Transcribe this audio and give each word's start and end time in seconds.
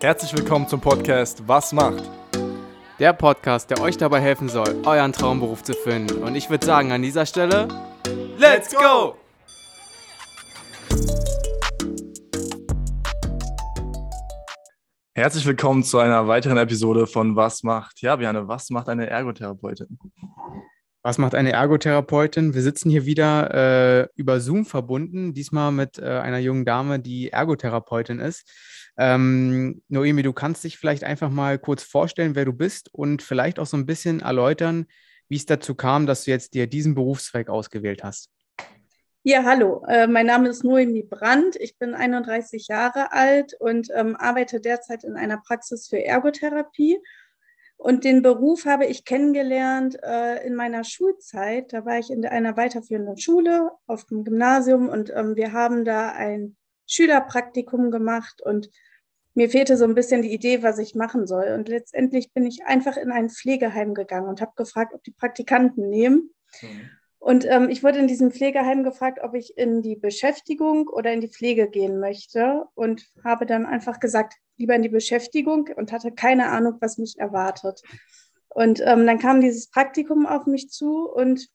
Herzlich 0.00 0.36
willkommen 0.36 0.68
zum 0.68 0.80
Podcast 0.80 1.46
Was 1.46 1.72
macht? 1.72 2.02
Der 2.98 3.12
Podcast, 3.12 3.70
der 3.70 3.80
euch 3.80 3.96
dabei 3.96 4.20
helfen 4.20 4.48
soll, 4.48 4.82
euren 4.84 5.12
Traumberuf 5.12 5.62
zu 5.62 5.72
finden. 5.72 6.22
Und 6.22 6.34
ich 6.34 6.50
würde 6.50 6.66
sagen, 6.66 6.92
an 6.92 7.00
dieser 7.00 7.24
Stelle, 7.24 7.68
Let's 8.36 8.74
go! 8.74 9.16
Herzlich 15.14 15.46
willkommen 15.46 15.84
zu 15.84 15.98
einer 15.98 16.26
weiteren 16.26 16.58
Episode 16.58 17.06
von 17.06 17.36
Was 17.36 17.62
macht? 17.62 18.02
Ja, 18.02 18.16
Björn, 18.16 18.48
was 18.48 18.70
macht 18.70 18.88
eine 18.88 19.08
Ergotherapeutin? 19.08 19.98
Was 21.02 21.18
macht 21.18 21.34
eine 21.34 21.52
Ergotherapeutin? 21.52 22.54
Wir 22.54 22.62
sitzen 22.62 22.90
hier 22.90 23.04
wieder 23.06 23.54
äh, 23.54 24.08
über 24.16 24.40
Zoom 24.40 24.66
verbunden, 24.66 25.34
diesmal 25.34 25.70
mit 25.70 25.98
äh, 25.98 26.04
einer 26.04 26.38
jungen 26.38 26.64
Dame, 26.64 26.98
die 26.98 27.30
Ergotherapeutin 27.30 28.20
ist. 28.20 28.50
Ähm, 28.96 29.82
Noemi, 29.88 30.22
du 30.22 30.32
kannst 30.32 30.64
dich 30.64 30.78
vielleicht 30.78 31.04
einfach 31.04 31.30
mal 31.30 31.58
kurz 31.58 31.82
vorstellen, 31.82 32.34
wer 32.34 32.44
du 32.44 32.52
bist 32.52 32.92
und 32.92 33.22
vielleicht 33.22 33.58
auch 33.58 33.66
so 33.66 33.76
ein 33.76 33.86
bisschen 33.86 34.20
erläutern, 34.20 34.86
wie 35.28 35.36
es 35.36 35.46
dazu 35.46 35.74
kam, 35.74 36.06
dass 36.06 36.24
du 36.24 36.30
jetzt 36.30 36.54
dir 36.54 36.66
diesen 36.66 36.94
Berufszweig 36.94 37.48
ausgewählt 37.48 38.04
hast. 38.04 38.30
Ja, 39.26 39.42
hallo. 39.44 39.82
Äh, 39.88 40.06
mein 40.06 40.26
Name 40.26 40.50
ist 40.50 40.64
Noemi 40.64 41.02
Brandt. 41.02 41.56
Ich 41.56 41.78
bin 41.78 41.94
31 41.94 42.68
Jahre 42.68 43.10
alt 43.10 43.54
und 43.58 43.88
ähm, 43.94 44.16
arbeite 44.16 44.60
derzeit 44.60 45.02
in 45.02 45.16
einer 45.16 45.38
Praxis 45.38 45.88
für 45.88 46.04
Ergotherapie. 46.04 46.98
Und 47.78 48.04
den 48.04 48.22
Beruf 48.22 48.66
habe 48.66 48.86
ich 48.86 49.04
kennengelernt 49.04 49.98
äh, 50.02 50.46
in 50.46 50.54
meiner 50.54 50.84
Schulzeit. 50.84 51.72
Da 51.72 51.84
war 51.86 51.98
ich 51.98 52.10
in 52.10 52.24
einer 52.26 52.56
weiterführenden 52.56 53.16
Schule 53.16 53.70
auf 53.86 54.04
dem 54.04 54.24
Gymnasium 54.24 54.88
und 54.88 55.10
ähm, 55.10 55.36
wir 55.36 55.52
haben 55.52 55.84
da 55.84 56.10
ein 56.12 56.56
Schülerpraktikum 56.86 57.90
gemacht 57.90 58.42
und 58.42 58.70
mir 59.34 59.50
fehlte 59.50 59.76
so 59.76 59.84
ein 59.84 59.94
bisschen 59.94 60.22
die 60.22 60.32
Idee, 60.32 60.62
was 60.62 60.78
ich 60.78 60.94
machen 60.94 61.26
soll. 61.26 61.52
Und 61.54 61.68
letztendlich 61.68 62.32
bin 62.32 62.46
ich 62.46 62.64
einfach 62.66 62.96
in 62.96 63.10
ein 63.10 63.30
Pflegeheim 63.30 63.94
gegangen 63.94 64.28
und 64.28 64.40
habe 64.40 64.52
gefragt, 64.56 64.94
ob 64.94 65.02
die 65.02 65.10
Praktikanten 65.10 65.90
nehmen. 65.90 66.30
Mhm. 66.62 66.90
Und 67.18 67.46
ähm, 67.46 67.70
ich 67.70 67.82
wurde 67.82 67.98
in 67.98 68.06
diesem 68.06 68.30
Pflegeheim 68.30 68.84
gefragt, 68.84 69.18
ob 69.22 69.34
ich 69.34 69.56
in 69.56 69.80
die 69.80 69.96
Beschäftigung 69.96 70.88
oder 70.88 71.10
in 71.10 71.22
die 71.22 71.30
Pflege 71.30 71.68
gehen 71.68 71.98
möchte 71.98 72.66
und 72.74 73.06
habe 73.24 73.46
dann 73.46 73.64
einfach 73.64 73.98
gesagt, 73.98 74.34
lieber 74.58 74.74
in 74.74 74.82
die 74.82 74.90
Beschäftigung 74.90 75.70
und 75.74 75.90
hatte 75.90 76.12
keine 76.12 76.48
Ahnung, 76.48 76.76
was 76.80 76.98
mich 76.98 77.18
erwartet. 77.18 77.82
Und 78.50 78.80
ähm, 78.84 79.06
dann 79.06 79.18
kam 79.18 79.40
dieses 79.40 79.68
Praktikum 79.68 80.26
auf 80.26 80.46
mich 80.46 80.68
zu 80.68 81.10
und 81.10 81.48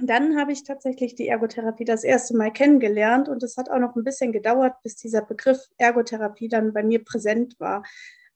dann 0.00 0.38
habe 0.38 0.52
ich 0.52 0.64
tatsächlich 0.64 1.14
die 1.14 1.28
Ergotherapie 1.28 1.84
das 1.84 2.04
erste 2.04 2.36
Mal 2.36 2.52
kennengelernt 2.52 3.28
und 3.28 3.42
es 3.42 3.56
hat 3.56 3.70
auch 3.70 3.78
noch 3.78 3.94
ein 3.94 4.04
bisschen 4.04 4.32
gedauert, 4.32 4.74
bis 4.82 4.96
dieser 4.96 5.22
Begriff 5.22 5.58
Ergotherapie 5.76 6.48
dann 6.48 6.72
bei 6.72 6.82
mir 6.82 7.04
präsent 7.04 7.58
war. 7.58 7.82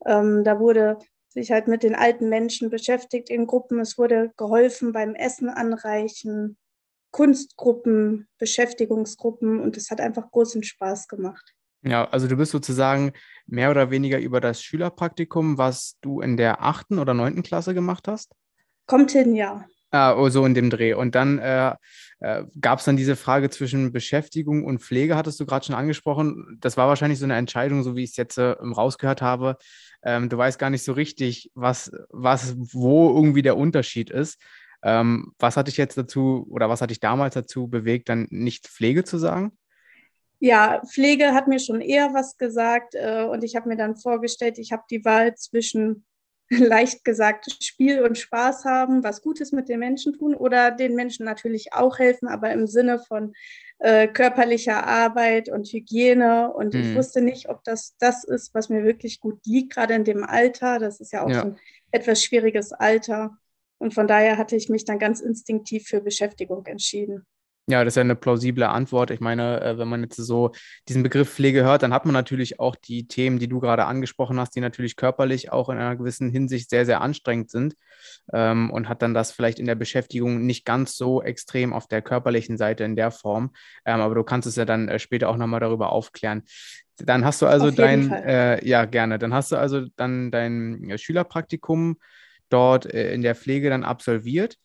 Ähm, 0.05 0.45
da 0.45 0.61
wurde 0.61 0.99
sich 1.29 1.51
halt 1.51 1.69
mit 1.69 1.83
den 1.83 1.95
alten 1.95 2.29
Menschen 2.29 2.71
beschäftigt 2.71 3.31
in 3.31 3.47
Gruppen. 3.47 3.81
Es 3.81 3.99
wurde 3.99 4.33
geholfen 4.37 4.93
beim 4.93 5.15
Essen 5.15 5.49
anreichen, 5.49 6.57
Kunstgruppen, 7.11 8.29
Beschäftigungsgruppen 8.39 9.61
und 9.61 9.77
es 9.77 9.91
hat 9.91 10.01
einfach 10.01 10.31
großen 10.31 10.63
Spaß 10.63 11.09
gemacht. 11.09 11.55
Ja, 11.83 12.09
also 12.09 12.27
du 12.27 12.37
bist 12.37 12.53
sozusagen 12.53 13.13
mehr 13.47 13.71
oder 13.71 13.91
weniger 13.91 14.19
über 14.19 14.41
das 14.41 14.63
Schülerpraktikum, 14.63 15.57
was 15.57 15.97
du 16.01 16.21
in 16.21 16.37
der 16.37 16.63
achten 16.63 16.99
oder 16.99 17.15
neunten 17.15 17.43
Klasse 17.43 17.75
gemacht 17.75 18.09
hast? 18.09 18.33
Kommt 18.87 19.13
hin, 19.13 19.35
ja. 19.35 19.67
Ah, 19.91 20.15
oh, 20.17 20.29
so 20.29 20.45
in 20.45 20.55
dem 20.55 20.71
Dreh. 20.71 20.95
Und 20.95 21.15
dann 21.15 21.39
äh, 21.39 21.75
äh, 22.21 22.45
gab 22.61 22.81
es 22.81 22.85
dann 22.85 22.97
diese 22.97 23.17
Frage 23.17 23.51
zwischen 23.51 23.93
Beschäftigung 23.93 24.65
und 24.65 24.81
Pflege, 24.81 25.17
hattest 25.17 25.39
du 25.39 25.47
gerade 25.47 25.65
schon 25.65 25.75
angesprochen. 25.75 26.59
Das 26.61 26.77
war 26.77 26.89
wahrscheinlich 26.89 27.19
so 27.19 27.25
eine 27.25 27.37
Entscheidung, 27.37 27.83
so 27.83 27.95
wie 27.95 28.05
ich 28.05 28.11
es 28.11 28.17
jetzt 28.17 28.39
äh, 28.39 28.57
rausgehört 28.61 29.23
habe, 29.23 29.57
ähm, 30.03 30.29
du 30.29 30.39
weißt 30.39 30.59
gar 30.59 30.71
nicht 30.71 30.85
so 30.85 30.93
richtig, 30.93 31.51
was, 31.55 31.91
was, 32.11 32.55
wo 32.57 33.15
irgendwie 33.15 33.43
der 33.43 33.57
Unterschied 33.57 34.11
ist. 34.11 34.41
Ähm, 34.83 35.33
was 35.39 35.57
hat 35.57 35.69
dich 35.69 35.77
jetzt 35.77 35.99
dazu 35.99 36.47
oder 36.51 36.69
was 36.69 36.81
hat 36.81 36.91
dich 36.91 37.01
damals 37.01 37.35
dazu 37.35 37.69
bewegt, 37.69 38.09
dann 38.09 38.27
nicht 38.31 38.69
Pflege 38.69 39.05
zu 39.05 39.19
sagen? 39.19 39.59
Ja, 40.39 40.83
Pflege 40.87 41.33
hat 41.33 41.49
mir 41.49 41.59
schon 41.59 41.81
eher 41.81 42.13
was 42.13 42.37
gesagt 42.37 42.95
äh, 42.95 43.25
und 43.25 43.43
ich 43.43 43.57
habe 43.57 43.69
mir 43.69 43.77
dann 43.77 43.97
vorgestellt, 43.97 44.59
ich 44.59 44.71
habe 44.71 44.85
die 44.91 45.05
Wahl 45.05 45.35
zwischen 45.35 46.05
leicht 46.51 47.05
gesagt 47.05 47.47
Spiel 47.63 48.03
und 48.03 48.19
Spaß 48.19 48.65
haben, 48.65 49.03
was 49.03 49.23
Gutes 49.23 49.53
mit 49.53 49.69
den 49.69 49.81
Menschen 49.81 50.13
tun 50.13 50.35
oder 50.35 50.71
den 50.71 50.95
Menschen 50.95 51.25
natürlich 51.25 51.73
auch 51.73 51.99
helfen, 51.99 52.29
aber 52.29 52.53
im 52.53 52.67
Sinne 52.67 52.99
von 52.99 53.35
äh, 53.79 54.07
körperlicher 54.09 54.87
Arbeit 54.87 55.49
und 55.49 55.67
Hygiene. 55.67 56.53
Und 56.53 56.75
mhm. 56.75 56.81
ich 56.81 56.95
wusste 56.95 57.21
nicht, 57.21 57.49
ob 57.49 57.65
das 57.65 57.97
das 57.99 58.25
ist, 58.25 58.55
was 58.55 58.69
mir 58.69 58.85
wirklich 58.85 59.21
gut 59.21 59.41
liegt, 59.45 59.75
gerade 59.75 59.95
in 59.95 60.05
dem 60.05 60.25
Alter. 60.25 60.79
Das 60.79 61.01
ist 61.01 61.13
ja 61.13 61.25
auch 61.25 61.31
ja. 61.31 61.43
ein 61.43 61.59
etwas 61.91 62.23
schwieriges 62.23 62.73
Alter. 62.73 63.37
Und 63.79 63.93
von 63.93 64.07
daher 64.07 64.39
hatte 64.39 64.57
ich 64.57 64.69
mich 64.69 64.85
dann 64.85 64.99
ganz 64.99 65.21
instinktiv 65.21 65.87
für 65.87 66.01
Beschäftigung 66.01 66.65
entschieden. 66.67 67.27
Ja, 67.69 67.83
das 67.83 67.93
ist 67.93 67.97
ja 67.97 68.03
eine 68.03 68.15
plausible 68.15 68.69
Antwort. 68.69 69.11
Ich 69.11 69.19
meine, 69.19 69.61
äh, 69.61 69.77
wenn 69.77 69.89
man 69.89 70.03
jetzt 70.03 70.17
so 70.17 70.53
diesen 70.89 71.03
Begriff 71.03 71.29
Pflege 71.33 71.65
hört, 71.65 71.83
dann 71.83 71.93
hat 71.93 72.05
man 72.05 72.13
natürlich 72.13 72.61
auch 72.61 72.77
die 72.77 73.09
Themen, 73.09 73.41
die 73.41 73.49
du 73.49 73.59
gerade 73.59 73.87
angesprochen 73.87 74.39
hast, 74.39 74.55
die 74.55 74.61
natürlich 74.61 74.95
körperlich 74.95 75.51
auch 75.51 75.69
in 75.69 75.77
einer 75.77 75.97
gewissen 75.97 76.31
Hinsicht 76.31 76.71
sehr, 76.71 76.87
sehr 76.87 77.01
anstrengend 77.01 77.51
sind 77.51 77.75
ähm, 78.33 78.71
und 78.71 78.89
hat 78.89 79.03
dann 79.03 79.15
das 79.15 79.33
vielleicht 79.33 79.59
in 79.59 79.67
der 79.67 79.75
Beschäftigung 79.75 80.47
nicht 80.47 80.65
ganz 80.65 80.97
so 80.97 81.23
extrem 81.23 81.73
auf 81.73 81.89
der 81.89 82.03
körperlichen 82.03 82.57
Seite 82.57 82.85
in 82.85 82.95
der 82.95 83.11
Form. 83.11 83.51
Ähm, 83.85 84.01
aber 84.01 84.15
du 84.15 84.23
kannst 84.23 84.47
es 84.47 84.55
ja 84.55 84.65
dann 84.65 84.89
äh, 84.89 85.01
später 85.01 85.29
auch 85.29 85.37
nochmal 85.37 85.59
darüber 85.59 85.91
aufklären. 85.91 86.45
Dann 86.99 87.25
hast 87.25 87.43
du 87.43 87.47
also 87.47 87.73
dein, 87.73 88.13
äh, 88.13 88.65
ja, 88.65 88.85
gerne, 88.85 89.19
dann 89.19 89.35
hast 89.35 89.51
du 89.51 89.57
also 89.57 89.87
dann 89.97 90.31
dein 90.31 90.89
äh, 90.89 90.99
Schülerpraktikum 90.99 91.97
dort 92.49 92.87
äh, 92.87 93.13
in 93.13 93.23
der 93.23 93.35
Pflege 93.35 93.71
dann 93.71 93.83
absolviert. 93.83 94.57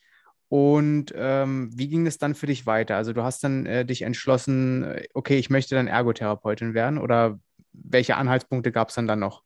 Und 0.52 1.14
ähm, 1.16 1.70
wie 1.74 1.88
ging 1.88 2.06
es 2.06 2.18
dann 2.18 2.36
für 2.36 2.46
dich 2.46 2.66
weiter? 2.66 2.98
Also 2.98 3.14
du 3.14 3.24
hast 3.24 3.42
dann 3.42 3.66
äh, 3.66 3.86
dich 3.86 4.02
entschlossen, 4.02 4.84
äh, 4.84 5.08
okay, 5.14 5.38
ich 5.38 5.50
möchte 5.50 5.76
dann 5.76 5.88
Ergotherapeutin 5.88 6.74
werden 6.74 6.98
oder 6.98 7.40
welche 7.72 8.18
Anhaltspunkte 8.18 8.74
gab 8.74 8.90
es 8.90 8.96
dann 8.96 9.08
dann 9.08 9.20
noch? 9.20 9.44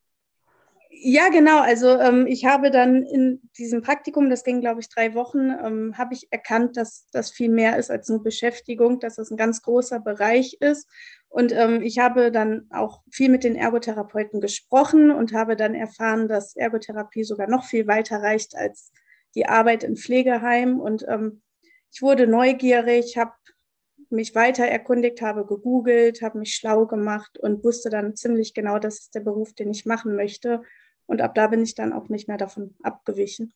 Ja, 0.90 1.30
genau. 1.30 1.60
Also 1.60 2.00
ähm, 2.00 2.26
ich 2.26 2.46
habe 2.46 2.72
dann 2.72 3.04
in 3.04 3.40
diesem 3.56 3.84
Praktikum, 3.84 4.32
das 4.32 4.44
ging, 4.44 4.62
glaube 4.62 4.80
ich, 4.80 4.90
drei 4.90 5.14
Wochen, 5.14 5.52
ähm, 5.64 5.96
habe 5.96 6.16
ich 6.16 6.26
erkannt, 6.32 6.76
dass 6.76 7.06
das 7.12 7.30
viel 7.30 7.50
mehr 7.50 7.78
ist 7.78 7.92
als 7.92 8.10
nur 8.10 8.24
Beschäftigung, 8.24 9.00
dass 9.00 9.18
das 9.18 9.30
ein 9.30 9.38
ganz 9.38 9.62
großer 9.62 10.00
Bereich 10.00 10.58
ist. 10.60 10.90
Und 11.30 11.52
ähm, 11.52 11.84
ich 11.84 12.00
habe 12.00 12.32
dann 12.32 12.66
auch 12.72 13.04
viel 13.12 13.30
mit 13.30 13.44
den 13.44 13.56
Ergotherapeuten 13.56 14.42
gesprochen 14.42 15.12
und 15.12 15.34
habe 15.34 15.56
dann 15.56 15.76
erfahren, 15.76 16.28
dass 16.28 16.56
Ergotherapie 16.56 17.26
sogar 17.26 17.48
noch 17.48 17.66
viel 17.66 17.86
weiter 17.86 18.24
reicht 18.24 18.56
als 18.56 18.92
die 19.36 19.48
Arbeit 19.48 19.84
in 19.84 19.98
Pflegeheimen. 19.98 20.80
Und 20.80 21.06
ähm, 21.08 21.42
ich 21.92 22.02
wurde 22.02 22.28
neugierig, 22.28 23.18
habe 23.18 23.34
mich 24.10 24.36
weiter 24.36 24.66
erkundigt, 24.66 25.22
habe 25.22 25.46
gegoogelt, 25.46 26.22
habe 26.22 26.40
mich 26.40 26.56
schlau 26.56 26.86
gemacht 26.86 27.38
und 27.38 27.64
wusste 27.64 27.90
dann 27.90 28.16
ziemlich 28.16 28.54
genau, 28.54 28.80
das 28.80 29.00
ist 29.00 29.16
der 29.16 29.22
Beruf, 29.22 29.54
den 29.54 29.72
ich 29.72 29.86
machen 29.86 30.16
möchte. 30.16 30.62
Und 31.06 31.22
ab 31.22 31.36
da 31.36 31.48
bin 31.48 31.64
ich 31.64 31.76
dann 31.76 31.94
auch 31.94 32.10
nicht 32.10 32.28
mehr 32.28 32.38
davon 32.38 32.76
abgewichen. 32.82 33.54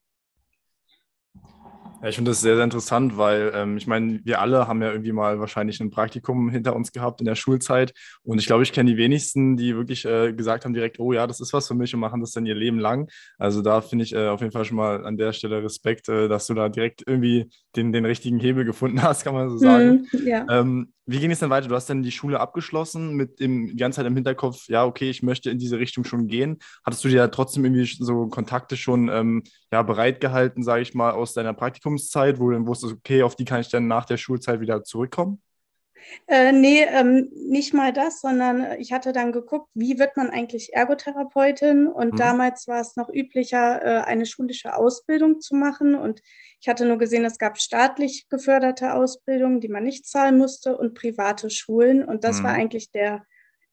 Ja, 2.01 2.09
ich 2.09 2.15
finde 2.15 2.31
das 2.31 2.41
sehr, 2.41 2.55
sehr 2.55 2.63
interessant, 2.63 3.17
weil 3.17 3.51
ähm, 3.53 3.75
ich 3.77 3.85
meine, 3.85 4.21
wir 4.23 4.39
alle 4.39 4.67
haben 4.67 4.81
ja 4.81 4.91
irgendwie 4.91 5.11
mal 5.11 5.39
wahrscheinlich 5.39 5.81
ein 5.81 5.91
Praktikum 5.91 6.49
hinter 6.49 6.75
uns 6.75 6.91
gehabt 6.91 7.19
in 7.19 7.25
der 7.25 7.35
Schulzeit. 7.35 7.93
Und 8.23 8.39
ich 8.39 8.45
glaube, 8.45 8.63
ich 8.63 8.71
kenne 8.71 8.91
die 8.91 8.97
wenigsten, 8.97 9.57
die 9.57 9.75
wirklich 9.75 10.05
äh, 10.05 10.31
gesagt 10.33 10.63
haben 10.63 10.73
direkt, 10.73 10.99
oh 10.99 11.11
ja, 11.11 11.27
das 11.27 11.41
ist 11.41 11.51
was 11.51 11.67
für 11.67 11.73
mich 11.73 11.93
und 11.93 11.99
machen 11.99 12.21
das 12.21 12.31
dann 12.31 12.45
ihr 12.45 12.55
Leben 12.55 12.79
lang. 12.79 13.09
Also 13.37 13.61
da 13.61 13.81
finde 13.81 14.05
ich 14.05 14.13
äh, 14.13 14.27
auf 14.27 14.39
jeden 14.39 14.53
Fall 14.53 14.65
schon 14.65 14.77
mal 14.77 15.05
an 15.05 15.17
der 15.17 15.33
Stelle 15.33 15.61
Respekt, 15.61 16.07
äh, 16.07 16.29
dass 16.29 16.47
du 16.47 16.53
da 16.53 16.69
direkt 16.69 17.03
irgendwie 17.05 17.49
den, 17.75 17.91
den 17.91 18.05
richtigen 18.05 18.39
Hebel 18.39 18.63
gefunden 18.63 19.01
hast, 19.03 19.23
kann 19.23 19.33
man 19.33 19.49
so 19.49 19.57
sagen. 19.57 20.07
Mhm, 20.11 20.27
ja. 20.27 20.45
ähm, 20.49 20.93
wie 21.09 21.19
ging 21.19 21.31
es 21.31 21.39
dann 21.39 21.49
weiter? 21.49 21.67
Du 21.67 21.73
hast 21.73 21.89
dann 21.89 22.03
die 22.03 22.11
Schule 22.11 22.39
abgeschlossen 22.39 23.15
mit 23.15 23.39
dem 23.39 23.69
die 23.69 23.77
ganze 23.77 23.97
Zeit 23.97 24.05
im 24.05 24.13
Hinterkopf, 24.13 24.67
ja, 24.67 24.85
okay, 24.85 25.09
ich 25.09 25.23
möchte 25.23 25.49
in 25.49 25.57
diese 25.57 25.79
Richtung 25.79 26.03
schon 26.03 26.27
gehen. 26.27 26.59
Hattest 26.85 27.03
du 27.03 27.09
dir 27.09 27.17
da 27.17 27.27
trotzdem 27.29 27.65
irgendwie 27.65 27.85
so 27.85 28.27
Kontakte 28.27 28.77
schon 28.77 29.09
ähm, 29.09 29.43
ja, 29.71 29.81
bereitgehalten, 29.81 30.63
sage 30.63 30.83
ich 30.83 30.93
mal, 30.93 31.11
aus 31.11 31.33
deiner 31.33 31.53
Praktikumszeit, 31.89 32.39
wo 32.39 32.47
du 32.47 32.53
dann 32.53 32.67
wusstest, 32.67 32.93
okay, 32.93 33.23
auf 33.23 33.35
die 33.35 33.45
kann 33.45 33.61
ich 33.61 33.69
dann 33.69 33.87
nach 33.87 34.05
der 34.05 34.17
Schulzeit 34.17 34.61
wieder 34.61 34.83
zurückkommen? 34.83 35.41
Äh, 36.27 36.53
nee, 36.53 36.83
ähm, 36.83 37.29
nicht 37.35 37.73
mal 37.73 37.91
das, 37.91 38.21
sondern 38.21 38.79
ich 38.79 38.93
hatte 38.93 39.11
dann 39.11 39.31
geguckt, 39.31 39.67
wie 39.73 39.99
wird 39.99 40.15
man 40.15 40.29
eigentlich 40.29 40.73
Ergotherapeutin? 40.73 41.87
Und 41.87 42.13
mhm. 42.13 42.17
damals 42.17 42.67
war 42.67 42.79
es 42.79 42.95
noch 42.95 43.09
üblicher, 43.09 43.83
äh, 43.83 44.03
eine 44.05 44.25
schulische 44.25 44.75
Ausbildung 44.75 45.41
zu 45.41 45.55
machen. 45.55 45.95
Und 45.95 46.21
ich 46.61 46.69
hatte 46.69 46.85
nur 46.85 46.97
gesehen, 46.97 47.25
es 47.25 47.37
gab 47.37 47.59
staatlich 47.59 48.27
geförderte 48.29 48.93
Ausbildungen, 48.93 49.59
die 49.59 49.67
man 49.67 49.83
nicht 49.83 50.07
zahlen 50.07 50.37
musste, 50.37 50.77
und 50.77 50.93
private 50.93 51.49
Schulen. 51.49 52.03
Und 52.03 52.23
das 52.23 52.39
mhm. 52.39 52.43
war 52.45 52.53
eigentlich 52.53 52.91
der 52.91 53.25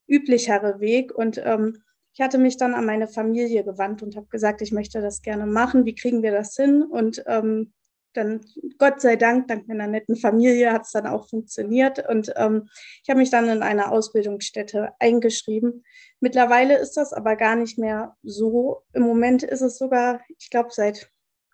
üblichere 0.08 0.80
Weg. 0.80 1.14
Und 1.14 1.40
ähm, 1.44 1.82
ich 2.12 2.20
hatte 2.20 2.38
mich 2.38 2.56
dann 2.56 2.74
an 2.74 2.86
meine 2.86 3.08
Familie 3.08 3.62
gewandt 3.62 4.02
und 4.02 4.16
habe 4.16 4.26
gesagt, 4.26 4.62
ich 4.62 4.72
möchte 4.72 5.00
das 5.00 5.22
gerne 5.22 5.46
machen. 5.46 5.84
Wie 5.84 5.94
kriegen 5.94 6.22
wir 6.22 6.32
das 6.32 6.56
hin? 6.56 6.82
Und 6.82 7.22
ähm, 7.26 7.72
dann 8.16 8.40
Gott 8.78 9.00
sei 9.00 9.16
Dank, 9.16 9.48
dank 9.48 9.68
meiner 9.68 9.86
netten 9.86 10.16
Familie 10.16 10.72
hat 10.72 10.82
es 10.82 10.92
dann 10.92 11.06
auch 11.06 11.28
funktioniert. 11.28 12.08
Und 12.08 12.32
ähm, 12.36 12.68
ich 13.02 13.08
habe 13.08 13.20
mich 13.20 13.30
dann 13.30 13.48
in 13.48 13.62
eine 13.62 13.90
Ausbildungsstätte 13.90 14.92
eingeschrieben. 14.98 15.84
Mittlerweile 16.20 16.78
ist 16.78 16.96
das 16.96 17.12
aber 17.12 17.36
gar 17.36 17.56
nicht 17.56 17.78
mehr 17.78 18.16
so. 18.22 18.82
Im 18.92 19.02
Moment 19.02 19.42
ist 19.42 19.62
es 19.62 19.78
sogar, 19.78 20.20
ich 20.38 20.50
glaube, 20.50 20.70
seit 20.72 21.10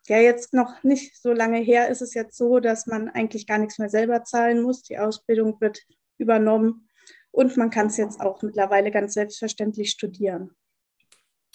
ja 0.09 0.19
jetzt 0.19 0.53
noch 0.53 0.83
nicht 0.83 1.21
so 1.21 1.33
lange 1.33 1.59
her 1.59 1.89
ist 1.89 2.03
es 2.03 2.15
jetzt 2.15 2.37
so, 2.37 2.59
dass 2.61 2.87
man 2.87 3.09
eigentlich 3.09 3.47
gar 3.47 3.59
nichts 3.59 3.79
mehr 3.79 3.89
selber 3.89 4.25
zahlen 4.25 4.63
muss. 4.63 4.83
Die 4.83 4.99
Ausbildung 4.99 5.61
wird 5.61 5.81
übernommen 6.19 6.89
und 7.31 7.57
man 7.57 7.71
kann 7.71 7.87
es 7.87 7.97
jetzt 7.97 8.21
auch 8.21 8.43
mittlerweile 8.43 8.91
ganz 8.91 9.15
selbstverständlich 9.15 9.91
studieren. 9.91 10.55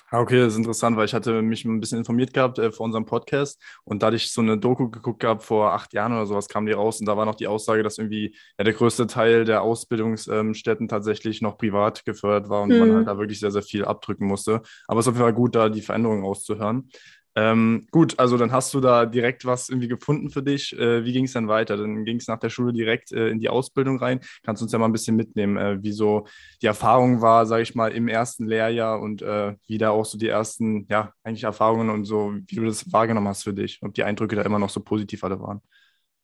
Ah, 0.09 0.21
okay, 0.21 0.39
das 0.39 0.53
ist 0.53 0.57
interessant, 0.59 0.95
weil 0.95 1.03
ich 1.03 1.13
hatte 1.13 1.41
mich 1.41 1.65
ein 1.65 1.81
bisschen 1.81 1.97
informiert 1.97 2.33
gehabt 2.33 2.59
äh, 2.59 2.71
vor 2.71 2.85
unserem 2.85 3.05
Podcast 3.05 3.61
und 3.83 4.01
da 4.01 4.07
hatte 4.07 4.15
ich 4.15 4.31
so 4.31 4.39
eine 4.39 4.57
Doku 4.57 4.89
geguckt 4.89 5.19
gehabt 5.19 5.43
vor 5.43 5.73
acht 5.73 5.91
Jahren 5.91 6.13
oder 6.13 6.25
sowas 6.25 6.47
kam 6.47 6.65
die 6.65 6.71
raus 6.71 7.01
und 7.01 7.07
da 7.07 7.17
war 7.17 7.25
noch 7.25 7.35
die 7.35 7.47
Aussage, 7.47 7.83
dass 7.83 7.97
irgendwie 7.97 8.33
ja, 8.57 8.63
der 8.63 8.73
größte 8.73 9.07
Teil 9.07 9.43
der 9.43 9.63
Ausbildungsstätten 9.63 10.87
tatsächlich 10.87 11.41
noch 11.41 11.57
privat 11.57 12.05
gefördert 12.05 12.49
war 12.49 12.61
und 12.61 12.69
mhm. 12.69 12.79
man 12.79 12.95
halt 12.95 13.07
da 13.07 13.17
wirklich 13.17 13.41
sehr, 13.41 13.51
sehr 13.51 13.63
viel 13.63 13.83
abdrücken 13.83 14.27
musste. 14.27 14.61
Aber 14.87 15.01
es 15.01 15.07
ist 15.07 15.09
auf 15.09 15.15
jeden 15.15 15.25
Fall 15.25 15.33
gut, 15.33 15.55
da 15.55 15.67
die 15.67 15.81
Veränderungen 15.81 16.23
auszuhören. 16.23 16.89
Ähm, 17.37 17.85
gut, 17.91 18.17
also 18.17 18.35
dann 18.35 18.51
hast 18.51 18.73
du 18.73 18.79
da 18.79 19.05
direkt 19.05 19.45
was 19.45 19.69
irgendwie 19.69 19.87
gefunden 19.87 20.31
für 20.31 20.41
dich. 20.41 20.75
Äh, 20.75 21.05
wie 21.05 21.13
ging 21.13 21.25
es 21.25 21.33
dann 21.33 21.47
weiter? 21.47 21.77
Dann 21.77 22.03
ging 22.03 22.17
es 22.17 22.27
nach 22.27 22.39
der 22.39 22.49
Schule 22.49 22.73
direkt 22.73 23.11
äh, 23.11 23.27
in 23.27 23.39
die 23.39 23.49
Ausbildung 23.49 23.99
rein. 23.99 24.21
Kannst 24.43 24.61
du 24.61 24.65
uns 24.65 24.71
ja 24.71 24.79
mal 24.79 24.87
ein 24.87 24.91
bisschen 24.91 25.15
mitnehmen, 25.15 25.55
äh, 25.55 25.77
wie 25.83 25.91
so 25.91 26.25
die 26.63 26.65
Erfahrung 26.65 27.21
war, 27.21 27.45
sage 27.45 27.61
ich 27.61 27.75
mal, 27.75 27.91
im 27.91 28.07
ersten 28.07 28.47
Lehrjahr 28.47 28.99
und 28.99 29.21
äh, 29.21 29.53
wie 29.67 29.77
da 29.77 29.91
auch 29.91 30.05
so 30.05 30.17
die 30.17 30.29
ersten, 30.29 30.87
ja, 30.89 31.13
eigentlich 31.23 31.43
Erfahrungen 31.43 31.91
und 31.91 32.05
so, 32.05 32.33
wie 32.47 32.55
du 32.55 32.65
das 32.65 32.91
wahrgenommen 32.91 33.27
hast 33.27 33.43
für 33.43 33.53
dich, 33.53 33.79
ob 33.83 33.93
die 33.93 34.03
Eindrücke 34.03 34.35
da 34.35 34.41
immer 34.41 34.57
noch 34.57 34.71
so 34.71 34.79
positiv 34.79 35.23
alle 35.23 35.39
waren. 35.39 35.61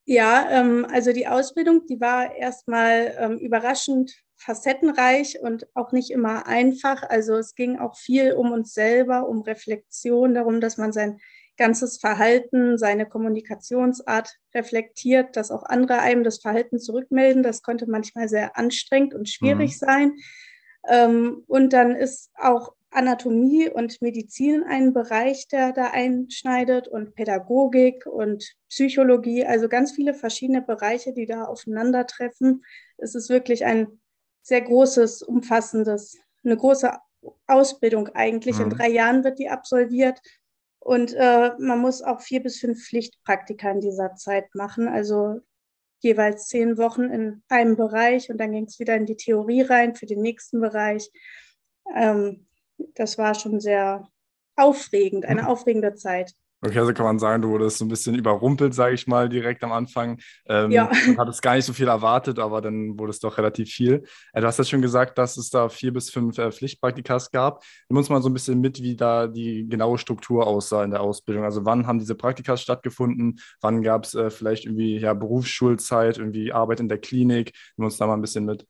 Ja, 0.06 0.48
ähm, 0.50 0.88
also 0.92 1.14
die 1.14 1.28
Ausbildung, 1.28 1.86
die 1.88 2.02
war 2.02 2.36
erstmal 2.36 3.14
ähm, 3.20 3.38
überraschend 3.38 4.12
facettenreich 4.44 5.40
und 5.42 5.68
auch 5.74 5.92
nicht 5.92 6.12
immer 6.12 6.48
einfach. 6.48 7.04
Also 7.10 7.36
es 7.36 7.56
ging 7.56 7.80
auch 7.80 7.96
viel 7.96 8.34
um 8.34 8.52
uns 8.52 8.74
selber, 8.74 9.28
um 9.28 9.42
Reflexion, 9.42 10.34
darum, 10.34 10.62
dass 10.62 10.78
man 10.78 10.92
sein 10.92 11.20
ganzes 11.58 11.98
Verhalten, 12.00 12.78
seine 12.78 13.06
Kommunikationsart 13.06 14.38
reflektiert, 14.54 15.36
dass 15.36 15.52
auch 15.52 15.64
andere 15.64 16.00
einem 16.00 16.24
das 16.24 16.40
Verhalten 16.40 16.80
zurückmelden. 16.80 17.44
Das 17.44 17.62
konnte 17.62 17.90
manchmal 17.90 18.28
sehr 18.28 18.58
anstrengend 18.58 19.14
und 19.14 19.30
schwierig 19.30 19.72
mhm. 19.72 19.86
sein. 19.86 20.14
Ähm, 20.88 21.44
und 21.48 21.74
dann 21.74 21.96
ist 21.96 22.32
auch 22.36 22.74
Anatomie 22.90 23.70
und 23.70 24.02
Medizin 24.02 24.64
ein 24.64 24.94
Bereich, 24.94 25.48
der 25.48 25.72
da 25.74 25.92
einschneidet 25.92 26.88
und 26.88 27.16
Pädagogik 27.16 28.06
und 28.06 28.56
Psychologie, 28.70 29.46
also 29.46 29.68
ganz 29.68 29.92
viele 29.92 30.14
verschiedene 30.14 30.62
Bereiche, 30.62 31.14
die 31.14 31.26
da 31.26 31.46
aufeinandertreffen. 31.46 32.64
Es 32.98 33.16
ist 33.16 33.30
wirklich 33.30 33.66
ein 33.66 34.00
sehr 34.44 34.62
großes, 34.62 35.24
umfassendes, 35.24 36.18
eine 36.44 36.58
große 36.58 36.92
Ausbildung 37.48 38.10
eigentlich. 38.10 38.58
Mhm. 38.58 38.64
In 38.64 38.70
drei 38.70 38.90
Jahren 38.90 39.24
wird 39.24 39.40
die 39.40 39.50
absolviert. 39.50 40.22
Und 40.80 41.14
äh, 41.14 41.52
man 41.60 41.80
muss 41.80 42.02
auch 42.02 42.22
vier 42.22 42.44
bis 42.44 42.60
fünf 42.60 42.86
Pflichtpraktika 42.86 43.72
in 43.72 43.80
dieser 43.80 44.16
Zeit 44.16 44.54
machen, 44.54 44.90
also 44.90 45.40
jeweils 46.00 46.48
zehn 46.50 46.78
Wochen 46.78 47.04
in 47.04 47.42
einem 47.48 47.78
Bereich 47.78 48.30
und 48.30 48.38
dann 48.38 48.52
ging 48.52 48.66
es 48.66 48.78
wieder 48.80 48.96
in 48.96 49.06
die 49.06 49.16
Theorie 49.16 49.62
rein 49.62 49.96
für 49.96 50.06
den 50.06 50.22
nächsten 50.22 50.60
Bereich. 50.60 51.10
Ähm, 51.96 52.48
das 52.96 53.18
war 53.18 53.34
schon 53.34 53.62
sehr 53.62 54.10
aufregend, 54.58 55.26
eine 55.26 55.44
mhm. 55.44 55.48
aufregende 55.48 55.96
Zeit. 55.96 56.34
Okay, 56.66 56.80
also 56.80 56.94
kann 56.94 57.06
man 57.06 57.20
sagen, 57.20 57.42
du 57.42 57.50
wurdest 57.50 57.78
so 57.78 57.84
ein 57.84 57.90
bisschen 57.90 58.16
überrumpelt, 58.16 58.74
sage 58.74 58.96
ich 58.96 59.06
mal, 59.06 59.28
direkt 59.28 59.66
am 59.66 59.74
Anfang. 59.74 60.20
Ähm, 60.48 60.72
ja. 60.72 60.90
Du 61.06 61.18
hattest 61.18 61.42
gar 61.42 61.56
nicht 61.56 61.66
so 61.66 61.74
viel 61.74 61.90
erwartet, 61.90 62.40
aber 62.40 62.62
dann 62.62 62.98
wurde 62.98 63.10
es 63.10 63.20
doch 63.20 63.38
relativ 63.38 63.70
viel. 63.70 64.04
Äh, 64.32 64.40
du 64.40 64.48
hast 64.48 64.60
ja 64.60 64.64
schon 64.64 64.82
gesagt, 64.82 65.18
dass 65.18 65.36
es 65.36 65.50
da 65.50 65.68
vier 65.68 65.92
bis 65.92 66.10
fünf 66.10 66.38
äh, 66.38 66.54
Pflichtpraktikas 66.54 67.32
gab. 67.32 67.66
Nimm 67.90 67.98
uns 67.98 68.08
mal 68.08 68.22
so 68.22 68.30
ein 68.30 68.34
bisschen 68.34 68.62
mit, 68.62 68.82
wie 68.82 68.96
da 68.96 69.28
die 69.28 69.68
genaue 69.68 69.98
Struktur 69.98 70.48
aussah 70.48 70.86
in 70.86 70.92
der 70.92 71.02
Ausbildung. 71.02 71.44
Also 71.44 71.66
wann 71.66 71.86
haben 71.86 72.00
diese 72.00 72.16
Praktikas 72.16 72.62
stattgefunden? 72.62 73.42
Wann 73.60 73.82
gab 73.82 74.06
es 74.06 74.16
äh, 74.16 74.30
vielleicht 74.30 74.64
irgendwie 74.64 75.00
ja, 75.00 75.14
Berufsschulzeit, 75.14 76.18
irgendwie 76.18 76.54
Arbeit 76.54 76.80
in 76.80 76.88
der 76.88 77.00
Klinik? 77.00 77.52
Nimm 77.76 77.86
uns 77.86 77.98
da 77.98 78.08
mal 78.08 78.14
ein 78.14 78.22
bisschen 78.22 78.46
mit. 78.46 78.66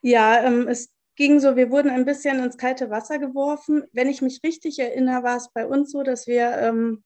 Ja, 0.00 0.42
ähm, 0.42 0.68
es 0.68 0.88
ging 1.16 1.40
so, 1.40 1.56
wir 1.56 1.70
wurden 1.70 1.90
ein 1.90 2.04
bisschen 2.04 2.42
ins 2.42 2.56
kalte 2.56 2.90
Wasser 2.90 3.18
geworfen. 3.18 3.84
Wenn 3.92 4.08
ich 4.08 4.22
mich 4.22 4.40
richtig 4.44 4.78
erinnere, 4.78 5.22
war 5.22 5.36
es 5.36 5.50
bei 5.52 5.66
uns 5.66 5.92
so, 5.92 6.02
dass 6.02 6.26
wir 6.26 6.56
ähm, 6.58 7.04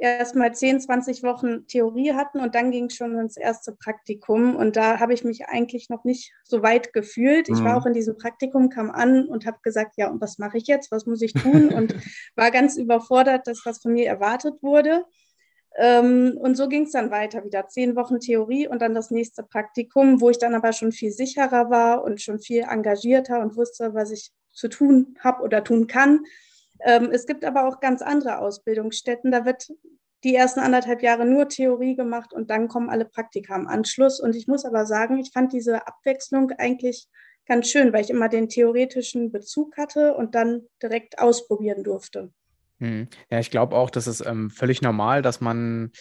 erst 0.00 0.34
mal 0.34 0.54
10, 0.54 0.80
20 0.80 1.22
Wochen 1.22 1.66
Theorie 1.66 2.14
hatten 2.14 2.40
und 2.40 2.54
dann 2.54 2.70
ging 2.70 2.86
es 2.86 2.96
schon 2.96 3.18
ins 3.18 3.36
erste 3.36 3.72
Praktikum. 3.72 4.56
Und 4.56 4.76
da 4.76 4.98
habe 4.98 5.12
ich 5.12 5.24
mich 5.24 5.46
eigentlich 5.46 5.90
noch 5.90 6.04
nicht 6.04 6.32
so 6.42 6.62
weit 6.62 6.92
gefühlt. 6.92 7.48
Ich 7.48 7.60
mhm. 7.60 7.64
war 7.64 7.76
auch 7.76 7.86
in 7.86 7.92
diesem 7.92 8.16
Praktikum, 8.16 8.70
kam 8.70 8.90
an 8.90 9.26
und 9.28 9.46
habe 9.46 9.58
gesagt, 9.62 9.94
ja, 9.96 10.08
und 10.08 10.20
was 10.20 10.38
mache 10.38 10.56
ich 10.56 10.66
jetzt? 10.66 10.90
Was 10.90 11.06
muss 11.06 11.20
ich 11.22 11.34
tun? 11.34 11.68
Und 11.68 11.94
war 12.36 12.50
ganz 12.50 12.76
überfordert, 12.76 13.46
dass 13.46 13.64
was 13.64 13.82
von 13.82 13.92
mir 13.92 14.06
erwartet 14.06 14.62
wurde. 14.62 15.04
Ähm, 15.82 16.36
und 16.38 16.56
so 16.58 16.68
ging 16.68 16.82
es 16.82 16.92
dann 16.92 17.10
weiter, 17.10 17.42
wieder 17.42 17.66
zehn 17.66 17.96
Wochen 17.96 18.20
Theorie 18.20 18.68
und 18.68 18.82
dann 18.82 18.94
das 18.94 19.10
nächste 19.10 19.42
Praktikum, 19.42 20.20
wo 20.20 20.28
ich 20.28 20.36
dann 20.36 20.54
aber 20.54 20.74
schon 20.74 20.92
viel 20.92 21.10
sicherer 21.10 21.70
war 21.70 22.04
und 22.04 22.20
schon 22.20 22.38
viel 22.38 22.66
engagierter 22.68 23.40
und 23.40 23.56
wusste, 23.56 23.94
was 23.94 24.10
ich 24.10 24.30
zu 24.52 24.68
tun 24.68 25.16
habe 25.20 25.42
oder 25.42 25.64
tun 25.64 25.86
kann. 25.86 26.20
Ähm, 26.84 27.08
es 27.10 27.26
gibt 27.26 27.46
aber 27.46 27.66
auch 27.66 27.80
ganz 27.80 28.02
andere 28.02 28.40
Ausbildungsstätten. 28.40 29.30
Da 29.30 29.46
wird 29.46 29.68
die 30.22 30.34
ersten 30.34 30.60
anderthalb 30.60 31.02
Jahre 31.02 31.24
nur 31.24 31.48
Theorie 31.48 31.96
gemacht 31.96 32.34
und 32.34 32.50
dann 32.50 32.68
kommen 32.68 32.90
alle 32.90 33.06
Praktika 33.06 33.54
am 33.54 33.66
Anschluss. 33.66 34.20
Und 34.20 34.36
ich 34.36 34.46
muss 34.46 34.66
aber 34.66 34.84
sagen, 34.84 35.16
ich 35.16 35.30
fand 35.32 35.54
diese 35.54 35.86
Abwechslung 35.86 36.50
eigentlich 36.58 37.08
ganz 37.46 37.68
schön, 37.68 37.94
weil 37.94 38.04
ich 38.04 38.10
immer 38.10 38.28
den 38.28 38.50
theoretischen 38.50 39.32
Bezug 39.32 39.78
hatte 39.78 40.14
und 40.14 40.34
dann 40.34 40.66
direkt 40.82 41.18
ausprobieren 41.20 41.84
durfte. 41.84 42.34
Hm. 42.80 43.08
Ja, 43.30 43.38
ich 43.38 43.50
glaube 43.50 43.76
auch, 43.76 43.90
das 43.90 44.06
ist 44.06 44.24
ähm, 44.26 44.50
völlig 44.50 44.82
normal, 44.82 45.22
dass 45.22 45.40
man 45.40 45.92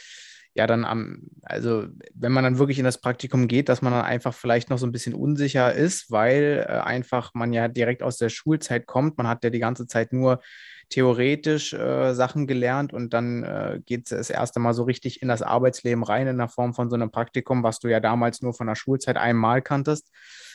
ja 0.56 0.66
dann 0.66 0.84
am, 0.84 1.22
also 1.44 1.88
wenn 2.14 2.32
man 2.32 2.44
dann 2.44 2.58
wirklich 2.58 2.80
in 2.80 2.86
das 2.86 3.00
Praktikum 3.00 3.48
geht, 3.48 3.70
dass 3.70 3.82
man 3.82 3.94
dann 3.94 4.04
einfach 4.06 4.34
vielleicht 4.34 4.70
noch 4.70 4.78
so 4.78 4.88
ein 4.88 4.92
bisschen 4.92 5.14
unsicher 5.14 5.74
ist, 5.74 6.10
weil 6.10 6.66
äh, 6.68 6.72
einfach 6.72 7.34
man 7.34 7.54
ja 7.54 7.68
direkt 7.68 8.02
aus 8.02 8.18
der 8.18 8.30
Schulzeit 8.30 8.88
kommt. 8.88 9.18
Man 9.18 9.28
hat 9.28 9.44
ja 9.44 9.50
die 9.50 9.60
ganze 9.60 9.88
Zeit 9.88 10.12
nur 10.12 10.42
theoretisch 10.90 11.74
äh, 11.74 12.14
Sachen 12.14 12.48
gelernt 12.48 12.94
und 12.94 13.14
dann 13.14 13.44
äh, 13.44 13.80
geht 13.86 14.12
es 14.12 14.18
das 14.18 14.30
erste 14.32 14.60
Mal 14.60 14.74
so 14.74 14.84
richtig 14.84 15.22
in 15.22 15.28
das 15.28 15.44
Arbeitsleben 15.44 16.04
rein 16.04 16.28
in 16.28 16.38
der 16.38 16.50
Form 16.50 16.74
von 16.74 16.90
so 16.90 16.96
einem 16.96 17.12
Praktikum, 17.12 17.62
was 17.62 17.80
du 17.80 17.88
ja 17.90 18.00
damals 18.00 18.42
nur 18.42 18.54
von 18.54 18.68
der 18.68 18.76
Schulzeit 18.76 19.18
einmal 19.18 19.62
kanntest. 19.62 20.10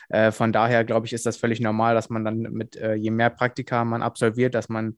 Äh, 0.08 0.32
von 0.32 0.52
daher 0.52 0.84
glaube 0.84 1.06
ich, 1.06 1.12
ist 1.12 1.24
das 1.26 1.36
völlig 1.36 1.60
normal, 1.60 1.94
dass 1.94 2.10
man 2.10 2.24
dann 2.24 2.38
mit 2.40 2.76
äh, 2.76 2.94
je 2.94 3.10
mehr 3.10 3.30
Praktika 3.30 3.84
man 3.84 4.02
absolviert, 4.02 4.54
dass 4.54 4.68
man 4.68 4.96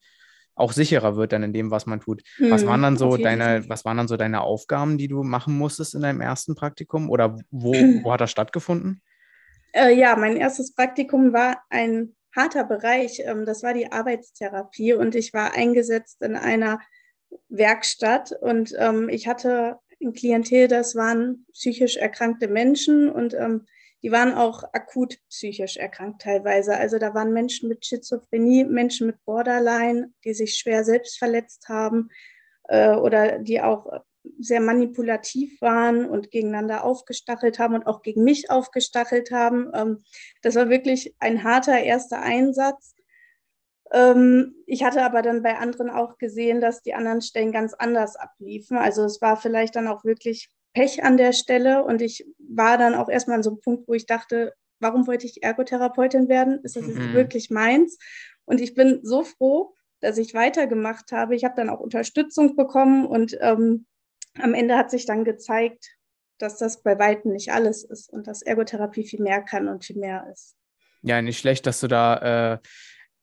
auch 0.56 0.72
sicherer 0.72 1.16
wird 1.16 1.32
dann 1.32 1.42
in 1.42 1.52
dem, 1.52 1.70
was 1.70 1.86
man 1.86 2.00
tut. 2.00 2.22
Hm, 2.36 2.50
was 2.50 2.66
waren 2.66 2.82
dann 2.82 2.96
so 2.96 3.16
deine, 3.16 3.68
was 3.68 3.84
waren 3.84 3.98
dann 3.98 4.08
so 4.08 4.16
deine 4.16 4.40
Aufgaben, 4.40 4.98
die 4.98 5.06
du 5.06 5.22
machen 5.22 5.56
musstest 5.56 5.94
in 5.94 6.00
deinem 6.00 6.22
ersten 6.22 6.54
Praktikum? 6.54 7.10
Oder 7.10 7.36
wo, 7.50 7.72
wo 8.02 8.12
hat 8.12 8.20
das 8.20 8.30
stattgefunden? 8.30 9.02
Äh, 9.72 9.94
ja, 9.94 10.16
mein 10.16 10.36
erstes 10.36 10.74
Praktikum 10.74 11.32
war 11.32 11.62
ein 11.68 12.16
harter 12.34 12.64
Bereich. 12.64 13.20
Ähm, 13.24 13.44
das 13.44 13.62
war 13.62 13.74
die 13.74 13.92
Arbeitstherapie 13.92 14.94
und 14.94 15.14
ich 15.14 15.34
war 15.34 15.54
eingesetzt 15.54 16.22
in 16.22 16.36
einer 16.36 16.80
Werkstatt 17.48 18.32
und 18.40 18.74
ähm, 18.78 19.08
ich 19.08 19.28
hatte 19.28 19.78
ein 20.02 20.12
Klientel, 20.12 20.68
das 20.68 20.94
waren 20.94 21.46
psychisch 21.52 21.96
erkrankte 21.96 22.48
Menschen 22.48 23.10
und 23.10 23.34
ähm, 23.34 23.66
die 24.06 24.12
waren 24.12 24.34
auch 24.34 24.62
akut 24.72 25.18
psychisch 25.28 25.78
erkrankt 25.78 26.22
teilweise. 26.22 26.76
Also 26.76 26.96
da 26.96 27.12
waren 27.12 27.32
Menschen 27.32 27.68
mit 27.68 27.84
Schizophrenie, 27.84 28.64
Menschen 28.64 29.08
mit 29.08 29.24
Borderline, 29.24 30.12
die 30.22 30.32
sich 30.32 30.54
schwer 30.54 30.84
selbst 30.84 31.18
verletzt 31.18 31.68
haben 31.68 32.10
äh, 32.68 32.94
oder 32.94 33.40
die 33.40 33.60
auch 33.60 34.04
sehr 34.38 34.60
manipulativ 34.60 35.60
waren 35.60 36.08
und 36.08 36.30
gegeneinander 36.30 36.84
aufgestachelt 36.84 37.58
haben 37.58 37.74
und 37.74 37.88
auch 37.88 38.02
gegen 38.02 38.22
mich 38.22 38.48
aufgestachelt 38.48 39.32
haben. 39.32 39.72
Ähm, 39.74 40.04
das 40.40 40.54
war 40.54 40.68
wirklich 40.68 41.16
ein 41.18 41.42
harter 41.42 41.80
erster 41.80 42.22
Einsatz. 42.22 42.94
Ähm, 43.90 44.54
ich 44.66 44.84
hatte 44.84 45.02
aber 45.02 45.22
dann 45.22 45.42
bei 45.42 45.58
anderen 45.58 45.90
auch 45.90 46.16
gesehen, 46.16 46.60
dass 46.60 46.80
die 46.80 46.94
anderen 46.94 47.22
Stellen 47.22 47.50
ganz 47.50 47.74
anders 47.74 48.14
abliefen. 48.14 48.78
Also 48.78 49.02
es 49.02 49.20
war 49.20 49.36
vielleicht 49.36 49.74
dann 49.74 49.88
auch 49.88 50.04
wirklich 50.04 50.48
Pech 50.76 51.02
an 51.02 51.16
der 51.16 51.32
Stelle 51.32 51.84
und 51.84 52.02
ich 52.02 52.26
war 52.36 52.76
dann 52.76 52.94
auch 52.94 53.08
erstmal 53.08 53.38
an 53.38 53.42
so 53.42 53.48
einem 53.48 53.60
Punkt, 53.60 53.88
wo 53.88 53.94
ich 53.94 54.04
dachte, 54.04 54.52
warum 54.78 55.06
wollte 55.06 55.24
ich 55.24 55.42
Ergotherapeutin 55.42 56.28
werden? 56.28 56.60
Ist 56.64 56.76
das 56.76 56.84
mhm. 56.84 57.14
wirklich 57.14 57.48
meins? 57.48 57.96
Und 58.44 58.60
ich 58.60 58.74
bin 58.74 59.00
so 59.02 59.24
froh, 59.24 59.74
dass 60.00 60.18
ich 60.18 60.34
weitergemacht 60.34 61.12
habe. 61.12 61.34
Ich 61.34 61.44
habe 61.44 61.54
dann 61.56 61.70
auch 61.70 61.80
Unterstützung 61.80 62.56
bekommen 62.56 63.06
und 63.06 63.38
ähm, 63.40 63.86
am 64.38 64.52
Ende 64.52 64.76
hat 64.76 64.90
sich 64.90 65.06
dann 65.06 65.24
gezeigt, 65.24 65.96
dass 66.36 66.58
das 66.58 66.82
bei 66.82 66.98
weitem 66.98 67.32
nicht 67.32 67.52
alles 67.52 67.82
ist 67.82 68.12
und 68.12 68.26
dass 68.26 68.42
Ergotherapie 68.42 69.04
viel 69.04 69.22
mehr 69.22 69.40
kann 69.40 69.68
und 69.68 69.82
viel 69.82 69.96
mehr 69.96 70.28
ist. 70.30 70.56
Ja, 71.00 71.22
nicht 71.22 71.38
schlecht, 71.38 71.64
dass 71.64 71.80
du 71.80 71.88
da 71.88 72.52
äh, 72.52 72.58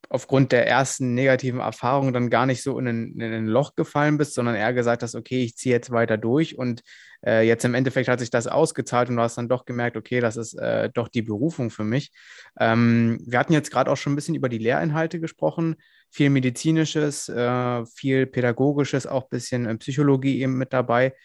aufgrund 0.10 0.51
der 0.51 0.67
ersten 0.67 1.13
negativen 1.13 1.60
Erfahrung 1.60 2.13
dann 2.13 2.29
gar 2.29 2.45
nicht 2.45 2.62
so 2.62 2.77
in 2.77 2.88
ein, 2.88 3.19
in 3.19 3.33
ein 3.33 3.48
Loch 3.48 3.75
gefallen 3.75 4.17
bist, 4.17 4.33
sondern 4.33 4.55
eher 4.55 4.74
gesagt 4.74 5.03
hast, 5.03 5.15
okay, 5.15 5.43
ich 5.43 5.55
ziehe 5.55 5.74
jetzt 5.74 5.91
weiter 5.91 6.17
durch 6.17 6.57
und 6.57 6.83
äh, 7.25 7.48
jetzt 7.48 7.65
im 7.65 7.74
Endeffekt 7.74 8.10
hat 8.10 8.19
sich 8.19 8.29
das 8.29 8.48
ausgezahlt 8.48 9.10
und 9.10 9.15
du 9.15 9.22
hast 9.22 9.38
dann 9.38 9.50
doch 9.50 9.65
gemerkt, 9.65 9.98
okay, 9.98 10.19
das 10.19 10.38
ist 10.38 10.53
äh, 10.55 10.89
doch 10.93 11.07
die 11.07 11.22
Berufung 11.22 11.69
für 11.69 11.83
mich. 11.83 12.12
Ähm, 12.60 13.19
wir 13.25 13.39
hatten 13.39 13.53
jetzt 13.53 13.72
gerade 13.72 13.89
auch 13.89 13.98
schon 13.98 14.13
ein 14.13 14.15
bisschen 14.15 14.36
über 14.36 14.50
die 14.50 14.57
Lehrinhalte 14.57 15.19
gesprochen, 15.19 15.75
viel 16.12 16.29
medizinisches, 16.29 17.29
äh, 17.29 17.86
viel 17.86 18.27
pädagogisches, 18.27 19.07
auch 19.07 19.24
ein 19.24 19.29
bisschen 19.29 19.65
äh, 19.65 19.75
Psychologie 19.77 20.41
eben 20.41 20.57
mit 20.57 20.74
dabei. 20.74 21.15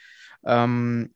Ähm, 0.46 1.14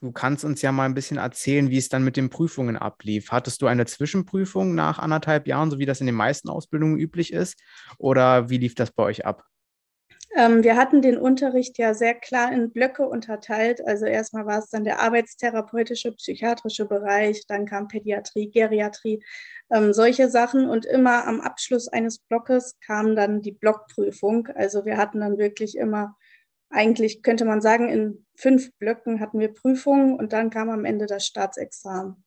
du 0.00 0.12
kannst 0.12 0.44
uns 0.44 0.62
ja 0.62 0.72
mal 0.72 0.84
ein 0.84 0.94
bisschen 0.94 1.18
erzählen, 1.18 1.70
wie 1.70 1.78
es 1.78 1.88
dann 1.88 2.04
mit 2.04 2.16
den 2.16 2.30
Prüfungen 2.30 2.76
ablief. 2.76 3.30
Hattest 3.30 3.62
du 3.62 3.66
eine 3.66 3.86
Zwischenprüfung 3.86 4.74
nach 4.74 4.98
anderthalb 4.98 5.46
Jahren, 5.46 5.70
so 5.70 5.78
wie 5.78 5.86
das 5.86 6.00
in 6.00 6.06
den 6.06 6.14
meisten 6.14 6.48
Ausbildungen 6.48 6.98
üblich 6.98 7.32
ist? 7.32 7.58
Oder 7.98 8.50
wie 8.50 8.58
lief 8.58 8.74
das 8.74 8.90
bei 8.92 9.02
euch 9.02 9.26
ab? 9.26 9.44
Ähm, 10.36 10.64
wir 10.64 10.76
hatten 10.76 11.00
den 11.00 11.16
Unterricht 11.16 11.78
ja 11.78 11.94
sehr 11.94 12.14
klar 12.14 12.52
in 12.52 12.72
Blöcke 12.72 13.06
unterteilt. 13.06 13.80
Also 13.86 14.04
erstmal 14.06 14.46
war 14.46 14.58
es 14.58 14.68
dann 14.68 14.82
der 14.82 15.00
arbeitstherapeutische, 15.00 16.10
psychiatrische 16.12 16.86
Bereich, 16.86 17.44
dann 17.46 17.66
kam 17.66 17.86
Pädiatrie, 17.86 18.50
Geriatrie, 18.50 19.22
ähm, 19.70 19.92
solche 19.92 20.28
Sachen. 20.28 20.68
Und 20.68 20.86
immer 20.86 21.26
am 21.28 21.40
Abschluss 21.40 21.86
eines 21.86 22.18
Blockes 22.18 22.76
kam 22.84 23.14
dann 23.14 23.42
die 23.42 23.52
Blockprüfung. 23.52 24.48
Also 24.56 24.84
wir 24.84 24.96
hatten 24.96 25.20
dann 25.20 25.38
wirklich 25.38 25.76
immer, 25.76 26.16
eigentlich 26.70 27.22
könnte 27.22 27.44
man 27.44 27.60
sagen, 27.60 27.88
in 27.88 28.26
fünf 28.34 28.72
Blöcken 28.78 29.20
hatten 29.20 29.38
wir 29.38 29.52
Prüfungen 29.52 30.18
und 30.18 30.32
dann 30.32 30.50
kam 30.50 30.70
am 30.70 30.84
Ende 30.84 31.06
das 31.06 31.26
Staatsexamen. 31.26 32.24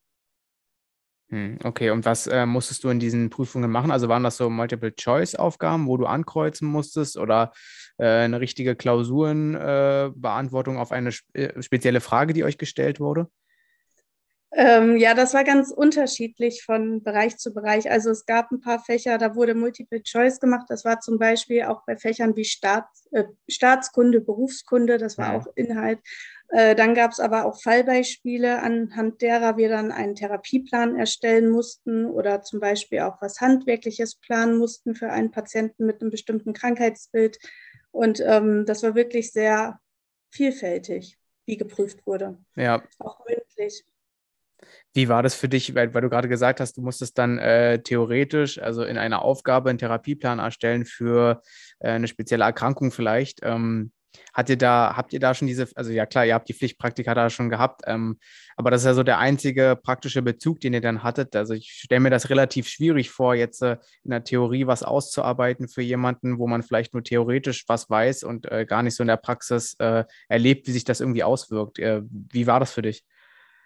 Hm, 1.30 1.60
okay, 1.66 1.90
und 1.90 2.06
was 2.06 2.28
äh, 2.28 2.46
musstest 2.46 2.86
du 2.86 2.90
in 2.90 3.00
diesen 3.00 3.30
Prüfungen 3.30 3.70
machen? 3.70 3.92
Also 3.92 4.08
waren 4.08 4.24
das 4.24 4.38
so 4.38 4.50
Multiple-Choice-Aufgaben, 4.50 5.88
wo 5.88 5.98
du 5.98 6.06
ankreuzen 6.06 6.70
musstest 6.70 7.18
oder 7.18 7.52
äh, 7.98 8.08
eine 8.08 8.40
richtige 8.40 8.78
Klausurenbeantwortung 8.78 10.78
äh, 10.78 10.80
auf 10.80 10.94
eine 10.94 11.12
spe 11.12 11.56
äh, 11.56 11.62
spezielle 11.62 12.00
Frage, 12.00 12.32
die 12.34 12.46
euch 12.46 12.58
gestellt 12.58 13.02
wurde? 13.02 13.28
Ähm, 14.54 14.96
ja, 14.98 15.14
das 15.14 15.34
war 15.34 15.44
ganz 15.44 15.72
unterschiedlich 15.72 16.64
von 16.64 17.04
Bereich 17.04 17.38
zu 17.38 17.54
Bereich. 17.54 17.92
Also 17.92 18.12
es 18.12 18.26
gab 18.26 18.52
ein 18.52 18.62
paar 18.62 18.80
Fächer, 18.80 19.18
da 19.18 19.36
wurde 19.36 19.56
Multiple 19.56 20.02
Choice 20.02 20.40
gemacht. 20.40 20.68
Das 20.70 20.86
war 20.86 21.02
zum 21.02 21.20
Beispiel 21.20 21.64
auch 21.64 21.84
bei 21.86 21.98
Fächern 21.98 22.36
wie 22.36 22.46
Staat, 22.46 22.86
äh, 23.12 23.26
Staatskunde, 23.50 24.22
Berufskunde, 24.22 24.98
das 24.98 25.18
war 25.18 25.34
ja. 25.34 25.40
auch 25.40 25.48
Inhalt. 25.56 26.00
Äh, 26.50 26.76
dann 26.76 26.96
gab 26.96 27.12
es 27.12 27.20
aber 27.20 27.46
auch 27.46 27.62
Fallbeispiele, 27.62 28.62
anhand 28.62 29.22
derer 29.22 29.58
wir 29.58 29.68
dann 29.68 29.92
einen 29.92 30.16
Therapieplan 30.16 30.98
erstellen 30.98 31.50
mussten 31.50 32.06
oder 32.06 32.42
zum 32.42 32.62
Beispiel 32.62 33.02
auch 33.02 33.22
was 33.22 33.42
Handwerkliches 33.42 34.16
planen 34.16 34.58
mussten 34.58 34.96
für 34.96 35.12
einen 35.12 35.32
Patienten 35.32 35.86
mit 35.86 36.02
einem 36.02 36.10
bestimmten 36.10 36.54
Krankheitsbild. 36.54 37.38
Und 37.92 38.22
ähm, 38.26 38.66
das 38.66 38.82
war 38.84 38.96
wirklich 38.96 39.34
sehr 39.34 39.82
vielfältig, 40.32 41.18
wie 41.46 41.58
geprüft 41.58 42.08
wurde. 42.08 42.38
Ja. 42.56 42.82
Auch 43.00 43.20
mündlich. 43.26 43.84
Wie 44.94 45.10
war 45.10 45.24
das 45.24 45.36
für 45.36 45.50
dich, 45.50 45.76
weil, 45.76 45.94
weil 45.94 46.02
du 46.02 46.10
gerade 46.10 46.28
gesagt 46.28 46.60
hast, 46.60 46.78
du 46.78 46.82
musstest 46.82 47.18
dann 47.18 47.38
äh, 47.38 47.82
theoretisch, 47.82 48.60
also 48.60 48.84
in 48.84 48.98
einer 48.98 49.22
Aufgabe, 49.22 49.70
einen 49.70 49.80
Therapieplan 49.80 50.40
erstellen 50.40 50.86
für 50.86 51.42
äh, 51.80 51.90
eine 51.90 52.08
spezielle 52.08 52.44
Erkrankung 52.44 52.92
vielleicht. 52.92 53.40
Ähm, 53.44 53.92
hat 54.34 54.50
ihr 54.50 54.58
da, 54.58 54.94
habt 54.96 55.14
ihr 55.14 55.20
da 55.20 55.34
schon 55.34 55.48
diese, 55.48 55.68
also 55.76 55.92
ja 55.92 56.06
klar, 56.06 56.26
ihr 56.26 56.34
habt 56.34 56.50
die 56.50 56.54
Pflichtpraktika 56.54 57.14
da 57.14 57.30
schon 57.30 57.50
gehabt, 57.50 57.82
ähm, 57.86 58.20
aber 58.56 58.72
das 58.72 58.82
ist 58.82 58.86
ja 58.86 58.94
so 58.94 59.04
der 59.04 59.20
einzige 59.20 59.78
praktische 59.82 60.22
Bezug, 60.22 60.60
den 60.60 60.74
ihr 60.74 60.82
dann 60.82 61.04
hattet. 61.04 61.36
Also 61.36 61.54
ich 61.54 61.72
stelle 61.72 62.02
mir 62.02 62.10
das 62.10 62.30
relativ 62.30 62.68
schwierig 62.68 63.10
vor, 63.10 63.36
jetzt 63.36 63.62
äh, 63.62 63.78
in 64.04 64.12
der 64.12 64.24
Theorie 64.24 64.68
was 64.68 64.84
auszuarbeiten 64.84 65.68
für 65.68 65.82
jemanden, 65.82 66.40
wo 66.40 66.48
man 66.48 66.64
vielleicht 66.64 66.94
nur 66.94 67.04
theoretisch 67.04 67.66
was 67.68 67.90
weiß 67.90 68.24
und 68.24 68.52
äh, 68.52 68.66
gar 68.66 68.84
nicht 68.84 68.96
so 68.96 69.04
in 69.04 69.08
der 69.08 69.18
Praxis 69.18 69.76
äh, 69.80 70.04
erlebt, 70.28 70.68
wie 70.68 70.72
sich 70.72 70.84
das 70.84 71.02
irgendwie 71.02 71.24
auswirkt. 71.24 71.80
Äh, 71.80 72.02
wie 72.10 72.48
war 72.48 72.60
das 72.60 72.72
für 72.72 72.82
dich? 72.82 73.04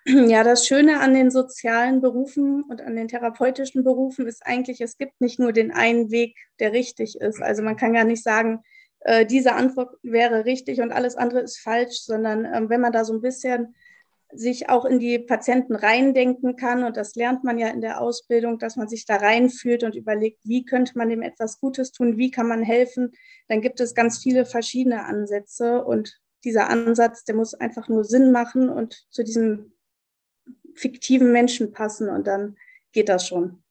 Ja, 0.29 0.43
das 0.43 0.65
Schöne 0.65 0.99
an 0.99 1.13
den 1.13 1.29
sozialen 1.31 2.01
Berufen 2.01 2.63
und 2.63 2.81
an 2.81 2.95
den 2.95 3.07
therapeutischen 3.07 3.83
Berufen 3.83 4.27
ist 4.27 4.45
eigentlich, 4.45 4.81
es 4.81 4.97
gibt 4.97 5.21
nicht 5.21 5.39
nur 5.39 5.53
den 5.53 5.71
einen 5.71 6.11
Weg, 6.11 6.37
der 6.59 6.73
richtig 6.73 7.19
ist. 7.19 7.41
Also 7.41 7.61
man 7.61 7.75
kann 7.75 7.93
gar 7.93 8.03
nicht 8.03 8.23
sagen, 8.23 8.63
äh, 9.01 9.25
diese 9.25 9.53
Antwort 9.53 9.95
wäre 10.03 10.45
richtig 10.45 10.81
und 10.81 10.91
alles 10.91 11.15
andere 11.15 11.41
ist 11.41 11.59
falsch, 11.59 12.01
sondern 12.01 12.45
äh, 12.45 12.69
wenn 12.69 12.81
man 12.81 12.91
da 12.91 13.05
so 13.05 13.13
ein 13.13 13.21
bisschen 13.21 13.75
sich 14.33 14.69
auch 14.69 14.85
in 14.85 14.99
die 14.99 15.19
Patienten 15.19 15.75
reindenken 15.75 16.55
kann, 16.55 16.83
und 16.83 16.95
das 16.95 17.15
lernt 17.15 17.43
man 17.43 17.57
ja 17.57 17.67
in 17.67 17.81
der 17.81 17.99
Ausbildung, 17.99 18.59
dass 18.59 18.77
man 18.77 18.87
sich 18.87 19.05
da 19.05 19.17
reinfühlt 19.17 19.83
und 19.83 19.93
überlegt, 19.95 20.39
wie 20.43 20.63
könnte 20.63 20.97
man 20.97 21.09
dem 21.09 21.21
etwas 21.21 21.59
Gutes 21.59 21.91
tun, 21.91 22.17
wie 22.17 22.31
kann 22.31 22.47
man 22.47 22.63
helfen, 22.63 23.11
dann 23.49 23.59
gibt 23.59 23.81
es 23.81 23.93
ganz 23.93 24.19
viele 24.19 24.45
verschiedene 24.45 25.03
Ansätze 25.03 25.83
und 25.83 26.17
dieser 26.45 26.69
Ansatz, 26.69 27.25
der 27.25 27.35
muss 27.35 27.53
einfach 27.53 27.89
nur 27.89 28.05
Sinn 28.05 28.31
machen 28.31 28.69
und 28.69 29.05
zu 29.09 29.23
diesem 29.23 29.73
fiktiven 30.75 31.31
Menschen 31.31 31.71
passen 31.71 32.09
und 32.09 32.27
dann 32.27 32.57
geht 32.91 33.09
das 33.09 33.27
schon. 33.27 33.63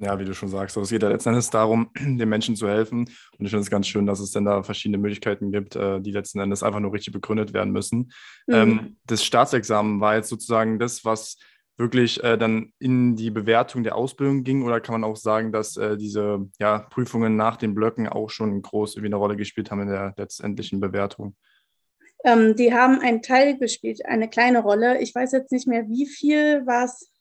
Ja, 0.00 0.16
wie 0.20 0.24
du 0.24 0.32
schon 0.32 0.48
sagst, 0.48 0.76
also 0.76 0.84
es 0.84 0.90
geht 0.90 1.02
ja 1.02 1.08
letzten 1.08 1.30
Endes 1.30 1.50
darum, 1.50 1.90
den 1.98 2.28
Menschen 2.28 2.54
zu 2.54 2.68
helfen. 2.68 3.00
Und 3.00 3.44
ich 3.44 3.50
finde 3.50 3.62
es 3.62 3.70
ganz 3.70 3.88
schön, 3.88 4.06
dass 4.06 4.20
es 4.20 4.30
dann 4.30 4.44
da 4.44 4.62
verschiedene 4.62 4.98
Möglichkeiten 4.98 5.50
gibt, 5.50 5.74
äh, 5.74 6.00
die 6.00 6.12
letzten 6.12 6.38
Endes 6.38 6.62
einfach 6.62 6.78
nur 6.80 6.92
richtig 6.92 7.12
begründet 7.12 7.52
werden 7.52 7.72
müssen. 7.72 8.12
Mhm. 8.46 8.54
Ähm, 8.54 8.96
das 9.06 9.24
Staatsexamen 9.24 10.00
war 10.00 10.14
jetzt 10.14 10.28
sozusagen 10.28 10.78
das, 10.78 11.04
was 11.04 11.36
wirklich 11.78 12.22
äh, 12.22 12.36
dann 12.36 12.72
in 12.78 13.16
die 13.16 13.30
Bewertung 13.30 13.84
der 13.84 13.96
Ausbildung 13.96 14.44
ging? 14.44 14.62
Oder 14.62 14.80
kann 14.80 15.00
man 15.00 15.08
auch 15.08 15.16
sagen, 15.16 15.52
dass 15.52 15.76
äh, 15.76 15.96
diese 15.96 16.46
ja, 16.58 16.80
Prüfungen 16.80 17.36
nach 17.36 17.56
den 17.56 17.74
Blöcken 17.74 18.08
auch 18.08 18.30
schon 18.30 18.60
groß 18.60 18.96
irgendwie 18.96 19.08
eine 19.08 19.16
Rolle 19.16 19.36
gespielt 19.36 19.70
haben 19.70 19.82
in 19.82 19.88
der 19.88 20.14
letztendlichen 20.16 20.80
Bewertung? 20.80 21.36
Ähm, 22.24 22.56
die 22.56 22.74
haben 22.74 23.00
einen 23.00 23.22
Teil 23.22 23.58
gespielt, 23.58 24.04
eine 24.04 24.28
kleine 24.28 24.60
Rolle. 24.60 25.00
Ich 25.00 25.14
weiß 25.14 25.32
jetzt 25.32 25.52
nicht 25.52 25.68
mehr, 25.68 25.88
wie 25.88 26.06
viel 26.06 26.66
war 26.66 26.84
es 26.84 27.12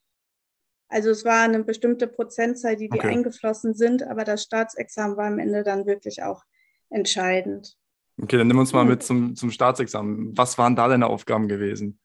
also 0.89 1.09
es 1.09 1.25
war 1.25 1.43
eine 1.43 1.63
bestimmte 1.63 2.07
Prozentzahl, 2.07 2.77
die, 2.77 2.89
die 2.89 2.99
okay. 2.99 3.09
eingeflossen 3.09 3.73
sind, 3.73 4.03
aber 4.03 4.23
das 4.23 4.43
Staatsexamen 4.43 5.17
war 5.17 5.27
am 5.27 5.39
Ende 5.39 5.63
dann 5.63 5.85
wirklich 5.85 6.23
auch 6.23 6.43
entscheidend. 6.89 7.75
Okay, 8.21 8.37
dann 8.37 8.47
nimm 8.47 8.57
uns 8.57 8.73
mal 8.73 8.85
mit 8.85 9.03
zum, 9.03 9.35
zum 9.35 9.51
Staatsexamen. 9.51 10.37
Was 10.37 10.57
waren 10.57 10.75
da 10.75 10.87
deine 10.87 11.07
Aufgaben 11.07 11.47
gewesen? 11.47 11.99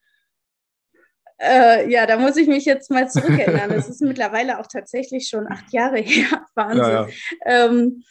Äh, 1.38 1.90
ja, 1.90 2.06
da 2.06 2.18
muss 2.18 2.36
ich 2.36 2.48
mich 2.48 2.64
jetzt 2.64 2.90
mal 2.90 3.08
zurückerinnern. 3.08 3.70
Es 3.70 3.88
ist 3.88 4.00
mittlerweile 4.02 4.58
auch 4.58 4.66
tatsächlich 4.66 5.28
schon 5.28 5.46
acht 5.46 5.72
Jahre 5.72 5.98
her. 5.98 6.46
Wahnsinn. 6.54 6.84
Ja, 6.84 7.06
ja. 7.06 7.08
Ähm, 7.46 8.04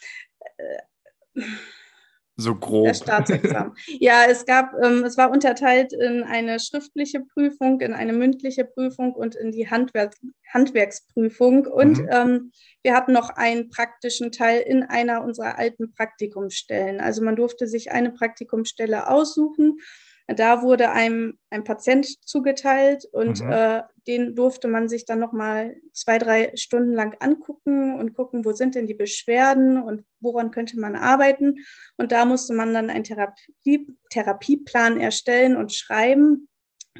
äh, 0.56 1.42
so 2.42 2.54
grob. 2.54 2.88
Das 2.88 2.98
Staatsexamen. 2.98 3.72
ja, 4.00 4.24
es 4.28 4.44
gab, 4.44 4.72
ähm, 4.82 5.04
es 5.04 5.16
war 5.16 5.30
unterteilt 5.30 5.92
in 5.92 6.22
eine 6.22 6.60
schriftliche 6.60 7.20
Prüfung, 7.20 7.80
in 7.80 7.94
eine 7.94 8.12
mündliche 8.12 8.64
Prüfung 8.64 9.14
und 9.14 9.34
in 9.34 9.52
die 9.52 9.70
Handwerk 9.70 10.14
Handwerksprüfung. 10.52 11.66
Und 11.66 11.98
mhm. 11.98 12.08
ähm, 12.10 12.52
wir 12.82 12.94
hatten 12.94 13.12
noch 13.12 13.30
einen 13.30 13.70
praktischen 13.70 14.32
Teil 14.32 14.60
in 14.60 14.82
einer 14.82 15.24
unserer 15.24 15.58
alten 15.58 15.92
Praktikumsstellen. 15.92 17.00
Also 17.00 17.22
man 17.22 17.36
durfte 17.36 17.66
sich 17.66 17.90
eine 17.90 18.10
Praktikumsstelle 18.10 19.08
aussuchen 19.08 19.78
da 20.34 20.62
wurde 20.62 20.90
einem 20.90 21.38
ein 21.50 21.64
Patient 21.64 22.06
zugeteilt 22.26 23.04
und 23.12 23.42
mhm. 23.42 23.52
äh, 23.52 23.82
den 24.06 24.34
durfte 24.34 24.68
man 24.68 24.88
sich 24.88 25.04
dann 25.04 25.20
nochmal 25.20 25.76
zwei, 25.92 26.18
drei 26.18 26.52
Stunden 26.56 26.92
lang 26.92 27.16
angucken 27.20 27.98
und 27.98 28.14
gucken, 28.14 28.44
wo 28.44 28.52
sind 28.52 28.74
denn 28.74 28.86
die 28.86 28.94
Beschwerden 28.94 29.80
und 29.80 30.04
woran 30.20 30.50
könnte 30.50 30.78
man 30.78 30.96
arbeiten. 30.96 31.56
Und 31.96 32.12
da 32.12 32.24
musste 32.24 32.52
man 32.52 32.74
dann 32.74 32.90
einen 32.90 33.04
Therapie, 33.04 33.86
Therapieplan 34.10 35.00
erstellen 35.00 35.56
und 35.56 35.72
schreiben 35.72 36.48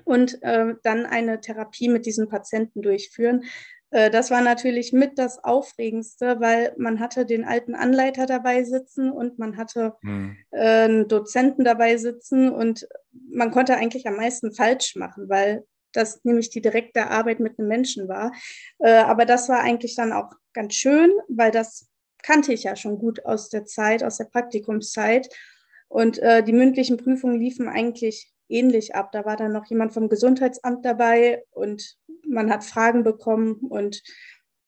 und 0.04 0.42
äh, 0.42 0.74
dann 0.82 1.06
eine 1.06 1.40
Therapie 1.40 1.88
mit 1.88 2.06
diesen 2.06 2.28
Patienten 2.28 2.82
durchführen. 2.82 3.44
Äh, 3.92 4.11
das 4.11 4.30
war 4.30 4.40
natürlich 4.42 4.92
mit 4.92 5.18
das 5.18 5.44
Aufregendste, 5.44 6.40
weil 6.40 6.75
man 6.76 6.99
hatte 6.99 7.25
den 7.25 7.44
alten 7.44 7.75
Anleiter 7.75 8.26
dabei 8.26 8.64
sitzen 8.64 9.12
und 9.12 9.38
man 9.38 9.56
hatte 9.56 9.94
hm. 10.02 10.37
äh, 10.50 10.84
einen 10.84 11.08
Dozenten 11.08 11.64
dabei 11.64 11.96
sitzen 11.99 12.50
und 12.50 12.88
man 13.30 13.52
konnte 13.52 13.76
eigentlich 13.76 14.06
am 14.06 14.16
meisten 14.16 14.52
falsch 14.52 14.96
machen, 14.96 15.28
weil 15.28 15.64
das 15.92 16.25
nämlich 16.25 16.49
die 16.49 16.62
direkte 16.62 17.11
Arbeit 17.11 17.38
mit 17.38 17.58
einem 17.58 17.68
Menschen 17.68 18.08
war. 18.08 18.32
Äh, 18.78 18.92
aber 18.92 19.26
das 19.26 19.49
war 19.49 19.61
eigentlich 19.61 19.94
dann 19.94 20.12
auch 20.12 20.32
ganz 20.54 20.75
schön, 20.75 21.12
weil 21.28 21.50
das 21.50 21.88
kannte 22.22 22.52
ich 22.52 22.62
ja 22.62 22.76
schon 22.76 22.99
gut 22.99 23.26
aus 23.26 23.50
der 23.50 23.66
Zeit, 23.66 24.02
aus 24.02 24.16
der 24.16 24.25
Praktikumszeit. 24.25 25.28
Und 25.88 26.22
die 26.22 26.52
mündlichen 26.54 26.96
Prüfungen 26.96 27.38
liefen 27.38 27.68
eigentlich 27.68 28.31
ähnlich 28.52 28.94
ab. 28.94 29.12
Da 29.12 29.25
war 29.25 29.37
dann 29.37 29.52
noch 29.52 29.66
jemand 29.66 29.92
vom 29.92 30.09
Gesundheitsamt 30.09 30.85
dabei 30.85 31.44
und 31.50 31.97
man 32.28 32.50
hat 32.50 32.64
Fragen 32.64 33.02
bekommen 33.02 33.54
und 33.68 34.02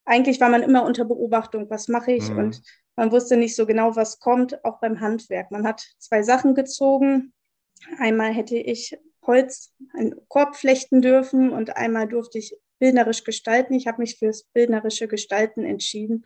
eigentlich 0.05 0.41
war 0.41 0.49
man 0.49 0.63
immer 0.63 0.85
unter 0.85 1.05
Beobachtung, 1.05 1.71
was 1.71 1.89
mache 1.89 2.13
ich 2.13 2.29
mhm. 2.31 2.39
und 2.39 2.63
man 2.97 3.11
wusste 3.11 3.37
nicht 3.37 3.57
so 3.57 3.67
genau, 3.67 3.97
was 3.97 4.21
kommt, 4.21 4.65
auch 4.65 4.81
beim 4.81 5.01
Handwerk. 5.01 5.51
Man 5.51 5.67
hat 5.67 5.85
zwei 5.99 6.23
Sachen 6.23 6.55
gezogen. 6.55 7.33
Einmal 7.99 8.33
hätte 8.33 8.57
ich 8.57 8.97
Holz, 9.27 9.75
einen 9.95 10.15
Korb 10.29 10.55
flechten 10.57 11.03
dürfen 11.03 11.51
und 11.51 11.77
einmal 11.77 12.07
durfte 12.07 12.39
ich 12.39 12.57
bildnerisch 12.79 13.25
gestalten. 13.25 13.75
Ich 13.75 13.87
habe 13.87 14.01
mich 14.01 14.19
fürs 14.19 14.45
bildnerische 14.53 15.09
Gestalten 15.09 15.65
entschieden 15.65 16.25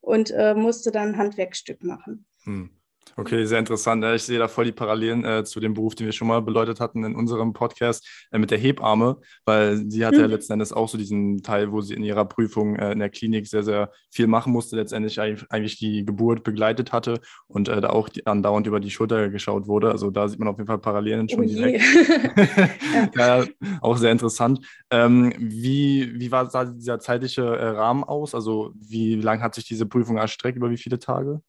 und 0.00 0.30
äh, 0.30 0.54
musste 0.54 0.90
dann 0.90 1.10
ein 1.10 1.18
Handwerkstück 1.18 1.82
machen. 1.84 2.26
Hm. 2.44 2.70
Okay, 3.16 3.44
sehr 3.44 3.58
interessant. 3.58 4.04
Ich 4.04 4.22
sehe 4.22 4.38
da 4.38 4.48
voll 4.48 4.66
die 4.66 4.72
Parallelen 4.72 5.24
äh, 5.24 5.44
zu 5.44 5.60
dem 5.60 5.74
Beruf, 5.74 5.94
den 5.94 6.06
wir 6.06 6.12
schon 6.12 6.28
mal 6.28 6.40
beleuchtet 6.42 6.80
hatten 6.80 7.04
in 7.04 7.14
unserem 7.14 7.52
Podcast 7.52 8.06
äh, 8.30 8.38
mit 8.38 8.50
der 8.50 8.58
Hebamme, 8.58 9.18
weil 9.44 9.90
sie 9.90 10.04
hatte 10.04 10.16
mhm. 10.16 10.22
ja 10.22 10.26
letzten 10.28 10.54
Endes 10.54 10.72
auch 10.72 10.88
so 10.88 10.98
diesen 10.98 11.42
Teil, 11.42 11.72
wo 11.72 11.80
sie 11.80 11.94
in 11.94 12.02
ihrer 12.02 12.24
Prüfung 12.24 12.76
äh, 12.76 12.92
in 12.92 12.98
der 12.98 13.10
Klinik 13.10 13.46
sehr, 13.46 13.62
sehr 13.62 13.90
viel 14.10 14.26
machen 14.26 14.52
musste, 14.52 14.76
letztendlich 14.76 15.20
eigentlich 15.20 15.78
die 15.78 16.04
Geburt 16.04 16.44
begleitet 16.44 16.92
hatte 16.92 17.20
und 17.46 17.68
äh, 17.68 17.80
da 17.80 17.90
auch 17.90 18.08
die, 18.08 18.26
andauernd 18.26 18.66
über 18.66 18.80
die 18.80 18.90
Schulter 18.90 19.28
geschaut 19.28 19.66
wurde. 19.66 19.90
Also 19.90 20.10
da 20.10 20.28
sieht 20.28 20.38
man 20.38 20.48
auf 20.48 20.58
jeden 20.58 20.68
Fall 20.68 20.78
Parallelen 20.78 21.28
schon 21.28 21.40
oh 21.40 21.44
direkt. 21.44 21.84
ja, 23.16 23.44
auch 23.80 23.96
sehr 23.96 24.12
interessant. 24.12 24.60
Ähm, 24.90 25.32
wie, 25.38 26.12
wie 26.18 26.30
war 26.30 26.48
dieser 26.74 26.98
zeitliche 26.98 27.42
äh, 27.42 27.68
Rahmen 27.68 28.04
aus? 28.04 28.34
Also 28.34 28.72
wie 28.74 29.14
lang 29.16 29.42
hat 29.42 29.54
sich 29.54 29.64
diese 29.64 29.86
Prüfung 29.86 30.16
erstreckt? 30.16 30.56
Über 30.56 30.70
wie 30.70 30.76
viele 30.76 30.98
Tage? 30.98 31.42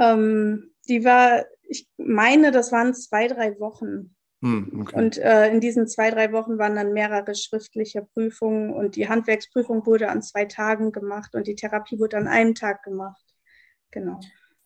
Ähm, 0.00 0.72
die 0.88 1.04
war, 1.04 1.44
ich 1.62 1.88
meine, 1.96 2.50
das 2.50 2.72
waren 2.72 2.94
zwei, 2.94 3.28
drei 3.28 3.60
Wochen. 3.60 4.16
Hm, 4.42 4.80
okay. 4.80 4.96
Und 4.96 5.18
äh, 5.18 5.48
in 5.48 5.60
diesen 5.60 5.86
zwei, 5.86 6.10
drei 6.10 6.32
Wochen 6.32 6.58
waren 6.58 6.74
dann 6.74 6.92
mehrere 6.92 7.34
schriftliche 7.34 8.08
Prüfungen 8.14 8.72
und 8.72 8.96
die 8.96 9.08
Handwerksprüfung 9.08 9.84
wurde 9.84 10.08
an 10.08 10.22
zwei 10.22 10.46
Tagen 10.46 10.92
gemacht 10.92 11.34
und 11.34 11.46
die 11.46 11.54
Therapie 11.54 11.98
wurde 11.98 12.16
an 12.16 12.26
einem 12.26 12.54
Tag 12.54 12.82
gemacht. 12.82 13.22
Genau. 13.90 14.18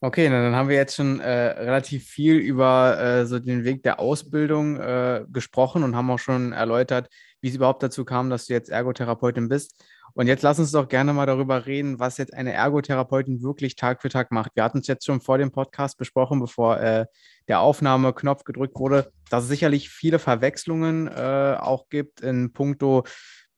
Okay, 0.04 0.28
dann 0.28 0.54
haben 0.54 0.68
wir 0.68 0.76
jetzt 0.76 0.96
schon 0.96 1.18
äh, 1.20 1.30
relativ 1.30 2.04
viel 2.04 2.37
über 2.37 3.00
äh, 3.00 3.25
so 3.25 3.38
den 3.38 3.64
Weg 3.64 3.82
der 3.84 4.00
Ausbildung 4.00 4.78
äh, 4.78 5.25
gesprochen 5.32 5.82
und 5.82 5.96
haben 5.96 6.11
auch 6.11 6.18
schon 6.18 6.52
erläutert, 6.52 7.08
wie 7.40 7.49
es 7.49 7.54
überhaupt 7.54 7.82
dazu 7.82 8.04
kam, 8.04 8.28
dass 8.28 8.44
du 8.44 8.52
jetzt 8.52 8.68
Ergotherapeutin 8.68 9.49
bist. 9.49 9.82
Und 10.12 10.26
jetzt 10.26 10.42
lass 10.42 10.58
uns 10.58 10.73
doch 10.73 10.88
gerne 10.88 11.14
mal 11.14 11.25
darüber 11.25 11.64
reden, 11.64 12.00
was 12.00 12.18
jetzt 12.18 12.34
eine 12.34 12.52
Ergotherapeutin 12.52 13.42
wirklich 13.42 13.76
Tag 13.76 14.02
für 14.02 14.11
Tag 14.11 14.30
macht. 14.30 14.50
Wir 14.54 14.62
hatten 14.62 14.80
es 14.80 14.88
jetzt 14.88 15.06
schon 15.06 15.23
vor 15.23 15.38
dem 15.38 15.52
Podcast 15.52 15.96
besprochen, 15.96 16.38
bevor 16.38 16.78
äh, 16.80 17.06
der 17.49 17.61
Aufnahmeknopf 17.61 18.44
gedrückt 18.44 18.78
wurde, 18.78 19.11
dass 19.30 19.44
es 19.44 19.49
sicherlich 19.49 19.88
viele 19.88 20.18
Verwechslungen 20.18 21.08
äh, 21.08 21.56
auch 21.58 21.88
gibt 21.88 22.20
in 22.20 22.52
puncto 22.52 23.04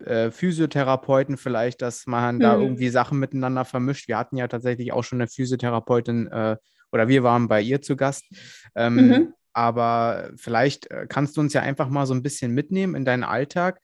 äh, 0.05 0.31
Physiotherapeuten 0.31 1.37
vielleicht, 1.37 1.83
dass 1.83 2.07
man 2.07 2.37
mhm. 2.37 2.41
da 2.41 2.57
irgendwie 2.57 2.89
Sachen 2.89 3.19
miteinander 3.19 3.65
vermischt. 3.65 4.09
Wir 4.09 4.19
hatten 4.19 4.37
ja 4.37 4.49
tatsächlich 4.49 4.93
auch 4.93 5.05
schon 5.05 5.21
eine 5.21 5.29
Physiotherapeutin 5.29 6.27
äh, 6.29 6.57
oder 6.93 7.09
wir 7.09 7.23
waren 7.23 7.49
bei 7.49 7.61
ihr 7.61 7.83
zu 7.83 7.97
Gast. 7.97 8.25
Ähm, 8.75 8.95
mhm. 8.95 9.35
Aber 9.53 10.31
vielleicht 10.37 10.91
äh, 10.91 11.07
kannst 11.09 11.37
du 11.37 11.41
uns 11.41 11.53
ja 11.53 11.63
einfach 11.63 11.89
mal 11.89 12.07
so 12.07 12.15
ein 12.15 12.23
bisschen 12.23 12.53
mitnehmen 12.53 12.95
in 12.95 13.05
deinen 13.05 13.25
Alltag 13.25 13.81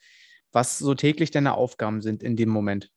was 0.52 0.78
so 0.78 0.94
täglich 0.94 1.30
deine 1.30 1.54
Aufgaben 1.54 2.02
sind 2.02 2.22
in 2.22 2.36
dem 2.36 2.50
Moment. 2.50 2.90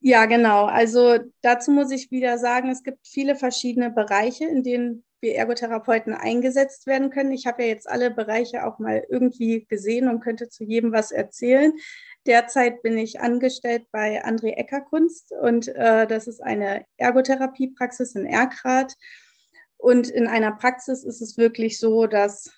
Ja, 0.00 0.26
genau. 0.26 0.66
Also 0.66 1.18
dazu 1.40 1.70
muss 1.70 1.90
ich 1.90 2.10
wieder 2.10 2.38
sagen, 2.38 2.68
es 2.68 2.82
gibt 2.82 3.06
viele 3.06 3.36
verschiedene 3.36 3.90
Bereiche, 3.90 4.44
in 4.44 4.62
denen 4.62 5.04
wir 5.20 5.36
Ergotherapeuten 5.36 6.12
eingesetzt 6.12 6.86
werden 6.86 7.08
können. 7.08 7.32
Ich 7.32 7.46
habe 7.46 7.62
ja 7.62 7.68
jetzt 7.68 7.88
alle 7.88 8.10
Bereiche 8.10 8.66
auch 8.66 8.78
mal 8.78 9.04
irgendwie 9.08 9.64
gesehen 9.66 10.08
und 10.08 10.20
könnte 10.20 10.50
zu 10.50 10.64
jedem 10.64 10.92
was 10.92 11.10
erzählen. 11.10 11.72
Derzeit 12.26 12.82
bin 12.82 12.96
ich 12.96 13.20
angestellt 13.20 13.86
bei 13.92 14.24
André 14.24 14.54
Ecker 14.54 14.80
Kunst 14.80 15.32
und 15.32 15.68
äh, 15.68 16.06
das 16.06 16.26
ist 16.26 16.42
eine 16.42 16.86
Ergotherapiepraxis 16.96 18.14
in 18.14 18.26
Erkrath. 18.26 18.94
Und 19.76 20.08
in 20.08 20.26
einer 20.26 20.52
Praxis 20.52 21.04
ist 21.04 21.20
es 21.20 21.36
wirklich 21.36 21.78
so, 21.78 22.06
dass 22.06 22.50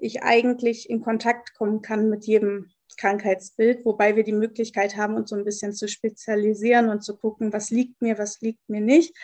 ich 0.00 0.22
eigentlich 0.22 0.90
in 0.90 1.00
Kontakt 1.00 1.54
kommen 1.54 1.80
kann 1.80 2.10
mit 2.10 2.26
jedem 2.26 2.70
Krankheitsbild, 2.98 3.84
wobei 3.84 4.16
wir 4.16 4.24
die 4.24 4.32
Möglichkeit 4.32 4.96
haben, 4.96 5.14
uns 5.14 5.30
so 5.30 5.36
ein 5.36 5.44
bisschen 5.44 5.72
zu 5.72 5.88
spezialisieren 5.88 6.90
und 6.90 7.02
zu 7.02 7.16
gucken, 7.16 7.52
was 7.52 7.70
liegt 7.70 8.02
mir, 8.02 8.18
was 8.18 8.40
liegt 8.40 8.68
mir 8.68 8.80
nicht. 8.80 9.16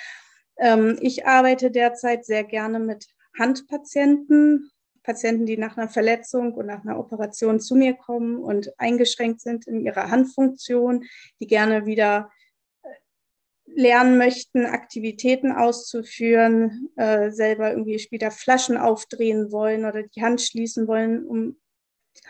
Ähm, 0.59 0.99
ich 1.01 1.27
arbeite 1.27 1.71
derzeit 1.71 2.25
sehr 2.25 2.45
gerne 2.45 2.79
mit 2.79 3.07
Handpatienten, 3.39 4.71
Patienten, 5.11 5.45
die 5.45 5.57
nach 5.57 5.77
einer 5.77 5.89
Verletzung 5.89 6.55
und 6.55 6.67
nach 6.67 6.85
einer 6.85 6.97
Operation 6.97 7.59
zu 7.59 7.75
mir 7.75 7.95
kommen 7.95 8.39
und 8.39 8.73
eingeschränkt 8.79 9.41
sind 9.41 9.67
in 9.67 9.85
ihrer 9.85 10.09
Handfunktion, 10.09 11.05
die 11.41 11.49
gerne 11.49 11.85
wieder 11.85 12.31
äh, 12.85 12.89
lernen 13.67 14.19
möchten, 14.19 14.67
Aktivitäten 14.67 15.51
auszuführen, 15.51 16.91
äh, 16.95 17.33
selber 17.33 17.71
irgendwie 17.73 17.99
später 17.99 18.31
Flaschen 18.31 18.77
aufdrehen 18.77 19.51
wollen 19.51 19.85
oder 19.85 20.05
die 20.05 20.23
Hand 20.23 20.43
schließen 20.43 20.87
wollen, 20.87 21.27
um 21.27 21.57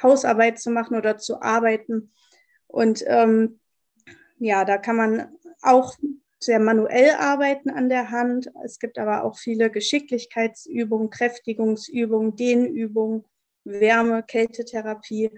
Hausarbeit 0.02 0.58
zu 0.58 0.70
machen 0.70 0.96
oder 0.96 1.18
zu 1.18 1.42
arbeiten. 1.42 2.14
Und 2.66 3.04
ähm, 3.06 3.60
ja, 4.38 4.64
da 4.64 4.78
kann 4.78 4.96
man 4.96 5.36
auch 5.60 5.98
sehr 6.42 6.58
manuell 6.58 7.10
arbeiten 7.18 7.70
an 7.70 7.88
der 7.88 8.10
Hand. 8.10 8.50
Es 8.64 8.78
gibt 8.78 8.98
aber 8.98 9.24
auch 9.24 9.38
viele 9.38 9.70
Geschicklichkeitsübungen, 9.70 11.10
Kräftigungsübungen, 11.10 12.34
Dehnübungen, 12.34 13.24
Wärme, 13.64 14.22
Kältetherapie. 14.22 15.30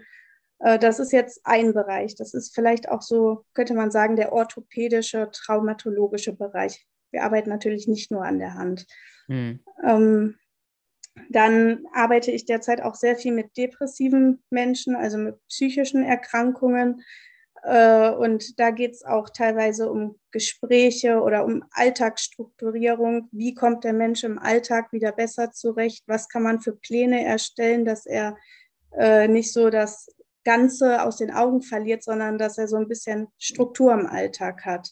Äh, 0.61 0.79
das 0.79 1.01
ist 1.01 1.13
jetzt 1.13 1.41
ein 1.45 1.75
Bereich. 1.75 2.15
Das 2.15 2.35
ist 2.35 2.55
vielleicht 2.55 2.89
auch 2.89 3.03
so, 3.03 3.45
könnte 3.55 3.75
man 3.75 3.91
sagen, 3.91 4.17
der 4.17 4.33
orthopädische, 4.33 5.31
traumatologische 5.33 6.35
Bereich. 6.35 6.87
Wir 7.11 7.25
arbeiten 7.25 7.51
natürlich 7.51 7.89
nicht 7.89 8.11
nur 8.11 8.25
an 8.25 8.39
der 8.39 8.55
Hand. 8.55 8.87
Hm. 9.27 9.61
Ähm, 9.85 10.37
dann 11.29 11.85
arbeite 11.93 12.31
ich 12.31 12.47
derzeit 12.47 12.81
auch 12.81 12.95
sehr 12.95 13.17
viel 13.17 13.33
mit 13.33 13.57
depressiven 13.57 14.43
Menschen, 14.51 14.97
also 14.97 15.19
mit 15.19 15.37
psychischen 15.49 16.05
Erkrankungen. 16.05 17.03
Äh, 17.63 18.11
und 18.11 18.59
da 18.59 18.71
geht 18.71 18.93
es 18.93 19.05
auch 19.05 19.31
teilweise 19.31 19.91
um 19.91 20.19
Gespräche 20.31 21.21
oder 21.21 21.45
um 21.45 21.65
Alltagsstrukturierung. 21.73 23.29
Wie 23.33 23.55
kommt 23.55 23.85
der 23.85 23.93
Mensch 23.93 24.25
im 24.25 24.39
Alltag 24.39 24.93
wieder 24.93 25.13
besser 25.13 25.53
zurecht? 25.53 26.05
Was 26.07 26.29
kann 26.29 26.43
man 26.43 26.61
für 26.61 26.73
Pläne 26.73 27.25
erstellen, 27.25 27.85
dass 27.85 28.07
er 28.07 28.37
äh, 28.99 29.29
nicht 29.29 29.53
so 29.53 29.71
das 29.71 30.09
Ganze 30.45 31.03
aus 31.03 31.17
den 31.19 31.31
Augen 31.31 31.63
verliert, 31.63 32.03
sondern 32.03 32.39
dass 32.39 32.59
er 32.59 32.69
so 32.69 32.77
ein 32.77 32.89
bisschen 32.89 33.29
Struktur 33.39 33.93
im 33.93 34.07
Alltag 34.07 34.65
hat. 34.65 34.91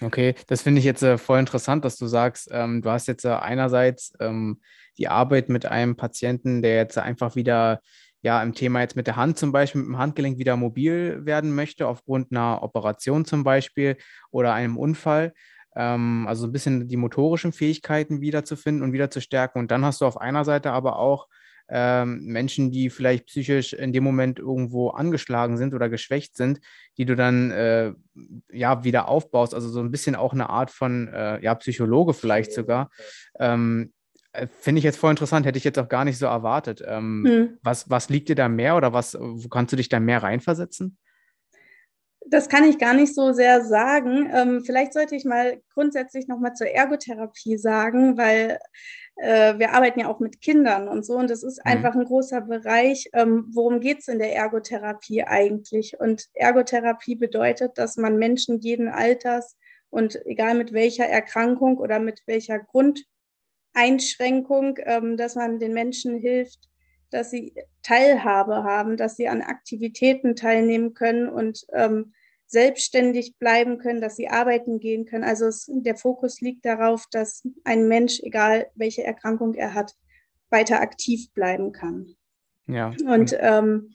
Okay, 0.00 0.34
das 0.46 0.62
finde 0.62 0.80
ich 0.80 0.84
jetzt 0.84 1.02
äh, 1.02 1.16
voll 1.16 1.38
interessant, 1.38 1.84
dass 1.84 1.96
du 1.96 2.06
sagst, 2.06 2.48
ähm, 2.50 2.82
du 2.82 2.90
hast 2.90 3.08
jetzt 3.08 3.24
äh, 3.24 3.30
einerseits 3.30 4.12
ähm, 4.20 4.60
die 4.98 5.08
Arbeit 5.08 5.48
mit 5.48 5.64
einem 5.64 5.96
Patienten, 5.96 6.60
der 6.60 6.76
jetzt 6.76 6.98
einfach 6.98 7.34
wieder 7.34 7.80
ja 8.22 8.42
im 8.42 8.54
Thema 8.54 8.80
jetzt 8.80 8.96
mit 8.96 9.06
der 9.06 9.16
Hand 9.16 9.38
zum 9.38 9.52
Beispiel, 9.52 9.80
mit 9.80 9.88
dem 9.88 9.98
Handgelenk 9.98 10.38
wieder 10.38 10.56
mobil 10.56 11.24
werden 11.24 11.54
möchte, 11.54 11.86
aufgrund 11.86 12.32
einer 12.32 12.62
Operation 12.62 13.24
zum 13.24 13.44
Beispiel 13.44 13.96
oder 14.30 14.52
einem 14.52 14.76
Unfall. 14.76 15.32
Ähm, 15.76 16.26
also 16.28 16.46
ein 16.46 16.52
bisschen 16.52 16.88
die 16.88 16.96
motorischen 16.96 17.52
Fähigkeiten 17.52 18.20
wiederzufinden 18.20 18.82
und 18.82 18.92
wieder 18.92 19.10
zu 19.10 19.20
stärken. 19.20 19.58
Und 19.60 19.70
dann 19.70 19.84
hast 19.84 20.00
du 20.00 20.06
auf 20.06 20.20
einer 20.20 20.44
Seite 20.44 20.72
aber 20.72 20.98
auch 20.98 21.28
ähm, 21.72 22.24
Menschen, 22.24 22.72
die 22.72 22.90
vielleicht 22.90 23.26
psychisch 23.26 23.72
in 23.72 23.92
dem 23.92 24.02
Moment 24.02 24.40
irgendwo 24.40 24.90
angeschlagen 24.90 25.56
sind 25.56 25.72
oder 25.72 25.88
geschwächt 25.88 26.36
sind, 26.36 26.60
die 26.98 27.04
du 27.04 27.14
dann 27.14 27.52
äh, 27.52 27.92
ja 28.52 28.82
wieder 28.82 29.08
aufbaust. 29.08 29.54
Also 29.54 29.68
so 29.68 29.80
ein 29.80 29.92
bisschen 29.92 30.16
auch 30.16 30.32
eine 30.32 30.50
Art 30.50 30.70
von 30.70 31.08
äh, 31.08 31.40
ja, 31.42 31.54
Psychologe 31.54 32.12
vielleicht 32.12 32.52
sogar. 32.52 32.90
Ähm, 33.38 33.92
äh, 33.92 33.99
Finde 34.60 34.78
ich 34.78 34.84
jetzt 34.84 34.98
voll 34.98 35.10
interessant, 35.10 35.44
hätte 35.44 35.58
ich 35.58 35.64
jetzt 35.64 35.78
auch 35.78 35.88
gar 35.88 36.04
nicht 36.04 36.18
so 36.18 36.26
erwartet. 36.26 36.82
Ähm, 36.86 37.24
hm. 37.26 37.58
was, 37.62 37.90
was 37.90 38.08
liegt 38.10 38.28
dir 38.28 38.36
da 38.36 38.48
mehr 38.48 38.76
oder 38.76 38.92
was, 38.92 39.16
wo 39.18 39.48
kannst 39.48 39.72
du 39.72 39.76
dich 39.76 39.88
da 39.88 39.98
mehr 39.98 40.22
reinversetzen? 40.22 40.98
Das 42.26 42.48
kann 42.48 42.64
ich 42.64 42.78
gar 42.78 42.94
nicht 42.94 43.14
so 43.14 43.32
sehr 43.32 43.64
sagen. 43.64 44.30
Ähm, 44.32 44.62
vielleicht 44.64 44.92
sollte 44.92 45.16
ich 45.16 45.24
mal 45.24 45.60
grundsätzlich 45.74 46.28
nochmal 46.28 46.54
zur 46.54 46.68
Ergotherapie 46.68 47.56
sagen, 47.56 48.16
weil 48.16 48.58
äh, 49.16 49.58
wir 49.58 49.72
arbeiten 49.72 50.00
ja 50.00 50.08
auch 50.08 50.20
mit 50.20 50.40
Kindern 50.40 50.86
und 50.86 51.04
so. 51.04 51.14
Und 51.14 51.28
das 51.28 51.42
ist 51.42 51.58
mhm. 51.64 51.72
einfach 51.72 51.94
ein 51.94 52.04
großer 52.04 52.42
Bereich. 52.42 53.08
Ähm, 53.14 53.46
worum 53.52 53.80
geht 53.80 54.00
es 54.00 54.08
in 54.08 54.20
der 54.20 54.36
Ergotherapie 54.36 55.24
eigentlich? 55.24 55.98
Und 55.98 56.28
Ergotherapie 56.34 57.16
bedeutet, 57.16 57.78
dass 57.78 57.96
man 57.96 58.16
Menschen 58.16 58.60
jeden 58.60 58.88
Alters 58.88 59.56
und 59.88 60.24
egal 60.24 60.54
mit 60.54 60.72
welcher 60.72 61.06
Erkrankung 61.06 61.78
oder 61.78 61.98
mit 61.98 62.22
welcher 62.26 62.60
Grundeinschränkung, 63.72 64.78
ähm, 64.84 65.16
dass 65.16 65.34
man 65.34 65.58
den 65.58 65.72
Menschen 65.72 66.18
hilft, 66.18 66.68
dass 67.10 67.30
sie 67.30 67.54
Teilhabe 67.82 68.62
haben, 68.62 68.96
dass 68.96 69.16
sie 69.16 69.28
an 69.28 69.42
Aktivitäten 69.42 70.36
teilnehmen 70.36 70.94
können 70.94 71.28
und 71.28 71.64
ähm, 71.72 72.12
selbstständig 72.46 73.36
bleiben 73.38 73.78
können, 73.78 74.00
dass 74.00 74.16
sie 74.16 74.28
arbeiten 74.28 74.80
gehen 74.80 75.06
können. 75.06 75.24
Also 75.24 75.46
es, 75.46 75.70
der 75.72 75.96
Fokus 75.96 76.40
liegt 76.40 76.64
darauf, 76.64 77.06
dass 77.10 77.46
ein 77.64 77.86
Mensch, 77.86 78.20
egal 78.20 78.70
welche 78.74 79.04
Erkrankung 79.04 79.54
er 79.54 79.74
hat, 79.74 79.94
weiter 80.50 80.80
aktiv 80.80 81.32
bleiben 81.32 81.72
kann. 81.72 82.16
Ja. 82.66 82.92
Und 83.06 83.36
ähm, 83.38 83.94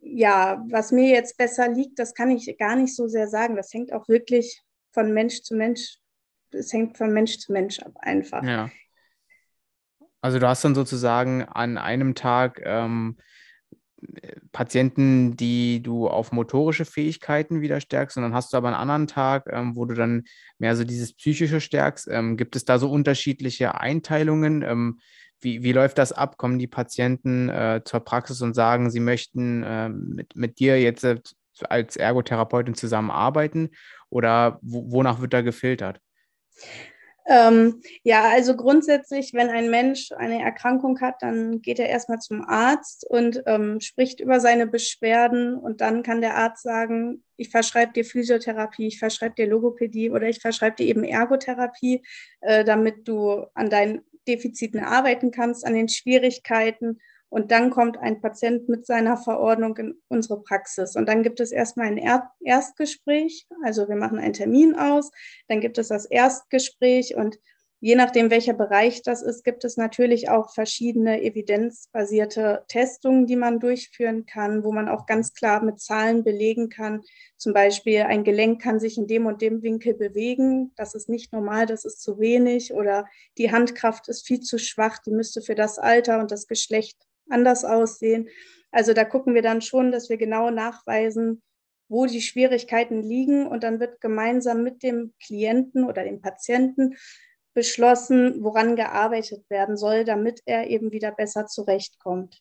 ja, 0.00 0.64
was 0.70 0.92
mir 0.92 1.08
jetzt 1.08 1.36
besser 1.36 1.68
liegt, 1.68 1.98
das 1.98 2.14
kann 2.14 2.30
ich 2.30 2.56
gar 2.58 2.76
nicht 2.76 2.94
so 2.94 3.08
sehr 3.08 3.28
sagen. 3.28 3.56
Das 3.56 3.72
hängt 3.72 3.92
auch 3.92 4.08
wirklich 4.08 4.62
von 4.92 5.12
Mensch 5.12 5.42
zu 5.42 5.54
Mensch, 5.54 5.98
es 6.50 6.72
hängt 6.72 6.96
von 6.96 7.12
Mensch 7.12 7.38
zu 7.38 7.52
Mensch 7.52 7.78
ab 7.80 7.92
einfach. 8.00 8.42
Ja. 8.42 8.70
Also 10.20 10.38
du 10.38 10.48
hast 10.48 10.64
dann 10.64 10.74
sozusagen 10.74 11.44
an 11.44 11.78
einem 11.78 12.14
Tag 12.14 12.60
ähm, 12.64 13.16
Patienten, 14.52 15.36
die 15.36 15.82
du 15.82 16.08
auf 16.08 16.32
motorische 16.32 16.84
Fähigkeiten 16.84 17.60
wieder 17.60 17.80
stärkst, 17.80 18.16
und 18.16 18.22
dann 18.22 18.34
hast 18.34 18.52
du 18.52 18.56
aber 18.56 18.68
einen 18.68 18.76
anderen 18.76 19.06
Tag, 19.06 19.46
ähm, 19.50 19.76
wo 19.76 19.84
du 19.84 19.94
dann 19.94 20.24
mehr 20.58 20.76
so 20.76 20.84
dieses 20.84 21.14
Psychische 21.14 21.60
stärkst. 21.60 22.08
Ähm, 22.10 22.36
gibt 22.36 22.56
es 22.56 22.64
da 22.64 22.78
so 22.78 22.90
unterschiedliche 22.90 23.80
Einteilungen? 23.80 24.62
Ähm, 24.62 25.00
wie, 25.40 25.62
wie 25.62 25.72
läuft 25.72 25.98
das 25.98 26.12
ab? 26.12 26.36
Kommen 26.36 26.58
die 26.58 26.66
Patienten 26.66 27.48
äh, 27.48 27.82
zur 27.84 28.00
Praxis 28.00 28.40
und 28.40 28.54
sagen, 28.54 28.90
sie 28.90 29.00
möchten 29.00 29.62
äh, 29.62 29.88
mit, 29.88 30.36
mit 30.36 30.58
dir 30.58 30.80
jetzt 30.80 31.04
äh, 31.04 31.20
als 31.68 31.96
Ergotherapeutin 31.96 32.74
zusammenarbeiten? 32.74 33.70
Oder 34.10 34.58
wo, 34.62 34.90
wonach 34.92 35.20
wird 35.20 35.32
da 35.32 35.42
gefiltert? 35.42 36.00
Ähm, 37.30 37.82
ja, 38.04 38.30
also 38.30 38.56
grundsätzlich, 38.56 39.34
wenn 39.34 39.50
ein 39.50 39.68
Mensch 39.68 40.12
eine 40.12 40.42
Erkrankung 40.42 40.98
hat, 41.02 41.16
dann 41.20 41.60
geht 41.60 41.78
er 41.78 41.90
erstmal 41.90 42.20
zum 42.20 42.42
Arzt 42.42 43.06
und 43.06 43.42
ähm, 43.44 43.80
spricht 43.80 44.20
über 44.20 44.40
seine 44.40 44.66
Beschwerden 44.66 45.54
und 45.58 45.82
dann 45.82 46.02
kann 46.02 46.22
der 46.22 46.36
Arzt 46.36 46.62
sagen, 46.62 47.22
ich 47.36 47.50
verschreibe 47.50 47.92
dir 47.92 48.06
Physiotherapie, 48.06 48.86
ich 48.86 48.98
verschreibe 48.98 49.34
dir 49.34 49.46
Logopädie 49.46 50.10
oder 50.10 50.26
ich 50.26 50.40
verschreibe 50.40 50.76
dir 50.76 50.86
eben 50.86 51.04
Ergotherapie, 51.04 52.02
äh, 52.40 52.64
damit 52.64 53.06
du 53.06 53.44
an 53.52 53.68
deinen 53.68 54.00
Defiziten 54.26 54.80
arbeiten 54.80 55.30
kannst, 55.30 55.66
an 55.66 55.74
den 55.74 55.88
Schwierigkeiten 55.88 56.98
und 57.30 57.50
dann 57.50 57.70
kommt 57.70 57.98
ein 57.98 58.20
Patient 58.20 58.68
mit 58.68 58.86
seiner 58.86 59.16
Verordnung 59.16 59.76
in 59.76 60.00
unsere 60.08 60.42
Praxis. 60.42 60.96
Und 60.96 61.08
dann 61.08 61.22
gibt 61.22 61.40
es 61.40 61.52
erstmal 61.52 61.88
ein 61.88 61.98
Erstgespräch. 62.40 63.46
Also 63.62 63.88
wir 63.88 63.96
machen 63.96 64.18
einen 64.18 64.32
Termin 64.32 64.74
aus. 64.74 65.10
Dann 65.46 65.60
gibt 65.60 65.76
es 65.76 65.88
das 65.88 66.06
Erstgespräch. 66.06 67.16
Und 67.16 67.38
je 67.80 67.96
nachdem, 67.96 68.30
welcher 68.30 68.54
Bereich 68.54 69.02
das 69.02 69.20
ist, 69.20 69.44
gibt 69.44 69.64
es 69.64 69.76
natürlich 69.76 70.30
auch 70.30 70.54
verschiedene 70.54 71.22
evidenzbasierte 71.22 72.64
Testungen, 72.66 73.26
die 73.26 73.36
man 73.36 73.60
durchführen 73.60 74.24
kann, 74.24 74.64
wo 74.64 74.72
man 74.72 74.88
auch 74.88 75.04
ganz 75.04 75.34
klar 75.34 75.62
mit 75.62 75.80
Zahlen 75.80 76.24
belegen 76.24 76.70
kann. 76.70 77.02
Zum 77.36 77.52
Beispiel, 77.52 78.00
ein 78.04 78.24
Gelenk 78.24 78.62
kann 78.62 78.80
sich 78.80 78.96
in 78.96 79.06
dem 79.06 79.26
und 79.26 79.42
dem 79.42 79.62
Winkel 79.62 79.92
bewegen. 79.92 80.72
Das 80.76 80.94
ist 80.94 81.10
nicht 81.10 81.34
normal, 81.34 81.66
das 81.66 81.84
ist 81.84 82.00
zu 82.00 82.18
wenig. 82.18 82.72
Oder 82.72 83.06
die 83.36 83.52
Handkraft 83.52 84.08
ist 84.08 84.26
viel 84.26 84.40
zu 84.40 84.58
schwach, 84.58 84.96
die 85.04 85.10
müsste 85.10 85.42
für 85.42 85.54
das 85.54 85.78
Alter 85.78 86.20
und 86.20 86.30
das 86.30 86.46
Geschlecht 86.46 86.96
anders 87.28 87.64
aussehen. 87.64 88.28
Also 88.70 88.92
da 88.92 89.04
gucken 89.04 89.34
wir 89.34 89.42
dann 89.42 89.62
schon, 89.62 89.92
dass 89.92 90.08
wir 90.08 90.16
genau 90.16 90.50
nachweisen, 90.50 91.42
wo 91.88 92.06
die 92.06 92.20
Schwierigkeiten 92.20 93.02
liegen 93.02 93.46
und 93.46 93.62
dann 93.62 93.80
wird 93.80 94.00
gemeinsam 94.00 94.62
mit 94.62 94.82
dem 94.82 95.14
Klienten 95.24 95.84
oder 95.84 96.04
dem 96.04 96.20
Patienten 96.20 96.96
beschlossen, 97.54 98.42
woran 98.42 98.76
gearbeitet 98.76 99.48
werden 99.48 99.76
soll, 99.76 100.04
damit 100.04 100.42
er 100.44 100.68
eben 100.68 100.92
wieder 100.92 101.10
besser 101.12 101.46
zurechtkommt. 101.46 102.40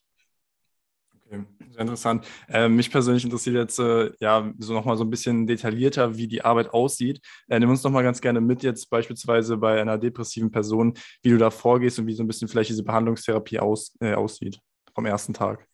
Okay, 1.26 1.44
sehr 1.72 1.82
interessant. 1.82 2.26
Äh, 2.48 2.70
mich 2.70 2.92
persönlich 2.92 3.24
interessiert 3.24 3.56
jetzt 3.56 3.80
äh, 3.80 4.12
ja 4.20 4.54
so 4.60 4.74
nochmal 4.74 4.96
so 4.96 5.04
ein 5.04 5.10
bisschen 5.10 5.48
detaillierter, 5.48 6.16
wie 6.16 6.28
die 6.28 6.44
Arbeit 6.44 6.70
aussieht. 6.74 7.20
Äh, 7.48 7.60
nimm 7.60 7.70
uns 7.70 7.84
nochmal 7.84 8.04
ganz 8.04 8.22
gerne 8.22 8.40
mit, 8.40 8.64
jetzt 8.64 8.90
beispielsweise 8.90 9.58
bei 9.58 9.82
einer 9.82 9.98
depressiven 9.98 10.52
Person, 10.52 10.94
wie 11.24 11.32
du 11.32 11.38
da 11.38 11.50
vorgehst 11.50 12.00
und 12.00 12.08
wie 12.08 12.14
so 12.14 12.24
ein 12.24 12.28
bisschen 12.28 12.48
vielleicht 12.48 12.70
diese 12.70 12.84
Behandlungstherapie 12.84 13.60
aus, 13.60 13.96
äh, 14.00 14.14
aussieht 14.14 14.60
vom 14.98 15.06
ersten 15.06 15.36
Tag? 15.36 15.68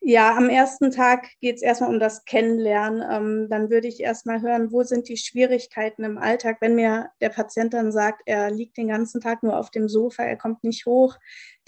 Ja, 0.00 0.36
am 0.36 0.48
ersten 0.48 0.90
Tag 0.90 1.28
geht 1.40 1.56
es 1.56 1.62
erstmal 1.62 1.90
um 1.90 2.00
das 2.00 2.24
Kennenlernen. 2.24 3.00
Ähm, 3.08 3.48
dann 3.48 3.70
würde 3.70 3.86
ich 3.86 4.00
erstmal 4.00 4.42
hören, 4.42 4.72
wo 4.72 4.82
sind 4.82 5.08
die 5.08 5.16
Schwierigkeiten 5.16 6.02
im 6.02 6.18
Alltag, 6.18 6.56
wenn 6.60 6.74
mir 6.74 7.10
der 7.20 7.28
Patient 7.28 7.74
dann 7.74 7.92
sagt, 7.92 8.22
er 8.26 8.50
liegt 8.50 8.76
den 8.76 8.88
ganzen 8.88 9.20
Tag 9.20 9.44
nur 9.44 9.56
auf 9.56 9.70
dem 9.70 9.88
Sofa, 9.88 10.24
er 10.24 10.36
kommt 10.36 10.64
nicht 10.64 10.84
hoch, 10.86 11.16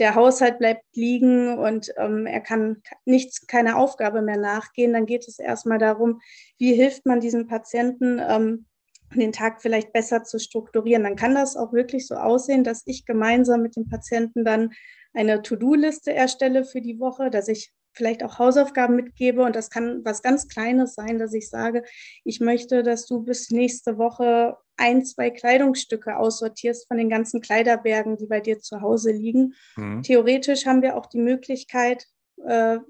der 0.01 0.17
Haushalt 0.17 0.59
bleibt 0.59 0.85
liegen 0.97 1.57
und 1.57 1.93
ähm, 1.99 2.27
er 2.27 2.41
kann 2.41 2.83
nichts, 3.05 3.47
keine 3.47 3.77
Aufgabe 3.77 4.21
mehr 4.21 4.39
nachgehen, 4.39 4.93
dann 4.93 5.07
geht 5.07 5.29
es 5.29 5.39
erstmal 5.39 5.79
darum, 5.79 6.21
wie 6.59 6.75
hilft 6.75 7.07
man 7.07 7.21
diesem 7.21 7.47
Patienten, 7.47 8.21
ähm, 8.27 8.67
den 9.15 9.33
Tag 9.33 9.63
vielleicht 9.63 9.93
besser 9.93 10.25
zu 10.25 10.41
strukturieren. 10.41 11.05
Dann 11.05 11.17
kann 11.17 11.35
das 11.35 11.57
auch 11.57 11.73
wirklich 11.73 12.09
so 12.09 12.17
aussehen, 12.17 12.65
dass 12.65 12.83
ich 12.87 13.07
gemeinsam 13.07 13.63
mit 13.63 13.77
dem 13.77 13.89
Patienten 13.89 14.45
dann 14.45 14.71
eine 15.13 15.43
To-Do-Liste 15.43 16.13
erstelle 16.13 16.65
für 16.65 16.81
die 16.81 16.99
Woche, 16.99 17.31
dass 17.31 17.49
ich 17.49 17.73
vielleicht 17.93 18.23
auch 18.23 18.39
Hausaufgaben 18.39 18.97
mitgebe 18.97 19.43
und 19.43 19.57
das 19.57 19.71
kann 19.71 20.05
was 20.05 20.23
ganz 20.23 20.49
Kleines 20.49 20.95
sein, 20.95 21.19
dass 21.19 21.35
ich 21.35 21.51
sage, 21.51 21.83
ich 22.25 22.41
möchte, 22.41 22.83
dass 22.83 23.07
du 23.07 23.23
bis 23.23 23.51
nächste 23.51 23.99
Woche 23.99 24.57
ein, 24.77 25.05
zwei 25.05 25.31
Kleidungsstücke 25.31 26.17
aussortierst 26.17 26.87
von 26.89 26.97
den 26.97 27.11
ganzen 27.11 27.41
Kleiderbergen, 27.41 28.17
die 28.17 28.27
bei 28.27 28.41
dir 28.41 28.61
zu 28.61 28.81
Hause 28.81 29.13
liegen. 29.13 29.55
Mhm. 29.77 30.03
Theoretisch 30.03 30.67
haben 30.67 30.83
wir 30.83 30.97
auch 30.97 31.07
die 31.07 31.19
Möglichkeit, 31.19 32.07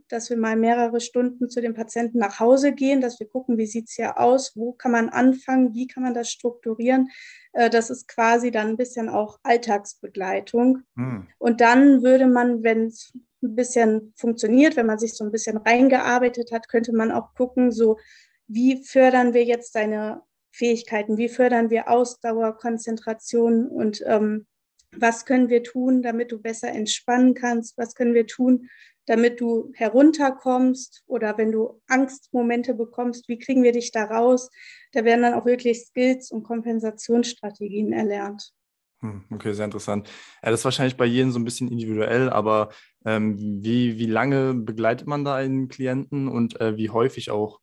dass 0.09 0.31
wir 0.31 0.37
mal 0.37 0.57
mehrere 0.57 1.01
Stunden 1.01 1.49
zu 1.49 1.61
dem 1.61 1.75
Patienten 1.75 2.19
nach 2.19 2.39
Hause 2.39 2.73
gehen, 2.73 3.01
dass 3.01 3.19
wir 3.19 3.29
gucken, 3.29 3.59
wie 3.59 3.67
sieht 3.67 3.89
es 3.89 3.95
hier 3.95 4.19
aus, 4.19 4.57
wo 4.57 4.73
kann 4.73 4.93
man 4.93 5.09
anfangen, 5.09 5.75
wie 5.75 5.87
kann 5.87 6.03
man 6.03 6.15
das 6.15 6.31
strukturieren, 6.31 7.09
äh, 7.53 7.71
das 7.71 7.91
ist 7.91 8.09
quasi 8.09 8.51
dann 8.51 8.69
ein 8.69 8.77
bisschen 8.77 9.09
auch 9.09 9.39
Alltagsbegleitung. 9.43 10.83
Mhm. 10.95 11.29
Und 11.39 11.61
dann 11.61 12.03
würde 12.03 12.27
man, 12.27 12.63
wenn 12.63 12.87
es 12.87 13.13
ein 13.43 13.55
bisschen 13.55 14.13
funktioniert, 14.17 14.77
wenn 14.77 14.87
man 14.87 14.99
sich 14.99 15.15
so 15.17 15.25
ein 15.25 15.33
bisschen 15.33 15.57
reingearbeitet 15.57 16.53
hat, 16.53 16.69
könnte 16.69 16.95
man 16.95 17.11
auch 17.11 17.35
gucken, 17.35 17.73
so 17.73 17.99
wie 18.47 18.83
fördern 18.85 19.33
wir 19.33 19.45
jetzt 19.45 19.75
deine 19.75 20.23
Fähigkeiten, 20.53 21.17
wie 21.17 21.29
fördern 21.29 21.71
wir 21.71 21.89
Ausdauer, 21.89 22.57
Konzentration 22.57 23.69
und 23.69 24.03
ähm, 24.05 24.47
was 24.93 25.25
können 25.25 25.49
wir 25.49 25.63
tun, 25.63 26.03
damit 26.03 26.33
du 26.33 26.41
besser 26.41 26.69
entspannen 26.69 27.35
kannst, 27.35 27.79
was 27.79 27.95
können 27.95 28.15
wir 28.15 28.27
tun, 28.27 28.69
damit 29.07 29.41
du 29.41 29.73
herunterkommst 29.75 31.03
oder 31.07 31.37
wenn 31.39 31.53
du 31.53 31.81
Angstmomente 31.89 32.75
bekommst, 32.75 33.29
wie 33.29 33.39
kriegen 33.39 33.63
wir 33.63 33.73
dich 33.73 33.93
da 33.93 34.05
raus? 34.05 34.51
Da 34.93 35.05
werden 35.05 35.23
dann 35.23 35.35
auch 35.35 35.47
wirklich 35.47 35.85
Skills 35.85 36.31
und 36.31 36.43
Kompensationsstrategien 36.43 37.93
erlernt. 37.93 38.53
Hm, 39.01 39.25
okay, 39.31 39.53
sehr 39.55 39.65
interessant. 39.65 40.09
Ja, 40.43 40.51
das 40.51 40.61
ist 40.61 40.65
wahrscheinlich 40.65 40.97
bei 40.97 41.07
jedem 41.07 41.33
so 41.33 41.39
ein 41.39 41.45
bisschen 41.45 41.71
individuell, 41.71 42.29
aber 42.29 42.71
ähm, 43.07 43.37
wie, 43.39 43.99
wie 43.99 44.07
lange 44.07 44.55
begleitet 44.55 45.07
man 45.07 45.25
da 45.25 45.37
einen 45.37 45.69
Klienten 45.69 46.29
und 46.29 46.61
äh, 46.61 46.77
wie 46.77 46.91
häufig 46.91 47.31
auch? 47.31 47.61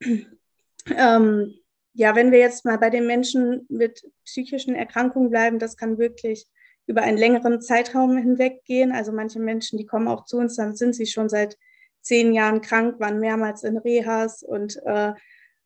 Ähm, 0.84 1.54
ja, 1.94 2.16
wenn 2.16 2.32
wir 2.32 2.38
jetzt 2.38 2.64
mal 2.64 2.78
bei 2.78 2.90
den 2.90 3.06
Menschen 3.06 3.66
mit 3.68 4.02
psychischen 4.24 4.74
Erkrankungen 4.74 5.30
bleiben, 5.30 5.58
das 5.58 5.76
kann 5.76 5.98
wirklich 5.98 6.46
über 6.86 7.02
einen 7.02 7.18
längeren 7.18 7.60
Zeitraum 7.60 8.16
hinweg 8.16 8.64
gehen. 8.64 8.92
Also 8.92 9.12
manche 9.12 9.38
Menschen, 9.38 9.78
die 9.78 9.86
kommen 9.86 10.08
auch 10.08 10.24
zu 10.24 10.38
uns, 10.38 10.56
dann 10.56 10.74
sind 10.74 10.94
sie 10.94 11.06
schon 11.06 11.28
seit 11.28 11.56
zehn 12.00 12.32
Jahren 12.32 12.60
krank, 12.60 12.98
waren 12.98 13.20
mehrmals 13.20 13.62
in 13.62 13.76
Rehas 13.78 14.42
und 14.42 14.80
äh, 14.84 15.12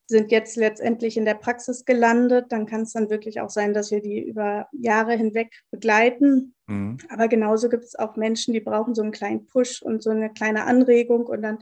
sind 0.05 0.31
jetzt 0.31 0.55
letztendlich 0.55 1.17
in 1.17 1.25
der 1.25 1.33
Praxis 1.33 1.83
gelandet. 1.83 2.45
Dann 2.49 2.65
kann 2.65 2.81
es 2.81 2.93
dann 2.93 3.09
wirklich 3.09 3.41
auch 3.41 3.49
sein, 3.49 3.73
dass 3.73 3.91
wir 3.91 4.01
die 4.01 4.19
über 4.19 4.67
Jahre 4.71 5.15
hinweg 5.15 5.51
begleiten. 5.71 6.55
Mhm. 6.67 6.97
Aber 7.09 7.27
genauso 7.27 7.67
gibt 7.67 7.83
es 7.83 7.95
auch 7.95 8.15
Menschen, 8.15 8.53
die 8.53 8.61
brauchen 8.61 8.95
so 8.95 9.01
einen 9.01 9.11
kleinen 9.11 9.47
Push 9.47 9.81
und 9.81 10.01
so 10.01 10.11
eine 10.11 10.31
kleine 10.31 10.63
Anregung. 10.63 11.25
Und 11.25 11.41
dann 11.41 11.59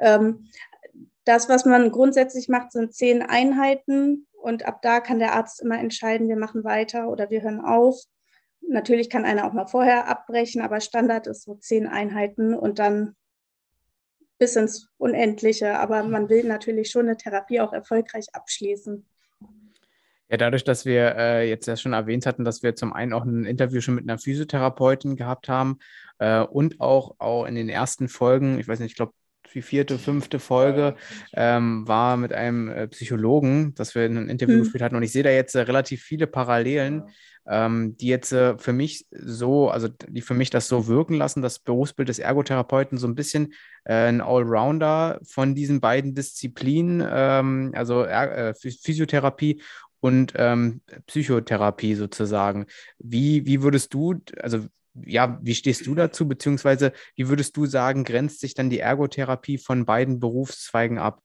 ähm, 0.00 0.48
das, 1.26 1.48
was 1.48 1.64
man 1.64 1.90
grundsätzlich 1.90 2.48
macht, 2.48 2.72
sind 2.72 2.94
zehn 2.94 3.20
Einheiten. 3.20 4.26
Und 4.32 4.64
ab 4.64 4.80
da 4.80 5.00
kann 5.00 5.18
der 5.18 5.34
Arzt 5.34 5.60
immer 5.60 5.78
entscheiden, 5.78 6.28
wir 6.28 6.36
machen 6.36 6.64
weiter 6.64 7.08
oder 7.08 7.30
wir 7.30 7.42
hören 7.42 7.60
auf. 7.60 8.00
Natürlich 8.68 9.10
kann 9.10 9.24
einer 9.24 9.46
auch 9.46 9.52
mal 9.52 9.66
vorher 9.66 10.08
abbrechen, 10.08 10.62
aber 10.62 10.80
Standard 10.80 11.26
ist 11.26 11.42
so 11.42 11.56
zehn 11.56 11.86
Einheiten 11.86 12.54
und 12.54 12.78
dann 12.78 13.16
bis 14.38 14.54
ins 14.54 14.88
Unendliche. 14.98 15.78
Aber 15.78 16.04
man 16.04 16.28
will 16.28 16.44
natürlich 16.44 16.90
schon 16.90 17.08
eine 17.08 17.16
Therapie 17.16 17.60
auch 17.60 17.72
erfolgreich 17.72 18.26
abschließen. 18.32 19.04
Ja, 20.28 20.36
dadurch, 20.36 20.64
dass 20.64 20.84
wir 20.84 21.16
äh, 21.16 21.48
jetzt 21.48 21.66
ja 21.66 21.76
schon 21.76 21.92
erwähnt 21.92 22.26
hatten, 22.26 22.44
dass 22.44 22.62
wir 22.62 22.74
zum 22.76 22.92
einen 22.92 23.12
auch 23.12 23.24
ein 23.24 23.44
Interview 23.44 23.80
schon 23.80 23.94
mit 23.94 24.08
einer 24.08 24.18
Physiotherapeutin 24.18 25.16
gehabt 25.16 25.48
haben 25.48 25.78
äh, 26.18 26.40
und 26.40 26.80
auch, 26.80 27.16
auch 27.18 27.46
in 27.46 27.54
den 27.54 27.68
ersten 27.68 28.08
Folgen, 28.08 28.58
ich 28.58 28.66
weiß 28.66 28.80
nicht, 28.80 28.92
ich 28.92 28.96
glaube, 28.96 29.12
die 29.54 29.62
vierte, 29.62 29.98
fünfte 29.98 30.38
Folge 30.38 30.96
ähm, 31.32 31.86
war 31.88 32.16
mit 32.16 32.32
einem 32.32 32.68
äh, 32.68 32.88
Psychologen, 32.88 33.74
dass 33.74 33.94
wir 33.94 34.02
ein 34.02 34.28
Interview 34.28 34.56
mhm. 34.56 34.64
geführt 34.64 34.82
hatten. 34.82 34.96
Und 34.96 35.02
ich 35.02 35.12
sehe 35.12 35.22
da 35.22 35.30
jetzt 35.30 35.54
äh, 35.54 35.60
relativ 35.60 36.02
viele 36.02 36.26
Parallelen 36.26 37.04
ähm, 37.48 37.96
die 37.96 38.08
jetzt 38.08 38.32
äh, 38.32 38.58
für 38.58 38.72
mich 38.72 39.06
so, 39.10 39.70
also 39.70 39.88
die 39.88 40.20
für 40.20 40.34
mich 40.34 40.50
das 40.50 40.68
so 40.68 40.86
wirken 40.86 41.14
lassen, 41.14 41.42
das 41.42 41.58
Berufsbild 41.58 42.08
des 42.08 42.18
Ergotherapeuten 42.18 42.98
so 42.98 43.06
ein 43.06 43.14
bisschen 43.14 43.54
äh, 43.84 44.08
ein 44.08 44.20
Allrounder 44.20 45.20
von 45.24 45.54
diesen 45.54 45.80
beiden 45.80 46.14
Disziplinen, 46.14 47.06
ähm, 47.08 47.72
also 47.74 48.04
äh, 48.04 48.54
Physiotherapie 48.54 49.62
und 50.00 50.32
ähm, 50.36 50.80
Psychotherapie 51.06 51.94
sozusagen. 51.94 52.66
Wie, 52.98 53.46
wie 53.46 53.62
würdest 53.62 53.94
du, 53.94 54.20
also 54.40 54.66
ja, 55.04 55.38
wie 55.42 55.54
stehst 55.54 55.86
du 55.86 55.94
dazu, 55.94 56.28
beziehungsweise 56.28 56.92
wie 57.14 57.28
würdest 57.28 57.56
du 57.56 57.66
sagen, 57.66 58.04
grenzt 58.04 58.40
sich 58.40 58.54
dann 58.54 58.70
die 58.70 58.80
Ergotherapie 58.80 59.58
von 59.58 59.84
beiden 59.84 60.20
Berufszweigen 60.20 60.98
ab? 60.98 61.22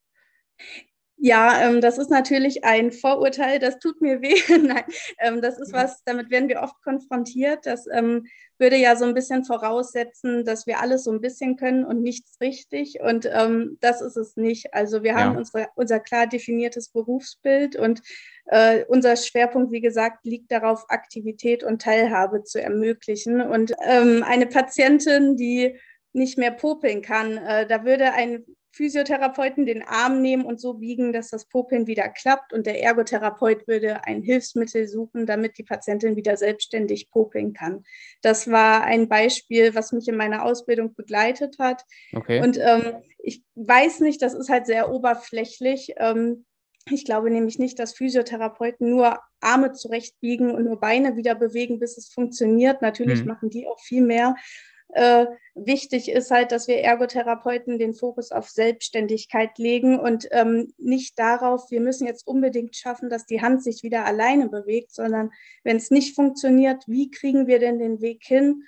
Ja, 1.24 1.62
ähm, 1.62 1.82
das 1.82 2.00
ist 2.00 2.10
natürlich 2.10 2.64
ein 2.64 2.92
Vorurteil, 2.92 3.60
das 3.60 3.78
tut 3.78 4.02
mir 4.02 4.24
weh. 4.24 4.34
Nein, 4.60 4.84
ähm, 5.20 5.40
das 5.40 5.60
ist 5.60 5.72
was, 5.72 6.04
damit 6.04 6.32
werden 6.32 6.50
wir 6.50 6.62
oft 6.62 6.82
konfrontiert. 6.82 7.68
Das 7.68 7.86
ähm, 7.94 8.26
würde 8.58 8.76
ja 8.76 8.96
so 8.96 9.06
ein 9.06 9.14
bisschen 9.14 9.46
voraussetzen, 9.46 10.46
dass 10.46 10.66
wir 10.66 10.80
alles 10.80 11.04
so 11.04 11.12
ein 11.12 11.22
bisschen 11.22 11.58
können 11.58 11.86
und 11.86 12.02
nichts 12.02 12.42
richtig. 12.42 13.02
Und 13.02 13.30
ähm, 13.32 13.78
das 13.82 14.02
ist 14.02 14.18
es 14.18 14.36
nicht. 14.36 14.74
Also 14.74 15.04
wir 15.04 15.14
haben 15.14 15.34
ja. 15.34 15.38
unsere, 15.38 15.68
unser 15.76 16.00
klar 16.00 16.26
definiertes 16.26 16.90
Berufsbild 16.90 17.76
und 17.76 18.02
äh, 18.48 18.84
unser 18.88 19.16
Schwerpunkt, 19.16 19.72
wie 19.72 19.82
gesagt, 19.82 20.26
liegt 20.26 20.52
darauf, 20.52 20.86
Aktivität 20.88 21.64
und 21.64 21.84
Teilhabe 21.84 22.46
zu 22.46 22.60
ermöglichen. 22.60 23.42
Und 23.42 23.76
ähm, 23.88 24.24
eine 24.28 24.48
Patientin, 24.48 25.38
die 25.38 25.78
nicht 26.14 26.40
mehr 26.40 26.52
popeln 26.52 27.04
kann, 27.04 27.38
äh, 27.38 27.68
da 27.68 27.86
würde 27.86 28.12
ein 28.14 28.44
Physiotherapeuten 28.74 29.66
den 29.66 29.84
Arm 29.84 30.22
nehmen 30.22 30.46
und 30.46 30.60
so 30.60 30.76
biegen, 30.76 31.12
dass 31.12 31.30
das 31.30 31.46
Popeln 31.46 31.88
wieder 31.88 32.08
klappt. 32.10 32.54
Und 32.54 32.66
der 32.66 32.82
Ergotherapeut 32.82 33.68
würde 33.68 34.06
ein 34.06 34.22
Hilfsmittel 34.22 34.88
suchen, 34.88 35.26
damit 35.26 35.58
die 35.58 35.64
Patientin 35.64 36.16
wieder 36.16 36.38
selbstständig 36.38 37.10
popeln 37.12 37.54
kann. 37.54 37.84
Das 38.22 38.50
war 38.50 38.84
ein 38.84 39.10
Beispiel, 39.10 39.76
was 39.76 39.92
mich 39.92 40.08
in 40.08 40.16
meiner 40.16 40.46
Ausbildung 40.46 40.96
begleitet 40.96 41.58
hat. 41.60 41.84
Okay. 42.14 42.42
Und 42.42 42.58
ähm, 42.58 43.02
ich 43.20 43.44
weiß 43.56 44.00
nicht, 44.00 44.22
das 44.22 44.34
ist 44.34 44.50
halt 44.50 44.66
sehr 44.66 44.92
oberflächlich. 44.92 45.94
Ähm, 45.98 46.46
ich 46.90 47.06
glaube 47.06 47.30
nämlich 47.30 47.60
nicht, 47.60 47.78
dass 47.78 47.94
Physiotherapeuten 47.94 48.90
nur 48.90 49.20
Arme 49.40 49.74
zurechtbiegen 49.74 50.52
und 50.52 50.64
nur 50.64 50.80
Beine 50.80 51.16
wieder 51.16 51.36
bewegen, 51.36 51.80
bis 51.80 51.98
es 51.98 52.10
funktioniert. 52.10 52.82
Natürlich 52.82 53.20
hm. 53.20 53.28
machen 53.28 53.50
die 53.50 53.68
auch 53.68 53.80
viel 53.80 54.02
mehr. 54.02 54.36
Äh, 54.94 55.28
wichtig 55.56 56.10
ist 56.12 56.32
halt, 56.32 56.52
dass 56.52 56.68
wir 56.68 56.80
Ergotherapeuten 56.80 57.80
den 57.80 57.94
Fokus 57.94 58.32
auf 58.32 58.50
Selbstständigkeit 58.50 59.58
legen 59.58 60.00
und 60.00 60.28
ähm, 60.32 60.74
nicht 60.78 61.18
darauf, 61.18 61.72
wir 61.72 61.82
müssen 61.82 62.08
jetzt 62.08 62.28
unbedingt 62.28 62.76
schaffen, 62.76 63.10
dass 63.10 63.26
die 63.26 63.42
Hand 63.42 63.64
sich 63.64 63.84
wieder 63.84 64.06
alleine 64.06 64.50
bewegt, 64.50 64.94
sondern 64.94 65.32
wenn 65.64 65.78
es 65.78 65.92
nicht 65.92 66.16
funktioniert, 66.16 66.84
wie 66.88 67.10
kriegen 67.10 67.48
wir 67.48 67.60
denn 67.60 67.80
den 67.80 68.02
Weg 68.02 68.24
hin, 68.26 68.64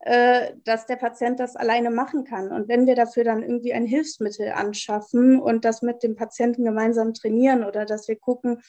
äh, 0.00 0.52
dass 0.64 0.86
der 0.86 0.96
Patient 0.96 1.40
das 1.40 1.56
alleine 1.56 1.90
machen 1.90 2.24
kann? 2.24 2.52
Und 2.52 2.68
wenn 2.68 2.86
wir 2.86 2.94
dafür 2.94 3.24
dann 3.24 3.42
irgendwie 3.42 3.72
ein 3.72 3.86
Hilfsmittel 3.86 4.50
anschaffen 4.50 5.40
und 5.40 5.64
das 5.64 5.80
mit 5.80 6.02
dem 6.02 6.16
Patienten 6.16 6.64
gemeinsam 6.64 7.14
trainieren 7.14 7.64
oder 7.64 7.86
dass 7.86 8.08
wir 8.08 8.16
gucken, 8.16 8.60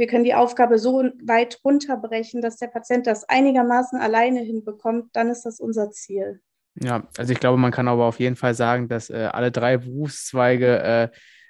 wir 0.00 0.06
können 0.06 0.24
die 0.24 0.34
Aufgabe 0.34 0.78
so 0.78 1.04
weit 1.22 1.60
runterbrechen, 1.62 2.40
dass 2.40 2.56
der 2.56 2.68
Patient 2.68 3.06
das 3.06 3.28
einigermaßen 3.28 4.00
alleine 4.00 4.40
hinbekommt, 4.40 5.10
dann 5.12 5.28
ist 5.28 5.42
das 5.42 5.60
unser 5.60 5.90
Ziel. 5.90 6.40
Ja, 6.82 7.06
also 7.18 7.34
ich 7.34 7.38
glaube, 7.38 7.58
man 7.58 7.70
kann 7.70 7.86
aber 7.86 8.06
auf 8.06 8.18
jeden 8.18 8.36
Fall 8.36 8.54
sagen, 8.54 8.88
dass 8.88 9.10
äh, 9.10 9.28
alle 9.30 9.52
drei 9.52 9.76
Berufszweige 9.76 10.82
äh, 10.82 11.08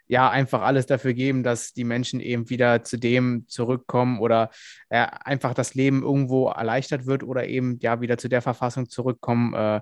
ja 0.08 0.28
einfach 0.28 0.62
alles 0.62 0.86
dafür 0.86 1.14
geben, 1.14 1.44
dass 1.44 1.74
die 1.74 1.84
Menschen 1.84 2.18
eben 2.18 2.50
wieder 2.50 2.82
zu 2.82 2.96
dem 2.96 3.44
zurückkommen 3.46 4.18
oder 4.18 4.50
äh, 4.88 5.06
einfach 5.24 5.54
das 5.54 5.74
Leben 5.74 6.02
irgendwo 6.02 6.48
erleichtert 6.48 7.06
wird 7.06 7.22
oder 7.22 7.46
eben 7.46 7.78
ja 7.80 8.00
wieder 8.00 8.18
zu 8.18 8.28
der 8.28 8.42
Verfassung 8.42 8.88
zurückkommen, 8.88 9.54
äh, 9.54 9.80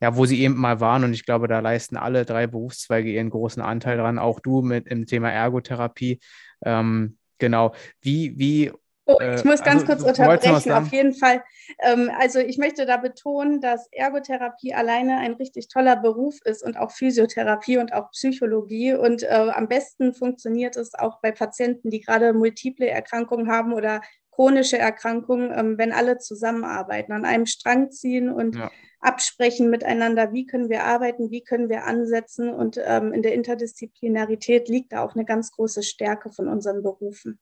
ja, 0.00 0.16
wo 0.16 0.24
sie 0.24 0.40
eben 0.40 0.56
mal 0.56 0.80
waren. 0.80 1.04
Und 1.04 1.12
ich 1.12 1.26
glaube, 1.26 1.48
da 1.48 1.60
leisten 1.60 1.98
alle 1.98 2.24
drei 2.24 2.46
Berufszweige 2.46 3.10
ihren 3.10 3.28
großen 3.28 3.60
Anteil 3.62 3.98
dran. 3.98 4.18
Auch 4.18 4.40
du 4.40 4.62
mit 4.62 4.90
dem 4.90 5.04
Thema 5.04 5.30
Ergotherapie. 5.30 6.20
Ähm, 6.64 7.18
Genau. 7.38 7.72
Wie, 8.00 8.38
wie 8.38 8.72
Oh, 9.08 9.18
ich 9.20 9.44
muss 9.44 9.62
ganz 9.62 9.82
also, 9.82 9.86
kurz 9.86 10.02
unterbrechen, 10.02 10.72
auf 10.72 10.88
jeden 10.88 11.14
Fall. 11.14 11.44
Ähm, 11.80 12.10
also 12.18 12.40
ich 12.40 12.58
möchte 12.58 12.86
da 12.86 12.96
betonen, 12.96 13.60
dass 13.60 13.86
Ergotherapie 13.92 14.74
alleine 14.74 15.18
ein 15.18 15.34
richtig 15.34 15.68
toller 15.68 15.94
Beruf 15.94 16.40
ist 16.44 16.64
und 16.64 16.76
auch 16.76 16.90
Physiotherapie 16.90 17.78
und 17.78 17.92
auch 17.92 18.10
Psychologie. 18.10 18.94
Und 18.94 19.22
äh, 19.22 19.28
am 19.28 19.68
besten 19.68 20.12
funktioniert 20.12 20.76
es 20.76 20.94
auch 20.94 21.20
bei 21.20 21.30
Patienten, 21.30 21.90
die 21.90 22.00
gerade 22.00 22.32
multiple 22.32 22.88
Erkrankungen 22.88 23.48
haben 23.48 23.74
oder 23.74 24.00
chronische 24.36 24.76
Erkrankungen, 24.76 25.50
ähm, 25.50 25.78
wenn 25.78 25.92
alle 25.92 26.18
zusammenarbeiten, 26.18 27.12
an 27.12 27.24
einem 27.24 27.46
Strang 27.46 27.90
ziehen 27.90 28.30
und 28.30 28.56
ja. 28.56 28.70
absprechen 29.00 29.70
miteinander, 29.70 30.34
wie 30.34 30.46
können 30.46 30.68
wir 30.68 30.84
arbeiten, 30.84 31.30
wie 31.30 31.42
können 31.42 31.70
wir 31.70 31.84
ansetzen. 31.84 32.50
Und 32.50 32.78
ähm, 32.84 33.14
in 33.14 33.22
der 33.22 33.32
Interdisziplinarität 33.32 34.68
liegt 34.68 34.92
da 34.92 35.02
auch 35.02 35.14
eine 35.14 35.24
ganz 35.24 35.52
große 35.52 35.82
Stärke 35.82 36.30
von 36.30 36.48
unseren 36.48 36.82
Berufen. 36.82 37.38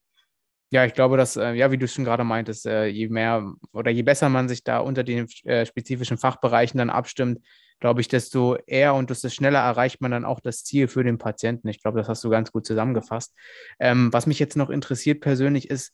Ja, 0.71 0.85
ich 0.85 0.95
glaube, 0.95 1.17
dass, 1.17 1.37
äh, 1.37 1.55
ja, 1.55 1.73
wie 1.73 1.79
du 1.79 1.89
schon 1.89 2.05
gerade 2.05 2.23
meintest, 2.23 2.65
äh, 2.67 2.87
je 2.87 3.09
mehr 3.09 3.53
oder 3.73 3.91
je 3.91 4.03
besser 4.03 4.29
man 4.29 4.49
sich 4.49 4.63
da 4.63 4.79
unter 4.79 5.03
den 5.03 5.27
äh, 5.45 5.67
spezifischen 5.67 6.17
Fachbereichen 6.17 6.79
dann 6.79 6.91
abstimmt, 6.91 7.45
glaube 7.81 8.03
ich, 8.03 8.09
desto 8.09 8.57
eher 8.67 8.95
und 8.95 9.11
desto 9.11 9.31
schneller 9.31 9.59
erreicht 9.59 10.01
man 10.01 10.13
dann 10.13 10.25
auch 10.25 10.39
das 10.39 10.63
Ziel 10.63 10.87
für 10.87 11.03
den 11.03 11.19
Patienten. 11.19 11.67
Ich 11.69 11.83
glaube, 11.83 11.99
das 11.99 12.09
hast 12.09 12.23
du 12.23 12.31
ganz 12.31 12.53
gut 12.53 12.67
zusammengefasst. 12.67 13.35
Ähm, 13.81 14.13
was 14.13 14.27
mich 14.27 14.39
jetzt 14.39 14.57
noch 14.57 14.71
interessiert 14.71 15.21
persönlich 15.21 15.71
ist, 15.71 15.93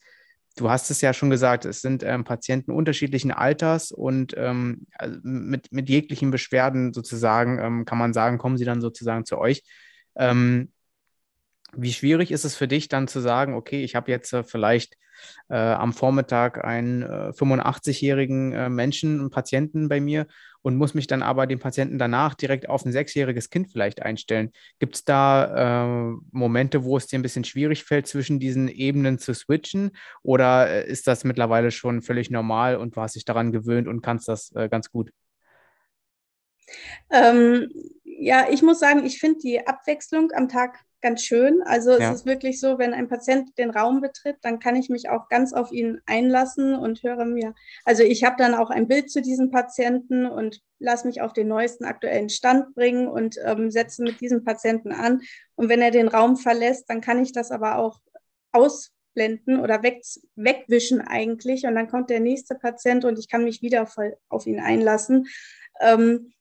Du 0.57 0.69
hast 0.69 0.91
es 0.91 1.01
ja 1.01 1.13
schon 1.13 1.31
gesagt, 1.31 1.65
es 1.65 1.81
sind 1.81 2.03
ähm, 2.03 2.25
Patienten 2.25 2.73
unterschiedlichen 2.73 3.31
Alters 3.31 3.93
und 3.93 4.35
ähm, 4.37 4.87
also 4.99 5.19
mit, 5.23 5.73
mit 5.73 5.89
jeglichen 5.89 6.31
Beschwerden 6.31 6.93
sozusagen, 6.93 7.59
ähm, 7.59 7.85
kann 7.85 7.99
man 7.99 8.13
sagen, 8.13 8.39
kommen 8.39 8.57
sie 8.57 8.65
dann 8.65 8.81
sozusagen 8.81 9.25
zu 9.25 9.39
euch. 9.39 9.63
Ähm, 10.17 10.73
wie 11.73 11.93
schwierig 11.93 12.33
ist 12.33 12.45
es 12.45 12.57
für 12.57 12.69
dich 12.69 12.89
dann 12.89 13.09
zu 13.09 13.21
sagen, 13.21 13.55
okay, 13.55 13.85
ich 13.85 13.95
habe 13.95 14.11
jetzt 14.11 14.33
äh, 14.33 14.43
vielleicht 14.43 14.97
äh, 15.49 15.57
am 15.57 15.93
Vormittag 15.93 16.65
einen 16.65 17.03
äh, 17.03 17.33
85-jährigen 17.33 18.53
äh, 18.53 18.69
Menschen, 18.69 19.21
einen 19.21 19.31
Patienten 19.31 19.89
bei 19.89 20.01
mir 20.01 20.27
und 20.63 20.77
muss 20.77 20.95
mich 20.95 21.07
dann 21.07 21.23
aber 21.23 21.47
den 21.47 21.59
Patienten 21.59 21.99
danach 21.99 22.35
direkt 22.35 22.69
auf 22.69 22.85
ein 22.85 22.93
sechsjähriges 22.93 23.51
Kind 23.51 23.71
vielleicht 23.71 24.03
einstellen. 24.03 24.53
Gibt 24.79 24.95
es 24.97 25.05
da 25.05 25.85
äh, 25.87 26.17
Momente, 26.33 26.85
wo 26.85 26.97
es 26.97 27.07
dir 27.07 27.19
ein 27.19 27.23
bisschen 27.23 27.45
schwierig 27.45 27.85
fällt, 27.85 28.07
zwischen 28.07 28.39
diesen 28.41 28.69
Ebenen 28.69 29.19
zu 29.19 29.35
switchen 29.35 29.93
oder 30.23 30.69
äh, 30.69 30.89
ist 30.89 31.07
das 31.07 31.25
mittlerweile 31.25 31.71
schon 31.71 32.03
völlig 32.03 32.31
normal 32.31 32.77
und 32.77 32.97
du 32.97 33.01
hast 33.01 33.17
dich 33.17 33.25
daran 33.25 33.53
gewöhnt 33.53 33.89
und 33.89 34.03
kannst 34.03 34.29
das 34.29 34.53
ganz 34.71 34.91
gut? 34.91 35.11
Ähm, 37.11 37.69
ja, 38.05 38.47
ich 38.51 38.63
muss 38.63 38.79
sagen, 38.81 39.05
ich 39.05 39.19
finde 39.19 39.41
die 39.41 39.67
Abwechslung 39.67 40.31
am 40.33 40.49
Tag 40.49 40.79
ganz 41.01 41.23
schön. 41.23 41.63
Also 41.65 41.93
ja. 41.93 42.11
es 42.11 42.21
ist 42.21 42.27
wirklich 42.27 42.61
so, 42.61 42.79
wenn 42.79 42.95
ein 42.95 43.09
Patient 43.09 43.57
den 43.59 43.71
Raum 43.71 44.01
betritt, 44.01 44.37
dann 44.43 44.59
kann 44.59 44.77
ich 44.77 44.89
mich 44.89 45.09
auch 45.09 45.29
ganz 45.29 45.53
auf 45.53 45.73
ihn 45.73 46.01
einlassen 46.07 46.75
und 46.75 47.03
höre 47.03 47.25
mir, 47.25 47.55
also 47.85 48.03
ich 48.03 48.25
habe 48.25 48.37
dann 48.39 48.55
auch 48.55 48.71
ein 48.71 48.89
Bild 48.89 49.11
zu 49.11 49.23
diesem 49.23 49.51
Patienten 49.51 50.27
und 50.27 50.61
lasse 50.79 51.07
mich 51.07 51.21
auf 51.21 51.33
den 51.33 51.49
neuesten 51.49 51.85
aktuellen 51.85 52.29
Stand 52.29 52.75
bringen 52.75 53.09
und 53.09 53.37
ähm, 53.45 53.71
setze 53.71 54.03
mit 54.03 54.21
diesem 54.21 54.45
Patienten 54.45 54.93
an. 54.93 55.21
Und 55.55 55.69
wenn 55.69 55.83
er 55.83 55.91
den 55.91 56.09
Raum 56.09 56.37
verlässt, 56.37 56.89
dann 56.89 57.01
kann 57.01 57.23
ich 57.23 57.33
das 57.33 57.51
aber 57.51 57.77
auch 57.77 58.01
ausblenden 58.53 59.61
oder 59.61 59.83
weg, 59.83 60.03
wegwischen 60.37 61.01
eigentlich. 61.01 61.65
Und 61.65 61.75
dann 61.75 61.89
kommt 61.89 62.11
der 62.11 62.21
nächste 62.21 62.55
Patient 62.55 63.05
und 63.05 63.19
ich 63.19 63.29
kann 63.29 63.45
mich 63.45 63.63
wieder 63.63 63.87
voll 63.87 64.17
auf 64.29 64.47
ihn 64.47 64.61
einlassen. 64.61 65.27
Ähm, 65.81 66.33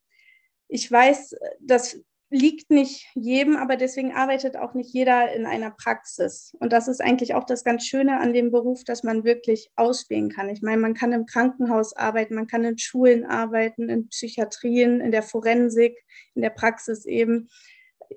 ich 0.67 0.89
weiß, 0.89 1.35
dass 1.59 1.99
liegt 2.29 2.69
nicht 2.69 3.07
jedem, 3.15 3.57
aber 3.57 3.75
deswegen 3.75 4.13
arbeitet 4.13 4.55
auch 4.55 4.73
nicht 4.73 4.93
jeder 4.93 5.33
in 5.33 5.45
einer 5.45 5.71
Praxis. 5.71 6.55
Und 6.59 6.71
das 6.71 6.87
ist 6.87 7.01
eigentlich 7.01 7.33
auch 7.33 7.43
das 7.43 7.63
ganz 7.63 7.85
Schöne 7.85 8.19
an 8.19 8.33
dem 8.33 8.51
Beruf, 8.51 8.83
dass 8.83 9.03
man 9.03 9.23
wirklich 9.23 9.71
auswählen 9.75 10.29
kann. 10.29 10.49
Ich 10.49 10.61
meine, 10.61 10.81
man 10.81 10.93
kann 10.93 11.11
im 11.11 11.25
Krankenhaus 11.25 11.95
arbeiten, 11.95 12.35
man 12.35 12.47
kann 12.47 12.63
in 12.63 12.77
Schulen 12.77 13.25
arbeiten, 13.25 13.89
in 13.89 14.09
Psychiatrien, 14.09 15.01
in 15.01 15.11
der 15.11 15.23
Forensik, 15.23 15.97
in 16.35 16.43
der 16.43 16.51
Praxis 16.51 17.05
eben, 17.05 17.49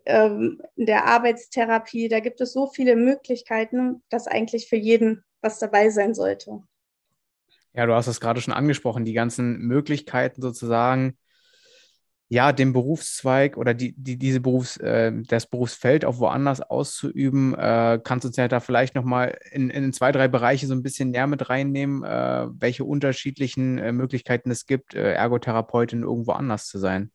ähm, 0.05 0.61
in 0.77 0.87
der 0.87 1.07
Arbeitstherapie. 1.07 2.09
Da 2.09 2.21
gibt 2.21 2.41
es 2.43 2.53
so 2.53 2.67
viele 2.67 2.97
Möglichkeiten, 2.97 4.03
dass 4.11 4.27
eigentlich 4.27 4.69
für 4.69 4.77
jeden 4.77 5.25
was 5.41 5.59
dabei 5.59 5.91
sein 5.91 6.15
sollte. 6.15 6.63
Ja, 7.75 7.87
du 7.87 7.95
hast 7.95 8.07
es 8.07 8.21
gerade 8.21 8.43
schon 8.43 8.53
angesprochen, 8.53 9.07
die 9.07 9.15
ganzen 9.15 9.59
Möglichkeiten 9.59 10.43
sozusagen, 10.43 11.17
ja, 12.29 12.53
den 12.53 12.73
Berufszweig 12.73 13.57
oder 13.59 13.75
die, 13.75 13.95
die, 13.97 14.17
diese 14.17 14.41
Berufs, 14.41 14.79
äh, 14.79 15.13
das 15.29 15.47
Berufsfeld 15.47 16.05
auch 16.05 16.19
woanders 16.19 16.63
auszuüben. 16.63 17.55
Äh, 17.55 18.01
kannst 18.03 18.25
du 18.25 18.29
uns 18.29 18.37
ja 18.37 18.49
da 18.49 18.61
vielleicht 18.61 18.95
nochmal 18.95 19.39
in, 19.51 19.69
in 19.69 19.93
zwei, 19.93 20.13
drei 20.13 20.29
Bereiche 20.29 20.67
so 20.67 20.75
ein 20.75 20.83
bisschen 20.83 21.11
näher 21.11 21.27
mit 21.27 21.51
reinnehmen, 21.51 22.03
äh, 22.05 22.47
welche 22.55 22.85
unterschiedlichen 22.85 23.79
äh, 23.79 23.93
Möglichkeiten 23.93 24.51
es 24.51 24.65
gibt, 24.67 24.95
äh, 24.95 25.13
Ergotherapeutin 25.13 26.03
irgendwo 26.03 26.33
anders 26.33 26.67
zu 26.69 26.79
sein? 26.79 27.13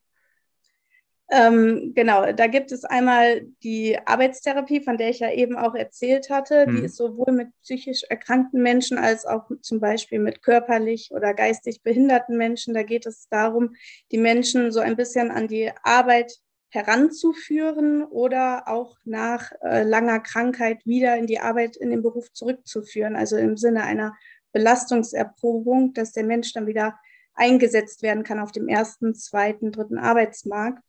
Ähm, 1.30 1.92
genau, 1.94 2.32
da 2.32 2.48
gibt 2.48 2.72
es 2.72 2.86
einmal 2.86 3.42
die 3.62 3.98
Arbeitstherapie, 4.06 4.82
von 4.82 4.98
der 4.98 5.10
ich 5.10 5.20
ja 5.20 5.32
eben 5.32 5.58
auch 5.58 5.76
erzählt 5.76 6.30
hatte. 6.30 6.66
Hm. 6.66 6.78
Die 6.78 6.86
ist 6.86 6.96
sowohl 6.96 7.34
mit 7.34 7.50
psychisch 7.64 8.04
erkrankten 8.04 8.62
Menschen 8.62 8.98
als 8.98 9.26
auch 9.26 9.50
zum 9.62 9.82
Beispiel 9.82 10.20
mit 10.20 10.42
körperlich 10.42 11.12
oder 11.12 11.34
geistig 11.34 11.84
behinderten 11.84 12.38
Menschen. 12.38 12.74
Da 12.74 12.84
geht 12.84 13.06
es 13.06 13.28
darum, 13.30 13.76
die 14.12 14.18
Menschen 14.18 14.72
so 14.72 14.80
ein 14.80 14.96
bisschen 14.96 15.30
an 15.30 15.50
die 15.50 15.72
Arbeit 15.84 16.34
heranzuführen 16.70 18.04
oder 18.04 18.68
auch 18.68 18.98
nach 19.04 19.52
äh, 19.62 19.84
langer 19.84 20.20
Krankheit 20.20 20.86
wieder 20.86 21.18
in 21.18 21.28
die 21.28 21.40
Arbeit, 21.40 21.76
in 21.76 21.90
den 21.90 22.04
Beruf 22.04 22.32
zurückzuführen. 22.32 23.18
Also 23.18 23.36
im 23.36 23.58
Sinne 23.58 23.84
einer 23.84 24.14
Belastungserprobung, 24.54 25.94
dass 25.94 26.14
der 26.14 26.24
Mensch 26.24 26.54
dann 26.54 26.68
wieder 26.68 26.98
eingesetzt 27.38 28.02
werden 28.02 28.24
kann 28.24 28.40
auf 28.40 28.52
dem 28.52 28.68
ersten, 28.68 29.16
zweiten, 29.16 29.72
dritten 29.72 29.98
Arbeitsmarkt. 29.98 30.84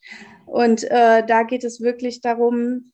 Und 0.47 0.85
äh, 0.85 1.25
da 1.25 1.43
geht 1.45 1.63
es 1.63 1.81
wirklich 1.81 2.21
darum, 2.21 2.93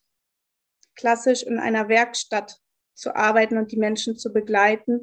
klassisch 0.96 1.42
in 1.42 1.58
einer 1.58 1.88
Werkstatt 1.88 2.58
zu 2.94 3.16
arbeiten 3.16 3.56
und 3.56 3.72
die 3.72 3.78
Menschen 3.78 4.16
zu 4.16 4.32
begleiten. 4.32 5.02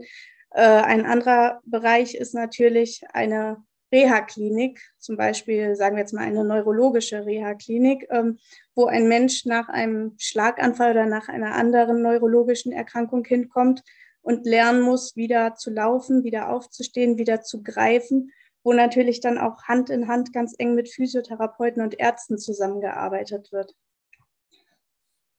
Äh, 0.52 0.62
ein 0.62 1.06
anderer 1.06 1.62
Bereich 1.66 2.16
ist 2.16 2.34
natürlich 2.34 3.02
eine 3.14 3.64
Reha-Klinik, 3.92 4.80
zum 5.00 5.18
Beispiel 5.18 5.76
sagen 5.76 5.98
wir 5.98 6.02
jetzt 6.02 6.14
mal 6.14 6.24
eine 6.24 6.46
neurologische 6.46 7.26
Reha-Klinik, 7.26 8.08
ähm, 8.10 8.40
wo 8.74 8.86
ein 8.86 9.10
Mensch 9.10 9.46
nach 9.46 9.68
einem 9.68 10.16
Schlaganfall 10.18 10.92
oder 10.92 11.06
nach 11.06 11.28
einer 11.28 11.56
anderen 11.56 12.02
neurologischen 12.02 12.72
Erkrankung 12.72 13.26
hinkommt 13.26 13.84
und 14.22 14.46
lernen 14.46 14.82
muss, 14.82 15.16
wieder 15.18 15.56
zu 15.56 15.72
laufen, 15.72 16.24
wieder 16.24 16.50
aufzustehen, 16.50 17.18
wieder 17.18 17.42
zu 17.42 17.64
greifen, 17.64 18.32
wo 18.64 18.74
natürlich 18.74 19.22
dann 19.22 19.38
auch 19.38 19.64
Hand 19.64 19.90
in 19.90 20.08
Hand 20.08 20.34
ganz 20.34 20.56
eng 20.58 20.76
mit 20.76 20.90
Physiotherapeuten 20.90 21.82
und 21.82 22.00
Ärzten 22.00 22.38
zusammengearbeitet 22.38 23.52
wird. 23.52 23.74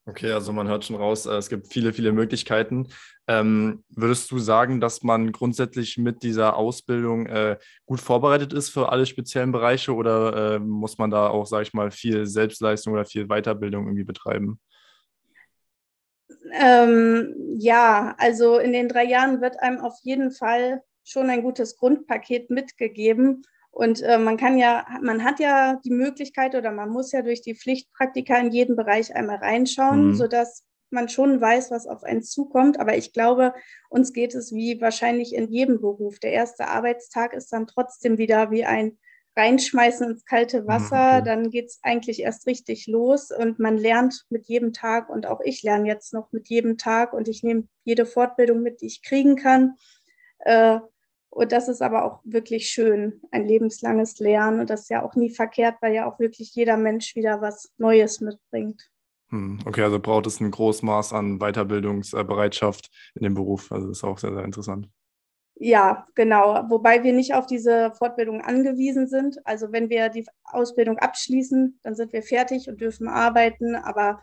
Okay, 0.05 0.33
also 0.33 0.53
man 0.53 0.67
hört 0.67 0.85
schon 0.85 0.97
raus, 0.97 1.27
äh, 1.27 1.35
es 1.35 1.49
gibt 1.49 1.73
viele, 1.73 1.93
viele 1.93 2.11
Möglichkeiten. 2.11 2.89
Ähm, 3.29 3.85
würdest 3.89 4.33
du 4.33 4.41
sagen, 4.41 4.81
dass 4.81 5.05
man 5.05 5.31
grundsätzlich 5.31 5.97
mit 5.97 6.25
dieser 6.25 6.57
Ausbildung 6.57 7.27
äh, 7.27 7.57
gut 7.87 8.01
vorbereitet 8.01 8.53
ist 8.53 8.71
für 8.71 8.91
alle 8.91 9.07
speziellen 9.07 9.53
Bereiche 9.53 9.95
oder 9.95 10.55
äh, 10.55 10.59
muss 10.59 10.99
man 10.99 11.13
da 11.13 11.29
auch, 11.29 11.47
sage 11.47 11.63
ich 11.63 11.73
mal, 11.73 11.93
viel 11.93 12.27
Selbstleistung 12.27 12.95
oder 12.95 13.05
viel 13.05 13.29
Weiterbildung 13.29 13.85
irgendwie 13.85 14.03
betreiben? 14.03 14.59
Ähm, 16.53 17.35
ja, 17.59 18.17
also 18.19 18.59
in 18.59 18.73
den 18.73 18.89
drei 18.89 19.05
Jahren 19.05 19.41
wird 19.41 19.61
einem 19.61 19.79
auf 19.79 19.95
jeden 20.03 20.33
Fall 20.33 20.83
schon 21.05 21.31
ein 21.31 21.43
gutes 21.43 21.77
Grundpaket 21.77 22.51
mitgegeben. 22.51 23.43
Und 23.71 24.03
äh, 24.03 24.19
man 24.19 24.37
kann 24.37 24.59
ja, 24.59 24.87
man 25.01 25.25
hat 25.25 25.41
ja 25.41 25.81
die 25.85 25.91
Möglichkeit 25.91 26.55
oder 26.55 26.71
man 26.73 26.91
muss 26.91 27.11
ja 27.13 27.23
durch 27.23 27.41
die 27.41 27.55
Pflichtpraktika 27.55 28.37
in 28.37 28.53
jeden 28.53 28.77
Bereich 28.77 29.15
einmal 29.15 29.37
reinschauen, 29.37 30.09
mhm. 30.09 30.15
sodass 30.15 30.65
man 30.91 31.09
schon 31.09 31.41
weiß, 31.41 31.71
was 31.71 31.87
auf 31.87 32.05
einen 32.05 32.23
zukommt. 32.23 32.79
Aber 32.79 32.97
ich 32.97 33.13
glaube, 33.13 33.55
uns 33.89 34.13
geht 34.13 34.35
es 34.35 34.53
wie 34.53 34.81
wahrscheinlich 34.81 35.35
in 35.35 35.51
jedem 35.51 35.81
Beruf. 35.81 36.19
Der 36.19 36.33
erste 36.33 36.69
Arbeitstag 36.69 37.33
ist 37.33 37.53
dann 37.53 37.67
trotzdem 37.67 38.19
wieder 38.19 38.51
wie 38.51 38.65
ein 38.65 38.99
Reinschmeißen 39.35 40.11
ins 40.11 40.25
kalte 40.25 40.63
mhm, 40.63 40.67
Wasser. 40.67 41.17
Okay. 41.17 41.25
Dann 41.25 41.51
geht 41.51 41.67
es 41.67 41.81
eigentlich 41.83 42.21
erst 42.21 42.47
richtig 42.47 42.87
los 42.87 43.31
und 43.31 43.59
man 43.59 43.79
lernt 43.79 44.27
mit 44.29 44.47
jedem 44.47 44.73
Tag 44.73 45.09
und 45.09 45.27
auch 45.27 45.41
ich 45.41 45.63
lerne 45.63 45.89
jetzt 45.89 46.13
noch 46.13 46.31
mit 46.33 46.49
jedem 46.49 46.77
Tag 46.77 47.13
und 47.13 47.29
ich 47.29 47.43
nehme 47.43 47.67
jede 47.85 48.07
Fortbildung 48.07 48.63
mit, 48.63 48.83
die 48.83 48.87
ich 48.87 49.03
kriegen 49.03 49.37
kann. 49.37 49.77
Äh, 50.41 50.81
und 51.35 51.51
das 51.51 51.67
ist 51.67 51.81
aber 51.81 52.05
auch 52.05 52.21
wirklich 52.25 52.69
schön, 52.69 53.23
ein 53.31 53.47
lebenslanges 53.47 54.19
Lernen. 54.19 54.61
Und 54.61 54.69
das 54.69 54.83
ist 54.83 54.91
ja 54.91 55.03
auch 55.03 55.15
nie 55.15 55.31
verkehrt, 55.31 55.77
weil 55.81 55.95
ja 55.95 56.07
auch 56.07 56.19
wirklich 56.19 56.55
jeder 56.55 56.77
Mensch 56.77 57.17
wieder 57.17 57.41
was 57.41 57.73
Neues 57.79 58.21
mitbringt. 58.21 58.91
Hm, 59.31 59.61
okay, 59.65 59.83
also 59.83 59.99
braucht 59.99 60.27
es 60.27 60.41
ein 60.41 60.51
großes 60.51 60.83
Maß 60.83 61.15
an 61.15 61.39
Weiterbildungsbereitschaft 61.39 62.91
in 63.15 63.23
dem 63.23 63.33
Beruf. 63.33 63.73
Also 63.73 63.89
das 63.89 63.99
ist 63.99 64.05
auch 64.05 64.19
sehr, 64.19 64.35
sehr 64.35 64.45
interessant. 64.45 64.91
Ja, 65.55 66.07
genau. 66.15 66.67
Wobei 66.69 67.03
wir 67.03 67.15
nicht 67.15 67.33
auf 67.33 67.47
diese 67.47 67.93
Fortbildung 67.93 68.43
angewiesen 68.43 69.07
sind. 69.07 69.39
Also 69.47 69.73
wenn 69.73 69.89
wir 69.89 70.11
die 70.11 70.27
Ausbildung 70.45 70.99
abschließen, 70.99 71.81
dann 71.83 71.95
sind 71.95 72.13
wir 72.13 72.23
fertig 72.23 72.69
und 72.69 72.79
dürfen 72.83 73.09
arbeiten. 73.09 73.75
Aber 73.75 74.21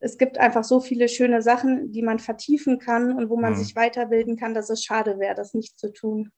es 0.00 0.18
gibt 0.18 0.36
einfach 0.36 0.64
so 0.64 0.80
viele 0.80 1.08
schöne 1.08 1.40
Sachen, 1.40 1.90
die 1.90 2.02
man 2.02 2.18
vertiefen 2.18 2.78
kann 2.78 3.16
und 3.16 3.30
wo 3.30 3.38
man 3.38 3.54
hm. 3.54 3.62
sich 3.62 3.74
weiterbilden 3.76 4.36
kann, 4.36 4.52
dass 4.52 4.68
es 4.68 4.84
schade 4.84 5.18
wäre, 5.18 5.34
das 5.34 5.54
nicht 5.54 5.78
zu 5.78 5.90
tun. 5.90 6.30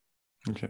Okay. 0.49 0.69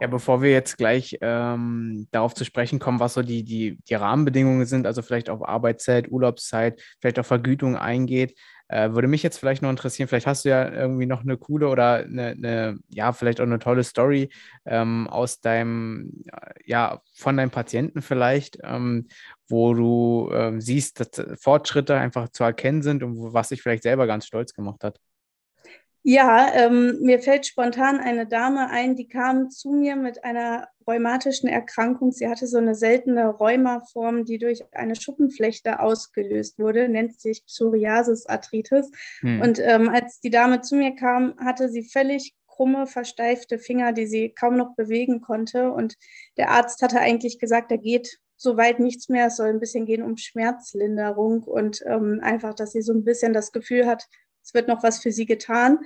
Ja, 0.00 0.08
bevor 0.08 0.42
wir 0.42 0.50
jetzt 0.50 0.76
gleich 0.76 1.16
ähm, 1.20 2.08
darauf 2.10 2.34
zu 2.34 2.44
sprechen 2.44 2.78
kommen, 2.78 3.00
was 3.00 3.14
so 3.14 3.22
die, 3.22 3.44
die, 3.44 3.78
die 3.88 3.94
Rahmenbedingungen 3.94 4.66
sind, 4.66 4.86
also 4.86 5.00
vielleicht 5.02 5.30
auf 5.30 5.46
Arbeitszeit, 5.46 6.10
Urlaubszeit, 6.10 6.82
vielleicht 7.00 7.18
auf 7.18 7.26
Vergütung 7.26 7.76
eingeht, 7.76 8.36
äh, 8.68 8.90
würde 8.90 9.08
mich 9.08 9.22
jetzt 9.22 9.38
vielleicht 9.38 9.62
noch 9.62 9.70
interessieren, 9.70 10.08
vielleicht 10.08 10.26
hast 10.26 10.44
du 10.44 10.48
ja 10.48 10.68
irgendwie 10.70 11.06
noch 11.06 11.22
eine 11.22 11.36
coole 11.36 11.68
oder 11.68 11.96
eine, 11.96 12.28
eine 12.30 12.78
ja, 12.88 13.12
vielleicht 13.12 13.40
auch 13.40 13.44
eine 13.44 13.58
tolle 13.58 13.84
Story 13.84 14.30
ähm, 14.64 15.06
aus 15.08 15.40
deinem, 15.40 16.22
ja, 16.64 17.00
von 17.14 17.36
deinem 17.36 17.50
Patienten 17.50 18.02
vielleicht, 18.02 18.58
ähm, 18.64 19.08
wo 19.48 19.74
du 19.74 20.30
ähm, 20.32 20.60
siehst, 20.60 21.00
dass 21.00 21.40
Fortschritte 21.40 21.96
einfach 21.96 22.28
zu 22.30 22.42
erkennen 22.44 22.82
sind 22.82 23.02
und 23.02 23.32
was 23.32 23.50
dich 23.50 23.62
vielleicht 23.62 23.84
selber 23.84 24.06
ganz 24.06 24.26
stolz 24.26 24.54
gemacht 24.54 24.82
hat. 24.82 24.98
Ja, 26.06 26.52
ähm, 26.52 26.98
mir 27.00 27.18
fällt 27.18 27.46
spontan 27.46 27.98
eine 27.98 28.26
Dame 28.26 28.68
ein, 28.68 28.94
die 28.94 29.08
kam 29.08 29.48
zu 29.48 29.72
mir 29.72 29.96
mit 29.96 30.22
einer 30.22 30.68
rheumatischen 30.86 31.48
Erkrankung. 31.48 32.12
Sie 32.12 32.28
hatte 32.28 32.46
so 32.46 32.58
eine 32.58 32.74
seltene 32.74 33.26
Rheumaform, 33.26 34.26
die 34.26 34.36
durch 34.36 34.62
eine 34.72 34.96
Schuppenflechte 34.96 35.80
ausgelöst 35.80 36.58
wurde, 36.58 36.90
nennt 36.90 37.18
sich 37.18 37.46
Psoriasis-Arthritis. 37.46 38.90
Hm. 39.20 39.40
Und 39.40 39.58
ähm, 39.60 39.88
als 39.88 40.20
die 40.20 40.28
Dame 40.28 40.60
zu 40.60 40.76
mir 40.76 40.94
kam, 40.94 41.36
hatte 41.38 41.70
sie 41.70 41.84
völlig 41.84 42.34
krumme, 42.48 42.86
versteifte 42.86 43.58
Finger, 43.58 43.94
die 43.94 44.06
sie 44.06 44.28
kaum 44.28 44.58
noch 44.58 44.76
bewegen 44.76 45.22
konnte. 45.22 45.72
Und 45.72 45.96
der 46.36 46.50
Arzt 46.50 46.82
hatte 46.82 47.00
eigentlich 47.00 47.38
gesagt, 47.38 47.70
da 47.70 47.76
geht 47.76 48.18
soweit 48.36 48.78
nichts 48.78 49.08
mehr. 49.08 49.28
Es 49.28 49.36
soll 49.36 49.48
ein 49.48 49.60
bisschen 49.60 49.86
gehen 49.86 50.02
um 50.02 50.18
Schmerzlinderung 50.18 51.44
und 51.44 51.82
ähm, 51.86 52.20
einfach, 52.22 52.52
dass 52.52 52.72
sie 52.72 52.82
so 52.82 52.92
ein 52.92 53.04
bisschen 53.04 53.32
das 53.32 53.52
Gefühl 53.52 53.86
hat, 53.86 54.06
es 54.44 54.54
wird 54.54 54.68
noch 54.68 54.82
was 54.82 55.00
für 55.00 55.10
sie 55.10 55.26
getan. 55.26 55.78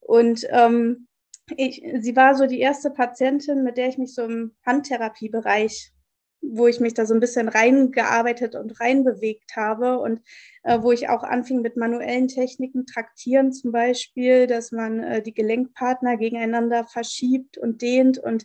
Und 0.00 0.46
ähm, 0.50 1.08
ich, 1.56 1.82
sie 2.00 2.16
war 2.16 2.34
so 2.34 2.46
die 2.46 2.60
erste 2.60 2.90
Patientin, 2.90 3.62
mit 3.62 3.76
der 3.76 3.88
ich 3.88 3.98
mich 3.98 4.14
so 4.14 4.22
im 4.22 4.54
Handtherapiebereich, 4.66 5.92
wo 6.40 6.66
ich 6.66 6.80
mich 6.80 6.94
da 6.94 7.04
so 7.04 7.14
ein 7.14 7.20
bisschen 7.20 7.48
reingearbeitet 7.48 8.54
und 8.54 8.80
reinbewegt 8.80 9.56
habe 9.56 9.98
und 9.98 10.20
äh, 10.62 10.80
wo 10.80 10.92
ich 10.92 11.08
auch 11.08 11.22
anfing 11.22 11.62
mit 11.62 11.76
manuellen 11.76 12.28
Techniken, 12.28 12.86
Traktieren 12.86 13.52
zum 13.52 13.72
Beispiel, 13.72 14.46
dass 14.46 14.70
man 14.70 15.02
äh, 15.02 15.22
die 15.22 15.34
Gelenkpartner 15.34 16.16
gegeneinander 16.16 16.84
verschiebt 16.84 17.58
und 17.58 17.82
dehnt 17.82 18.18
und 18.18 18.44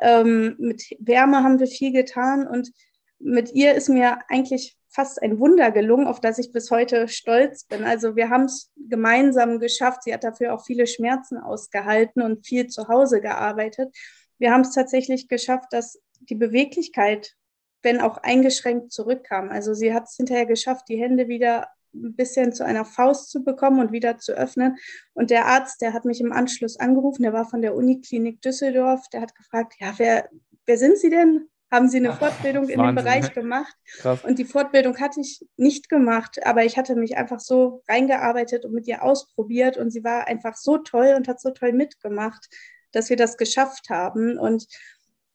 ähm, 0.00 0.56
mit 0.58 0.84
Wärme 1.00 1.42
haben 1.42 1.58
wir 1.58 1.66
viel 1.66 1.92
getan 1.92 2.46
und 2.46 2.72
mit 3.18 3.52
ihr 3.52 3.74
ist 3.74 3.88
mir 3.88 4.18
eigentlich 4.28 4.77
fast 4.98 5.22
ein 5.22 5.38
Wunder 5.38 5.70
gelungen, 5.70 6.08
auf 6.08 6.18
das 6.18 6.40
ich 6.40 6.50
bis 6.50 6.72
heute 6.72 7.06
stolz 7.06 7.62
bin. 7.62 7.84
Also 7.84 8.16
wir 8.16 8.30
haben 8.30 8.46
es 8.46 8.72
gemeinsam 8.76 9.60
geschafft. 9.60 10.02
Sie 10.02 10.12
hat 10.12 10.24
dafür 10.24 10.52
auch 10.52 10.66
viele 10.66 10.88
Schmerzen 10.88 11.38
ausgehalten 11.38 12.20
und 12.20 12.44
viel 12.44 12.66
zu 12.66 12.88
Hause 12.88 13.20
gearbeitet. 13.20 13.96
Wir 14.38 14.50
haben 14.50 14.62
es 14.62 14.72
tatsächlich 14.72 15.28
geschafft, 15.28 15.68
dass 15.70 16.00
die 16.18 16.34
Beweglichkeit, 16.34 17.36
wenn 17.82 18.00
auch 18.00 18.16
eingeschränkt, 18.16 18.90
zurückkam. 18.90 19.50
Also 19.50 19.72
sie 19.72 19.94
hat 19.94 20.08
es 20.08 20.16
hinterher 20.16 20.46
geschafft, 20.46 20.88
die 20.88 21.00
Hände 21.00 21.28
wieder 21.28 21.68
ein 21.94 22.16
bisschen 22.16 22.52
zu 22.52 22.64
einer 22.64 22.84
Faust 22.84 23.30
zu 23.30 23.44
bekommen 23.44 23.78
und 23.78 23.92
wieder 23.92 24.18
zu 24.18 24.32
öffnen. 24.32 24.78
Und 25.14 25.30
der 25.30 25.46
Arzt, 25.46 25.80
der 25.80 25.92
hat 25.92 26.06
mich 26.06 26.20
im 26.20 26.32
Anschluss 26.32 26.76
angerufen, 26.76 27.22
der 27.22 27.32
war 27.32 27.44
von 27.44 27.62
der 27.62 27.76
Uniklinik 27.76 28.42
Düsseldorf, 28.42 29.08
der 29.12 29.20
hat 29.20 29.36
gefragt, 29.36 29.74
ja, 29.78 29.94
wer, 29.96 30.28
wer 30.66 30.76
sind 30.76 30.98
Sie 30.98 31.10
denn? 31.10 31.48
Haben 31.70 31.88
sie 31.88 31.98
eine 31.98 32.12
Fortbildung 32.12 32.68
in 32.68 32.80
dem 32.80 32.94
Bereich 32.94 33.32
gemacht. 33.34 33.74
Krass. 33.98 34.24
Und 34.24 34.38
die 34.38 34.44
Fortbildung 34.44 34.98
hatte 34.98 35.20
ich 35.20 35.46
nicht 35.56 35.88
gemacht, 35.88 36.44
aber 36.44 36.64
ich 36.64 36.78
hatte 36.78 36.96
mich 36.96 37.16
einfach 37.16 37.40
so 37.40 37.82
reingearbeitet 37.88 38.64
und 38.64 38.72
mit 38.72 38.86
ihr 38.86 39.02
ausprobiert 39.02 39.76
und 39.76 39.90
sie 39.90 40.02
war 40.02 40.26
einfach 40.26 40.56
so 40.56 40.78
toll 40.78 41.14
und 41.16 41.28
hat 41.28 41.40
so 41.40 41.50
toll 41.50 41.72
mitgemacht, 41.72 42.48
dass 42.92 43.10
wir 43.10 43.16
das 43.16 43.36
geschafft 43.36 43.90
haben. 43.90 44.38
Und 44.38 44.66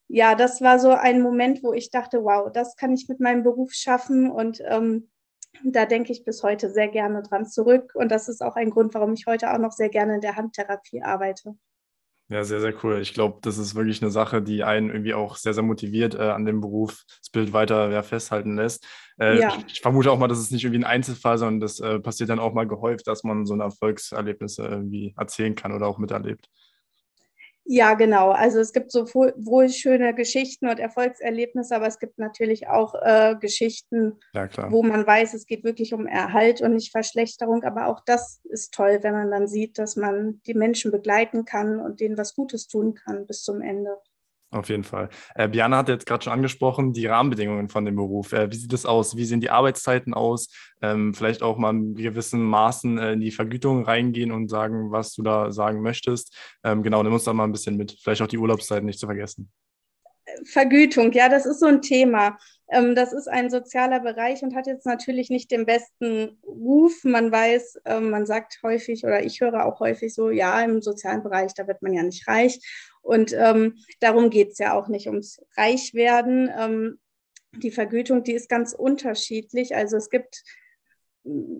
ja, 0.08 0.34
das 0.34 0.60
war 0.60 0.78
so 0.78 0.90
ein 0.90 1.22
Moment, 1.22 1.62
wo 1.62 1.72
ich 1.72 1.90
dachte, 1.90 2.24
wow, 2.24 2.50
das 2.52 2.76
kann 2.76 2.92
ich 2.92 3.08
mit 3.08 3.20
meinem 3.20 3.42
Beruf 3.42 3.72
schaffen 3.72 4.30
und 4.30 4.60
ähm, 4.68 5.08
da 5.62 5.86
denke 5.86 6.12
ich 6.12 6.24
bis 6.24 6.42
heute 6.42 6.68
sehr 6.70 6.88
gerne 6.88 7.22
dran 7.22 7.46
zurück. 7.46 7.92
Und 7.94 8.10
das 8.10 8.28
ist 8.28 8.42
auch 8.42 8.56
ein 8.56 8.70
Grund, 8.70 8.92
warum 8.94 9.14
ich 9.14 9.26
heute 9.26 9.52
auch 9.52 9.58
noch 9.58 9.72
sehr 9.72 9.88
gerne 9.88 10.16
in 10.16 10.20
der 10.20 10.36
Handtherapie 10.36 11.02
arbeite. 11.02 11.56
Ja, 12.30 12.42
sehr, 12.42 12.60
sehr 12.60 12.74
cool. 12.82 13.00
Ich 13.00 13.12
glaube, 13.12 13.38
das 13.42 13.58
ist 13.58 13.74
wirklich 13.74 14.00
eine 14.00 14.10
Sache, 14.10 14.40
die 14.40 14.64
einen 14.64 14.88
irgendwie 14.88 15.12
auch 15.12 15.36
sehr, 15.36 15.52
sehr 15.52 15.62
motiviert 15.62 16.14
äh, 16.14 16.30
an 16.30 16.46
dem 16.46 16.60
Berufsbild 16.62 17.52
weiter 17.52 17.90
ja, 17.90 18.02
festhalten 18.02 18.56
lässt. 18.56 18.86
Äh, 19.20 19.40
ja. 19.40 19.48
ich, 19.48 19.74
ich, 19.74 19.80
vermute 19.82 20.10
auch 20.10 20.18
mal, 20.18 20.26
dass 20.26 20.38
es 20.38 20.50
nicht 20.50 20.64
irgendwie 20.64 20.80
ein 20.80 20.90
Einzelfall, 20.90 21.36
sondern 21.36 21.60
das 21.60 21.80
äh, 21.80 22.00
passiert 22.00 22.30
dann 22.30 22.38
auch 22.38 22.54
mal 22.54 22.66
gehäuft, 22.66 23.06
dass 23.06 23.24
man 23.24 23.44
so 23.44 23.54
ein 23.54 23.60
Erfolgserlebnis 23.60 24.58
irgendwie 24.58 25.14
erzählen 25.18 25.54
kann 25.54 25.72
oder 25.72 25.86
auch 25.86 25.98
miterlebt. 25.98 26.48
Ja, 27.66 27.94
genau. 27.94 28.30
Also 28.30 28.60
es 28.60 28.72
gibt 28.74 28.92
so 28.92 29.06
wohl 29.06 29.70
schöne 29.70 30.14
Geschichten 30.14 30.68
und 30.68 30.78
Erfolgserlebnisse, 30.78 31.74
aber 31.74 31.86
es 31.86 31.98
gibt 31.98 32.18
natürlich 32.18 32.68
auch 32.68 32.94
äh, 32.94 33.36
Geschichten, 33.40 34.20
ja, 34.34 34.48
wo 34.70 34.82
man 34.82 35.06
weiß, 35.06 35.32
es 35.32 35.46
geht 35.46 35.64
wirklich 35.64 35.94
um 35.94 36.06
Erhalt 36.06 36.60
und 36.60 36.74
nicht 36.74 36.92
Verschlechterung. 36.92 37.64
Aber 37.64 37.86
auch 37.86 38.00
das 38.04 38.40
ist 38.44 38.74
toll, 38.74 38.98
wenn 39.02 39.14
man 39.14 39.30
dann 39.30 39.48
sieht, 39.48 39.78
dass 39.78 39.96
man 39.96 40.42
die 40.46 40.54
Menschen 40.54 40.90
begleiten 40.90 41.46
kann 41.46 41.80
und 41.80 42.00
denen 42.00 42.18
was 42.18 42.34
Gutes 42.34 42.68
tun 42.68 42.94
kann 42.94 43.26
bis 43.26 43.42
zum 43.42 43.62
Ende. 43.62 43.96
Auf 44.54 44.68
jeden 44.68 44.84
Fall. 44.84 45.08
Äh, 45.34 45.48
Biana 45.48 45.78
hat 45.78 45.88
jetzt 45.88 46.06
gerade 46.06 46.22
schon 46.22 46.32
angesprochen, 46.32 46.92
die 46.92 47.06
Rahmenbedingungen 47.06 47.68
von 47.68 47.84
dem 47.84 47.96
Beruf. 47.96 48.32
Äh, 48.32 48.52
wie 48.52 48.56
sieht 48.56 48.72
das 48.72 48.86
aus? 48.86 49.16
Wie 49.16 49.24
sehen 49.24 49.40
die 49.40 49.50
Arbeitszeiten 49.50 50.14
aus? 50.14 50.48
Ähm, 50.80 51.12
vielleicht 51.12 51.42
auch 51.42 51.58
mal 51.58 51.70
in 51.70 51.96
gewissen 51.96 52.40
Maßen 52.40 52.96
äh, 52.98 53.12
in 53.14 53.20
die 53.20 53.32
Vergütung 53.32 53.84
reingehen 53.84 54.30
und 54.30 54.48
sagen, 54.48 54.92
was 54.92 55.12
du 55.12 55.22
da 55.22 55.50
sagen 55.50 55.82
möchtest. 55.82 56.36
Ähm, 56.62 56.84
genau, 56.84 57.02
nimm 57.02 57.12
uns 57.12 57.24
da 57.24 57.32
mal 57.32 57.42
ein 57.42 57.50
bisschen 57.50 57.76
mit. 57.76 57.98
Vielleicht 58.00 58.22
auch 58.22 58.28
die 58.28 58.38
Urlaubszeiten 58.38 58.86
nicht 58.86 59.00
zu 59.00 59.06
vergessen. 59.06 59.50
Vergütung, 60.44 61.10
ja, 61.12 61.28
das 61.28 61.46
ist 61.46 61.58
so 61.58 61.66
ein 61.66 61.82
Thema. 61.82 62.38
Ähm, 62.70 62.94
das 62.94 63.12
ist 63.12 63.28
ein 63.28 63.50
sozialer 63.50 63.98
Bereich 63.98 64.42
und 64.42 64.54
hat 64.54 64.68
jetzt 64.68 64.86
natürlich 64.86 65.30
nicht 65.30 65.50
den 65.50 65.66
besten 65.66 66.38
Ruf. 66.46 67.02
Man 67.02 67.32
weiß, 67.32 67.80
ähm, 67.86 68.10
man 68.10 68.24
sagt 68.24 68.60
häufig 68.62 69.04
oder 69.04 69.24
ich 69.24 69.40
höre 69.40 69.66
auch 69.66 69.80
häufig 69.80 70.14
so, 70.14 70.30
ja, 70.30 70.60
im 70.62 70.80
sozialen 70.80 71.24
Bereich, 71.24 71.54
da 71.54 71.66
wird 71.66 71.82
man 71.82 71.92
ja 71.92 72.04
nicht 72.04 72.26
reich. 72.28 72.60
Und 73.04 73.34
ähm, 73.34 73.76
darum 74.00 74.30
geht 74.30 74.52
es 74.52 74.58
ja 74.58 74.74
auch 74.74 74.88
nicht 74.88 75.06
ums 75.06 75.40
Reichwerden. 75.56 76.50
Ähm, 76.58 76.98
die 77.52 77.70
Vergütung, 77.70 78.24
die 78.24 78.32
ist 78.32 78.48
ganz 78.48 78.72
unterschiedlich. 78.72 79.76
Also 79.76 79.96
es 79.96 80.10
gibt 80.10 80.42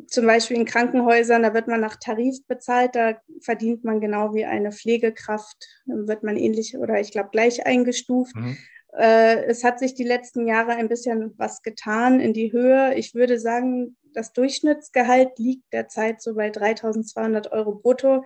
zum 0.08 0.26
Beispiel 0.26 0.58
in 0.58 0.66
Krankenhäusern, 0.66 1.42
da 1.42 1.54
wird 1.54 1.68
man 1.68 1.80
nach 1.80 1.96
Tarif 1.96 2.46
bezahlt, 2.46 2.94
da 2.94 3.16
verdient 3.40 3.82
man 3.82 4.00
genau 4.00 4.34
wie 4.34 4.44
eine 4.44 4.72
Pflegekraft, 4.72 5.56
wird 5.86 6.22
man 6.22 6.36
ähnlich 6.36 6.76
oder 6.76 7.00
ich 7.00 7.12
glaube 7.12 7.30
gleich 7.32 7.64
eingestuft. 7.64 8.36
Mhm. 8.36 8.58
Äh, 8.92 9.44
es 9.44 9.64
hat 9.64 9.78
sich 9.78 9.94
die 9.94 10.04
letzten 10.04 10.46
Jahre 10.46 10.72
ein 10.72 10.88
bisschen 10.88 11.32
was 11.38 11.62
getan 11.62 12.20
in 12.20 12.34
die 12.34 12.52
Höhe. 12.52 12.94
Ich 12.94 13.14
würde 13.14 13.40
sagen, 13.40 13.96
das 14.12 14.32
Durchschnittsgehalt 14.32 15.38
liegt 15.38 15.72
derzeit 15.72 16.20
so 16.20 16.34
bei 16.34 16.50
3200 16.50 17.50
Euro 17.52 17.74
brutto, 17.74 18.24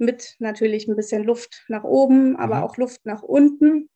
mit 0.00 0.36
natürlich 0.38 0.88
ein 0.88 0.96
bisschen 0.96 1.24
Luft 1.24 1.64
nach 1.68 1.84
oben, 1.84 2.36
aber 2.36 2.56
mhm. 2.56 2.62
auch 2.62 2.76
Luft 2.76 3.06
nach 3.06 3.22
unten. 3.22 3.88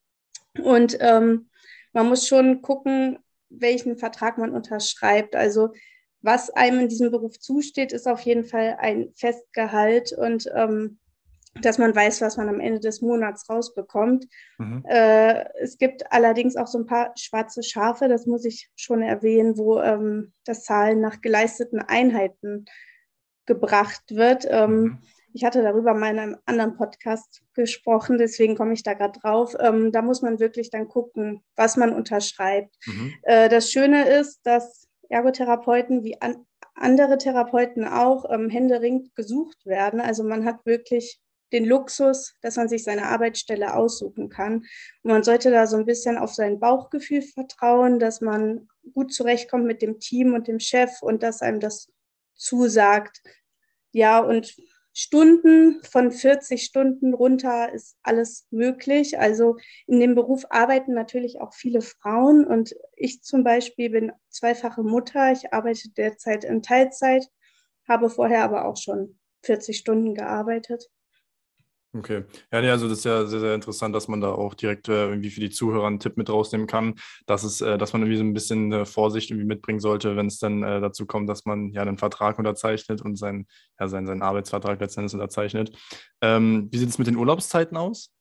Und 0.63 0.97
ähm, 1.01 1.51
man 1.93 2.09
muss 2.09 2.27
schon 2.27 2.63
gucken, 2.63 3.19
welchen 3.49 3.97
Vertrag 3.97 4.39
man 4.39 4.51
unterschreibt. 4.51 5.37
Also 5.37 5.73
was 6.23 6.51
einem 6.51 6.81
in 6.81 6.89
diesem 6.89 7.11
Beruf 7.11 7.39
zusteht, 7.39 7.93
ist 7.93 8.07
auf 8.07 8.21
jeden 8.21 8.45
Fall 8.45 8.77
ein 8.79 9.13
Festgehalt 9.15 10.13
und 10.13 10.49
ähm, 10.55 10.99
dass 11.61 11.79
man 11.79 11.95
weiß, 11.95 12.21
was 12.21 12.37
man 12.37 12.49
am 12.49 12.61
Ende 12.61 12.81
des 12.81 13.01
Monats 13.01 13.49
rausbekommt. 13.49 14.27
Mhm. 14.59 14.85
Äh, 14.89 15.45
es 15.61 15.79
gibt 15.79 16.11
allerdings 16.13 16.57
auch 16.57 16.67
so 16.67 16.79
ein 16.79 16.87
paar 16.87 17.13
schwarze 17.17 17.63
Schafe, 17.63 18.09
das 18.09 18.27
muss 18.27 18.45
ich 18.45 18.71
schon 18.75 19.03
erwähnen, 19.03 19.57
wo 19.57 19.81
ähm, 19.81 20.33
das 20.45 20.65
Zahlen 20.65 21.01
nach 21.01 21.21
geleisteten 21.21 21.81
Einheiten 21.81 22.65
gebracht 23.47 24.03
wird. 24.09 24.47
Ähm, 24.51 24.81
mhm. 24.81 24.99
Ich 25.35 25.45
hatte 25.45 25.63
darüber 25.63 25.95
mal 25.95 26.13
in 26.13 26.19
einem 26.21 26.37
anderen 26.47 26.77
Podcast 26.77 27.43
gesprochen, 27.55 28.19
deswegen 28.19 28.55
komme 28.55 28.73
ich 28.73 28.85
da 28.85 28.95
gerade 28.95 29.19
drauf. 29.19 29.57
Ähm, 29.59 29.91
da 29.91 30.01
muss 30.01 30.23
man 30.23 30.39
wirklich 30.39 30.71
dann 30.71 30.87
gucken, 30.87 31.43
was 31.57 31.77
man 31.77 31.93
unterschreibt. 31.93 32.73
Mhm. 32.87 33.15
Äh, 33.23 33.49
das 33.49 33.73
Schöne 33.73 34.09
ist, 34.09 34.41
dass 34.45 34.87
Ergotherapeuten 35.09 36.05
wie 36.05 36.23
an, 36.23 36.47
andere 36.77 37.19
Therapeuten 37.19 37.85
auch 37.85 38.31
ähm, 38.31 38.49
händeringend 38.49 39.13
gesucht 39.17 39.67
werden. 39.67 40.01
Also 40.01 40.23
man 40.23 40.45
hat 40.45 40.65
wirklich 40.67 41.21
den 41.53 41.65
Luxus, 41.65 42.35
dass 42.41 42.55
man 42.55 42.69
sich 42.69 42.85
seine 42.85 43.07
Arbeitsstelle 43.07 43.75
aussuchen 43.75 44.29
kann. 44.29 44.59
Und 45.03 45.11
man 45.11 45.25
sollte 45.25 45.51
da 45.51 45.67
so 45.67 45.77
ein 45.77 45.85
bisschen 45.85 46.17
auf 46.17 46.33
sein 46.33 46.61
Bauchgefühl 46.61 47.23
vertrauen, 47.23 47.99
dass 47.99 48.21
man 48.21 48.69
gut 48.93 49.13
zurechtkommt 49.13 49.65
mit 49.65 49.83
dem 49.83 49.99
Team 49.99 50.35
und 50.35 50.47
dem 50.47 50.61
Chef 50.61 51.03
und 51.03 51.25
dass 51.25 51.43
einem 51.43 51.59
das 51.59 51.91
zusagt. 52.37 53.21
Ja, 53.91 54.21
und 54.21 54.57
Stunden 54.97 55.83
von 55.83 56.13
40 56.13 56.65
Stunden 56.65 57.15
runter 57.15 57.73
ist 57.73 57.97
alles 58.05 58.47
möglich. 58.51 59.19
Also 59.19 59.57
in 59.89 59.99
dem 59.99 60.15
Beruf 60.15 60.47
arbeiten 60.51 60.95
natürlich 60.95 61.41
auch 61.41 61.53
viele 61.53 61.83
Frauen 61.83 62.47
und 62.47 62.75
ich 62.95 63.23
zum 63.23 63.43
Beispiel 63.43 63.91
bin 63.91 64.13
zweifache 64.29 64.85
Mutter. 64.85 65.33
Ich 65.33 65.53
arbeite 65.53 65.91
derzeit 65.91 66.45
in 66.45 66.63
Teilzeit, 66.63 67.29
habe 67.89 68.09
vorher 68.09 68.45
aber 68.45 68.67
auch 68.67 68.77
schon 68.77 69.19
40 69.43 69.77
Stunden 69.79 70.15
gearbeitet. 70.15 70.89
Okay. 71.97 72.25
Ja, 72.53 72.61
nee, 72.61 72.71
also 72.71 72.89
das 72.89 72.99
ist 72.99 73.05
ja 73.05 73.25
sehr, 73.25 73.39
sehr 73.39 73.55
interessant, 73.55 73.95
dass 73.95 74.09
man 74.09 74.21
da 74.21 74.33
auch 74.33 74.55
direkt 74.55 74.89
äh, 74.89 75.11
irgendwie 75.11 75.31
für 75.31 75.41
die 75.41 75.51
Zuhörer 75.51 75.87
einen 75.87 76.01
Tipp 76.01 76.17
mit 76.17 76.29
rausnehmen 76.29 76.67
kann, 76.67 76.95
dass 77.27 77.45
es, 77.45 77.61
äh, 77.61 77.79
dass 77.79 77.93
man 77.93 78.03
irgendwie 78.03 78.17
so 78.17 78.25
ein 78.25 78.35
bisschen 78.35 78.73
äh, 78.73 78.85
Vorsicht 78.85 79.31
irgendwie 79.31 79.47
mitbringen 79.47 79.79
sollte, 79.79 80.17
wenn 80.17 80.27
es 80.27 80.41
dann 80.41 80.65
äh, 80.65 80.81
dazu 80.81 81.07
kommt, 81.07 81.29
dass 81.29 81.45
man 81.45 81.73
ja 81.73 81.83
einen 81.83 81.99
Vertrag 81.99 82.39
unterzeichnet 82.41 83.01
und 83.01 83.17
sein, 83.17 83.47
ja, 83.79 83.87
seinen, 83.87 84.09
seinen 84.09 84.23
Arbeitsvertrag 84.23 84.81
letztendlich 84.81 85.15
unterzeichnet. 85.15 85.71
Ähm, 86.21 86.69
wie 86.73 86.79
sieht 86.79 86.89
es 86.89 86.99
mit 86.99 87.07
den 87.07 87.17
Urlaubszeiten 87.17 87.77
aus? 87.77 88.14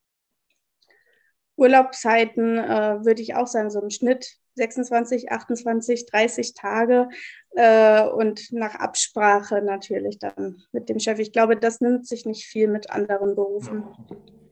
Urlaubszeiten 1.56 2.58
äh, 2.58 3.06
würde 3.06 3.22
ich 3.22 3.36
auch 3.36 3.48
sagen, 3.48 3.70
so 3.70 3.82
im 3.82 3.90
Schnitt 3.90 4.38
26, 4.56 5.32
28, 5.32 6.06
30 6.06 6.54
Tage 6.54 7.10
äh, 7.56 8.04
und 8.04 8.52
nach 8.52 8.76
Absprache 8.76 9.62
natürlich 9.62 10.20
dann 10.20 10.64
mit 10.72 10.90
dem 10.90 11.00
Chef. 11.00 11.20
Ich 11.20 11.32
glaube, 11.32 11.58
das 11.58 11.82
nimmt 11.82 12.08
sich 12.08 12.26
nicht 12.26 12.46
viel 12.46 12.68
mit 12.68 12.92
anderen 12.92 13.36
Berufen. 13.36 13.84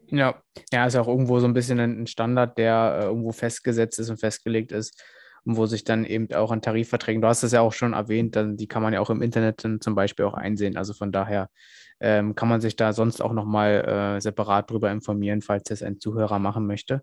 Ja, 0.07 0.41
ja, 0.73 0.85
ist 0.85 0.95
auch 0.95 1.07
irgendwo 1.07 1.39
so 1.39 1.47
ein 1.47 1.53
bisschen 1.53 1.79
ein 1.79 2.07
Standard, 2.07 2.57
der 2.57 2.99
äh, 3.01 3.05
irgendwo 3.05 3.31
festgesetzt 3.31 3.99
ist 3.99 4.09
und 4.09 4.19
festgelegt 4.19 4.71
ist 4.71 5.01
und 5.45 5.57
wo 5.57 5.65
sich 5.65 5.83
dann 5.83 6.05
eben 6.05 6.31
auch 6.33 6.51
an 6.51 6.61
Tarifverträgen, 6.61 7.21
du 7.21 7.27
hast 7.27 7.43
es 7.43 7.51
ja 7.51 7.61
auch 7.61 7.73
schon 7.73 7.93
erwähnt, 7.93 8.35
dann, 8.35 8.57
die 8.57 8.67
kann 8.67 8.83
man 8.83 8.93
ja 8.93 8.99
auch 8.99 9.09
im 9.09 9.21
Internet 9.21 9.63
dann 9.63 9.81
zum 9.81 9.95
Beispiel 9.95 10.25
auch 10.25 10.35
einsehen. 10.35 10.77
Also 10.77 10.93
von 10.93 11.11
daher 11.11 11.49
ähm, 11.99 12.35
kann 12.35 12.49
man 12.49 12.61
sich 12.61 12.75
da 12.75 12.93
sonst 12.93 13.21
auch 13.21 13.33
nochmal 13.33 14.17
äh, 14.17 14.21
separat 14.21 14.69
drüber 14.69 14.91
informieren, 14.91 15.41
falls 15.41 15.63
das 15.63 15.83
ein 15.83 15.99
Zuhörer 15.99 16.39
machen 16.39 16.67
möchte. 16.67 17.01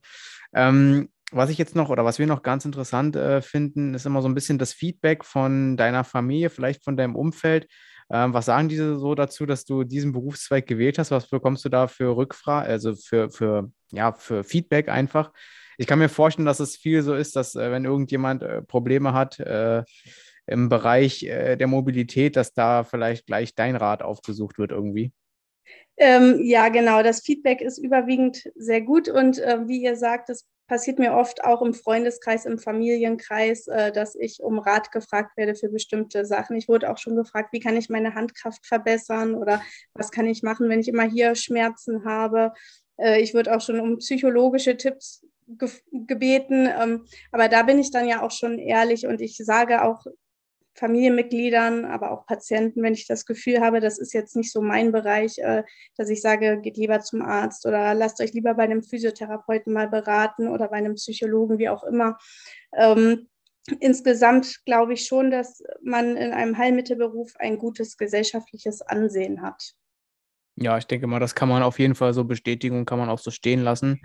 Ähm, 0.52 1.08
was 1.30 1.50
ich 1.50 1.58
jetzt 1.58 1.76
noch 1.76 1.90
oder 1.90 2.04
was 2.04 2.18
wir 2.18 2.26
noch 2.26 2.42
ganz 2.42 2.64
interessant 2.64 3.16
äh, 3.16 3.42
finden, 3.42 3.94
ist 3.94 4.06
immer 4.06 4.22
so 4.22 4.28
ein 4.28 4.34
bisschen 4.34 4.58
das 4.58 4.72
Feedback 4.72 5.24
von 5.24 5.76
deiner 5.76 6.04
Familie, 6.04 6.48
vielleicht 6.50 6.84
von 6.84 6.96
deinem 6.96 7.16
Umfeld. 7.16 7.66
Ähm, 8.10 8.32
was 8.32 8.46
sagen 8.46 8.68
diese 8.68 8.98
so 8.98 9.14
dazu, 9.14 9.44
dass 9.44 9.64
du 9.64 9.84
diesen 9.84 10.12
Berufszweig 10.12 10.66
gewählt 10.66 10.98
hast? 10.98 11.10
Was 11.10 11.28
bekommst 11.28 11.64
du 11.64 11.68
da 11.68 11.86
für 11.86 12.16
Rückfragen, 12.16 12.70
also 12.70 12.94
für, 12.94 13.30
für, 13.30 13.70
ja, 13.92 14.12
für 14.12 14.44
Feedback 14.44 14.88
einfach? 14.88 15.32
Ich 15.78 15.86
kann 15.86 16.00
mir 16.00 16.08
vorstellen, 16.08 16.46
dass 16.46 16.60
es 16.60 16.76
viel 16.76 17.02
so 17.02 17.14
ist, 17.14 17.36
dass 17.36 17.54
äh, 17.54 17.70
wenn 17.70 17.84
irgendjemand 17.84 18.42
äh, 18.42 18.62
Probleme 18.62 19.14
hat 19.14 19.40
äh, 19.40 19.84
im 20.46 20.68
Bereich 20.70 21.20
der 21.20 21.66
Mobilität, 21.66 22.34
dass 22.34 22.54
da 22.54 22.82
vielleicht 22.82 23.26
gleich 23.26 23.54
dein 23.54 23.76
Rat 23.76 24.02
aufgesucht 24.02 24.56
wird 24.56 24.70
irgendwie. 24.70 25.12
Ähm, 25.98 26.40
ja, 26.42 26.68
genau. 26.70 27.02
Das 27.02 27.20
Feedback 27.20 27.60
ist 27.60 27.76
überwiegend 27.76 28.48
sehr 28.54 28.80
gut 28.80 29.08
und 29.08 29.38
äh, 29.40 29.66
wie 29.66 29.82
ihr 29.82 29.96
sagt, 29.96 30.30
es 30.30 30.46
passiert 30.68 30.98
mir 30.98 31.14
oft 31.14 31.42
auch 31.44 31.60
im 31.62 31.74
Freundeskreis, 31.74 32.44
im 32.44 32.58
Familienkreis, 32.58 33.66
äh, 33.66 33.90
dass 33.90 34.14
ich 34.14 34.40
um 34.40 34.58
Rat 34.58 34.92
gefragt 34.92 35.36
werde 35.36 35.54
für 35.54 35.70
bestimmte 35.70 36.24
Sachen. 36.24 36.56
Ich 36.56 36.68
wurde 36.68 36.90
auch 36.90 36.98
schon 36.98 37.16
gefragt, 37.16 37.52
wie 37.52 37.60
kann 37.60 37.76
ich 37.76 37.88
meine 37.88 38.14
Handkraft 38.14 38.64
verbessern 38.66 39.34
oder 39.34 39.60
was 39.94 40.12
kann 40.12 40.26
ich 40.26 40.42
machen, 40.42 40.68
wenn 40.68 40.80
ich 40.80 40.88
immer 40.88 41.08
hier 41.08 41.34
Schmerzen 41.34 42.04
habe. 42.04 42.52
Äh, 42.96 43.20
ich 43.20 43.34
wurde 43.34 43.56
auch 43.56 43.60
schon 43.60 43.80
um 43.80 43.98
psychologische 43.98 44.76
Tipps 44.76 45.26
ge 45.48 45.70
gebeten, 45.92 46.68
ähm, 46.80 47.06
aber 47.32 47.48
da 47.48 47.62
bin 47.62 47.78
ich 47.78 47.90
dann 47.90 48.08
ja 48.08 48.22
auch 48.22 48.30
schon 48.30 48.58
ehrlich 48.58 49.06
und 49.06 49.20
ich 49.20 49.36
sage 49.36 49.82
auch 49.82 50.04
Familienmitgliedern, 50.78 51.84
aber 51.84 52.12
auch 52.12 52.24
Patienten, 52.24 52.82
wenn 52.82 52.94
ich 52.94 53.06
das 53.06 53.26
Gefühl 53.26 53.60
habe, 53.60 53.80
das 53.80 53.98
ist 53.98 54.14
jetzt 54.14 54.36
nicht 54.36 54.52
so 54.52 54.62
mein 54.62 54.92
Bereich, 54.92 55.38
äh, 55.38 55.64
dass 55.96 56.08
ich 56.08 56.22
sage, 56.22 56.60
geht 56.60 56.76
lieber 56.76 57.00
zum 57.00 57.22
Arzt 57.22 57.66
oder 57.66 57.94
lasst 57.94 58.20
euch 58.20 58.32
lieber 58.32 58.54
bei 58.54 58.62
einem 58.62 58.82
Physiotherapeuten 58.82 59.72
mal 59.72 59.88
beraten 59.88 60.48
oder 60.48 60.68
bei 60.68 60.76
einem 60.76 60.94
Psychologen, 60.94 61.58
wie 61.58 61.68
auch 61.68 61.82
immer. 61.82 62.16
Ähm, 62.76 63.28
insgesamt 63.80 64.64
glaube 64.64 64.94
ich 64.94 65.04
schon, 65.04 65.30
dass 65.30 65.62
man 65.82 66.16
in 66.16 66.32
einem 66.32 66.56
Heilmittelberuf 66.56 67.32
ein 67.38 67.58
gutes 67.58 67.96
gesellschaftliches 67.96 68.80
Ansehen 68.82 69.42
hat. 69.42 69.74
Ja, 70.54 70.78
ich 70.78 70.86
denke 70.86 71.06
mal, 71.06 71.20
das 71.20 71.34
kann 71.34 71.48
man 71.48 71.62
auf 71.62 71.78
jeden 71.78 71.94
Fall 71.94 72.14
so 72.14 72.24
bestätigen 72.24 72.78
und 72.78 72.84
kann 72.84 72.98
man 72.98 73.10
auch 73.10 73.18
so 73.18 73.30
stehen 73.30 73.62
lassen. 73.62 74.00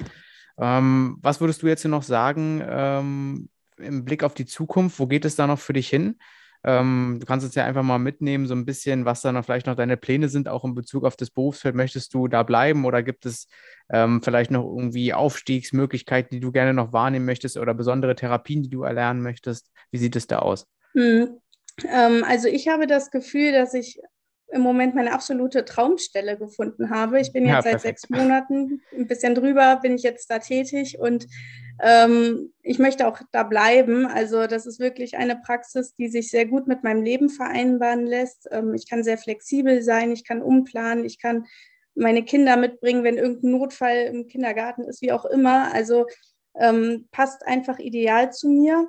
Ähm, 0.60 1.18
was 1.22 1.42
würdest 1.42 1.64
du 1.64 1.68
jetzt 1.68 1.86
noch 1.86 2.04
sagen 2.04 2.64
ähm, 2.68 3.50
im 3.78 4.06
Blick 4.06 4.24
auf 4.24 4.34
die 4.34 4.46
Zukunft? 4.46 5.00
Wo 5.00 5.08
geht 5.08 5.26
es 5.26 5.36
da 5.36 5.48
noch 5.48 5.60
für 5.60 5.74
dich 5.74 5.90
hin? 5.90 6.18
Ähm, 6.66 7.18
du 7.20 7.26
kannst 7.26 7.46
uns 7.46 7.56
ja 7.56 7.66
einfach 7.66 7.84
mal 7.84 8.00
mitnehmen, 8.00 8.48
so 8.48 8.56
ein 8.56 8.66
bisschen, 8.66 9.04
was 9.04 9.22
dann 9.22 9.42
vielleicht 9.44 9.68
noch 9.68 9.76
deine 9.76 9.98
Pläne 9.98 10.30
sind, 10.30 10.48
auch 10.48 10.64
in 10.64 10.76
Bezug 10.76 11.04
auf 11.04 11.18
das 11.18 11.30
Berufsfeld. 11.30 11.76
Möchtest 11.76 12.14
du 12.14 12.28
da 12.28 12.44
bleiben 12.44 12.86
oder 12.86 13.04
gibt 13.04 13.26
es 13.26 13.48
ähm, 13.92 14.22
vielleicht 14.22 14.50
noch 14.50 14.64
irgendwie 14.64 15.14
Aufstiegsmöglichkeiten, 15.14 16.30
die 16.32 16.40
du 16.40 16.52
gerne 16.52 16.74
noch 16.74 16.94
wahrnehmen 16.94 17.26
möchtest 17.26 17.58
oder 17.58 17.74
besondere 17.74 18.16
Therapien, 18.16 18.64
die 18.64 18.70
du 18.70 18.84
erlernen 18.84 19.22
möchtest? 19.22 19.72
Wie 19.92 19.98
sieht 19.98 20.16
es 20.16 20.28
da 20.28 20.40
aus? 20.40 20.66
Hm. 20.94 21.40
Ähm, 21.86 22.24
also 22.24 22.48
ich 22.48 22.70
habe 22.70 22.88
das 22.88 23.12
Gefühl, 23.12 23.52
dass 23.52 23.74
ich 23.74 24.00
im 24.54 24.62
Moment 24.62 24.96
meine 24.96 25.14
absolute 25.14 25.66
Traumstelle 25.66 26.38
gefunden 26.38 26.90
habe. 26.90 27.20
Ich 27.20 27.34
bin 27.34 27.46
jetzt 27.46 27.66
ja, 27.66 27.72
seit 27.72 27.82
sechs 27.82 28.10
Monaten, 28.10 28.82
ein 28.96 29.08
bisschen 29.08 29.36
drüber, 29.36 29.80
bin 29.82 29.96
ich 29.96 30.04
jetzt 30.04 30.30
da 30.30 30.40
tätig 30.40 31.00
und 31.00 31.28
ähm, 31.82 32.54
ich 32.62 32.80
möchte 32.80 33.08
auch 33.08 33.20
da 33.32 33.44
bleiben. 33.44 34.06
Also 34.06 34.48
das 34.48 34.66
ist 34.66 34.80
wirklich 34.80 35.18
eine 35.18 35.36
Praxis, 35.36 35.96
die 35.96 36.08
sich 36.08 36.30
sehr 36.30 36.46
gut 36.46 36.68
mit 36.68 36.84
meinem 36.84 37.02
Leben 37.02 37.30
vereinbaren 37.30 38.06
lässt. 38.06 38.48
Ähm, 38.52 38.74
ich 38.74 38.88
kann 38.88 39.04
sehr 39.04 39.18
flexibel 39.18 39.82
sein, 39.82 40.12
ich 40.12 40.24
kann 40.24 40.42
umplanen, 40.42 41.04
ich 41.04 41.20
kann 41.20 41.46
meine 41.96 42.24
Kinder 42.24 42.58
mitbringen, 42.58 43.04
wenn 43.04 43.18
irgendein 43.18 43.52
Notfall 43.52 44.06
im 44.12 44.28
Kindergarten 44.28 44.84
ist, 44.84 45.02
wie 45.02 45.12
auch 45.12 45.26
immer. 45.26 45.74
Also 45.74 46.06
ähm, 46.56 47.08
passt 47.12 47.46
einfach 47.46 47.80
ideal 47.80 48.32
zu 48.32 48.50
mir. 48.50 48.88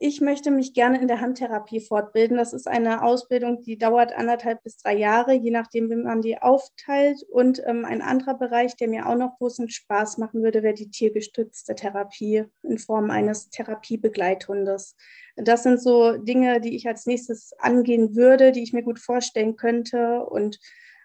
Ich 0.00 0.20
möchte 0.20 0.50
mich 0.50 0.74
gerne 0.74 1.00
in 1.00 1.08
der 1.08 1.20
Handtherapie 1.20 1.80
fortbilden. 1.80 2.36
Das 2.36 2.52
ist 2.52 2.66
eine 2.66 3.02
Ausbildung, 3.02 3.62
die 3.62 3.78
dauert 3.78 4.12
anderthalb 4.12 4.62
bis 4.62 4.76
drei 4.76 4.96
Jahre, 4.96 5.34
je 5.34 5.50
nachdem, 5.50 5.88
wie 5.88 5.96
man 5.96 6.20
die 6.20 6.40
aufteilt. 6.40 7.22
Und 7.30 7.62
ähm, 7.64 7.84
ein 7.84 8.02
anderer 8.02 8.34
Bereich, 8.34 8.76
der 8.76 8.88
mir 8.88 9.08
auch 9.08 9.14
noch 9.14 9.38
großen 9.38 9.70
Spaß 9.70 10.18
machen 10.18 10.42
würde, 10.42 10.62
wäre 10.62 10.74
die 10.74 10.90
tiergestützte 10.90 11.74
Therapie 11.74 12.44
in 12.62 12.78
Form 12.78 13.10
eines 13.10 13.50
Therapiebegleithundes. 13.50 14.96
Das 15.36 15.62
sind 15.62 15.80
so 15.80 16.16
Dinge, 16.16 16.60
die 16.60 16.74
ich 16.76 16.88
als 16.88 17.06
nächstes 17.06 17.52
angehen 17.58 18.16
würde, 18.16 18.52
die 18.52 18.62
ich 18.62 18.72
mir 18.72 18.82
gut 18.82 18.98
vorstellen 18.98 19.56
könnte. 19.56 20.24
Und 20.24 20.58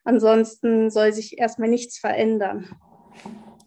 ansonsten 0.03 0.89
soll 0.89 1.13
sich 1.13 1.37
erstmal 1.37 1.69
nichts 1.69 1.99
verändern. 1.99 2.75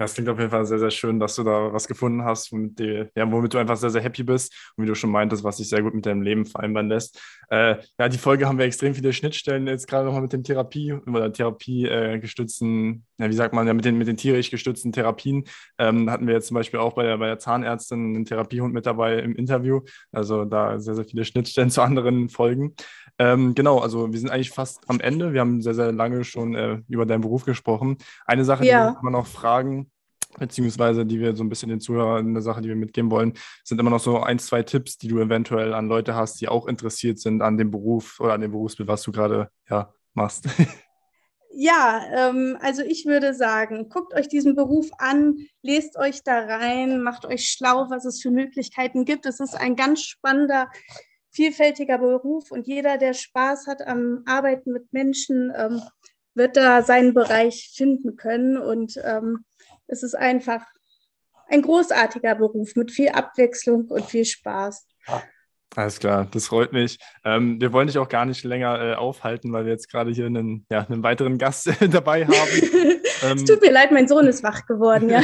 Das 0.03 0.15
klingt 0.15 0.29
auf 0.29 0.39
jeden 0.39 0.51
Fall 0.51 0.67
sehr, 0.67 0.81
sehr 0.81 0.91
schön, 0.91 1.21
dass 1.21 1.37
du 1.37 1.45
da 1.45 1.73
was 1.73 1.87
gefunden 1.87 2.25
hast, 2.25 2.51
womit, 2.51 2.79
die, 2.81 3.05
ja, 3.15 3.31
womit 3.31 3.55
du 3.55 3.59
einfach 3.59 3.77
sehr, 3.77 3.91
sehr 3.91 4.03
happy 4.03 4.25
bist 4.25 4.53
und 4.77 4.83
wie 4.83 4.89
du 4.89 4.97
schon 4.97 5.11
meintest, 5.11 5.45
was 5.45 5.59
sich 5.59 5.69
sehr 5.69 5.81
gut 5.81 5.95
mit 5.95 6.05
deinem 6.05 6.23
Leben 6.23 6.45
vereinbaren 6.45 6.89
lässt. 6.89 7.21
Äh, 7.51 7.77
ja, 7.99 8.09
die 8.09 8.19
Folge 8.19 8.49
haben 8.49 8.59
wir 8.59 8.65
extrem 8.65 8.95
viele 8.95 9.13
Schnittstellen, 9.13 9.69
jetzt 9.69 9.87
gerade 9.87 10.07
nochmal 10.07 10.23
mit 10.23 10.33
dem 10.33 10.43
Therapie 10.43 10.93
oder 10.93 11.33
Therapie 11.33 11.87
äh, 11.87 12.19
gestützten, 12.19 13.07
ja, 13.19 13.29
wie 13.29 13.35
sagt 13.35 13.55
man, 13.55 13.67
ja, 13.69 13.75
mit 13.75 13.85
den, 13.85 13.97
mit 13.97 14.09
den 14.09 14.17
tierisch 14.17 14.51
gestützten 14.51 14.91
Therapien. 14.91 15.45
Ähm, 15.79 16.11
hatten 16.11 16.27
wir 16.27 16.35
jetzt 16.35 16.49
zum 16.49 16.57
Beispiel 16.57 16.81
auch 16.81 16.95
bei 16.95 17.05
der, 17.05 17.19
bei 17.19 17.27
der 17.27 17.39
Zahnärztin 17.39 18.17
einen 18.17 18.25
Therapiehund 18.25 18.75
mit 18.75 18.87
dabei 18.87 19.21
im 19.21 19.37
Interview. 19.37 19.83
Also 20.11 20.45
da 20.45 20.81
sehr, 20.81 20.97
sehr 20.97 21.05
viele 21.05 21.25
Schnittstellen 21.25 21.71
zu 21.71 21.81
anderen 21.81 22.29
Folgen. 22.29 22.75
Ähm, 23.19 23.55
genau, 23.55 23.79
also 23.79 24.13
wir 24.13 24.19
sind 24.19 24.31
eigentlich 24.31 24.51
fast 24.51 24.89
am 24.89 24.99
Ende. 24.99 25.33
Wir 25.33 25.41
haben 25.41 25.63
sehr, 25.63 25.75
sehr 25.75 25.93
lange 25.93 26.25
schon 26.25 26.57
äh, 26.57 26.81
über 26.89 27.07
deinen 27.07 27.21
Beruf 27.21 27.45
gesprochen. 27.45 27.99
Eine 28.27 28.45
Sache, 28.45 28.65
ja. 28.65 28.89
die 28.89 28.95
wir 28.95 29.01
immer 29.01 29.11
noch 29.11 29.27
fragen, 29.27 29.92
beziehungsweise 30.39 31.05
die 31.05 31.21
wir 31.21 31.37
so 31.37 31.45
ein 31.45 31.49
bisschen 31.49 31.69
den 31.69 31.81
Zuhörern 31.81 32.27
eine 32.29 32.43
Sache, 32.43 32.63
die 32.63 32.69
wir 32.69 32.77
mitgeben 32.77 33.11
wollen, 33.11 33.35
sind 33.65 33.81
immer 33.81 33.91
noch 33.91 34.01
so 34.01 34.21
ein, 34.21 34.39
zwei 34.39 34.63
Tipps, 34.63 34.99
die 34.99 35.09
du 35.09 35.19
eventuell 35.19 35.75
an 35.75 35.89
Leute 35.89 36.15
hast, 36.15 36.41
die 36.41 36.49
auch 36.49 36.67
interessiert 36.67 37.19
sind 37.19 37.43
an 37.43 37.59
dem 37.59 37.71
Beruf 37.71 38.21
oder 38.21 38.35
an 38.35 38.41
dem 38.41 38.53
Berufsbild, 38.53 38.89
was 38.89 39.03
du 39.03 39.13
gerade 39.13 39.51
ja, 39.69 39.93
machst. 40.15 40.47
Ja, 41.55 42.03
ähm, 42.15 42.57
also 42.63 42.81
ich 42.81 43.05
würde 43.05 43.35
sagen, 43.35 43.91
guckt 43.91 44.15
euch 44.15 44.27
diesen 44.27 44.57
Beruf 44.57 44.89
an, 44.97 45.37
lest 45.61 45.99
euch 45.99 46.23
da 46.23 46.39
rein, 46.39 47.03
macht 47.03 47.27
euch 47.27 47.51
schlau, 47.51 47.91
was 47.91 48.07
es 48.07 48.23
für 48.23 48.31
Möglichkeiten 48.31 49.05
gibt. 49.05 49.27
Es 49.27 49.39
ist 49.39 49.55
ein 49.55 49.77
ganz 49.77 50.01
spannender, 50.01 50.71
vielfältiger 51.31 51.99
Beruf 51.99 52.51
und 52.51 52.67
jeder, 52.67 52.97
der 52.97 53.13
Spaß 53.13 53.67
hat 53.67 53.87
am 53.87 54.23
Arbeiten 54.25 54.73
mit 54.73 54.95
Menschen, 54.95 55.53
ähm, 55.55 55.83
wird 56.35 56.57
da 56.57 56.83
seinen 56.83 57.15
Bereich 57.15 57.73
finden 57.75 58.17
können. 58.17 58.57
Und 58.57 58.99
ähm, 59.05 59.45
es 59.93 60.03
ist 60.03 60.15
einfach 60.15 60.65
ein 61.49 61.63
großartiger 61.63 62.35
Beruf 62.35 62.75
mit 62.77 62.91
viel 62.91 63.11
Abwechslung 63.11 63.87
und 63.89 64.07
viel 64.07 64.25
Spaß. 64.25 64.87
Alles 65.77 65.99
klar, 65.99 66.27
das 66.31 66.47
freut 66.47 66.73
mich. 66.73 66.99
Ähm, 67.25 67.61
wir 67.61 67.73
wollen 67.73 67.87
dich 67.87 67.99
auch 67.99 68.09
gar 68.09 68.25
nicht 68.25 68.43
länger 68.45 68.81
äh, 68.81 68.95
aufhalten, 68.95 69.53
weil 69.53 69.65
wir 69.67 69.73
jetzt 69.73 69.91
gerade 69.91 70.11
hier 70.11 70.27
einen, 70.27 70.67
ja, 70.71 70.87
einen 70.87 71.03
weiteren 71.03 71.39
Gast 71.39 71.71
dabei 71.91 72.27
haben. 72.27 72.33
Ähm, 73.25 73.37
es 73.37 73.45
tut 73.45 73.61
mir 73.61 73.71
leid, 73.71 73.93
mein 73.93 74.09
Sohn 74.09 74.27
ist 74.27 74.43
wach 74.43 74.67
geworden, 74.67 75.09
ja. 75.09 75.21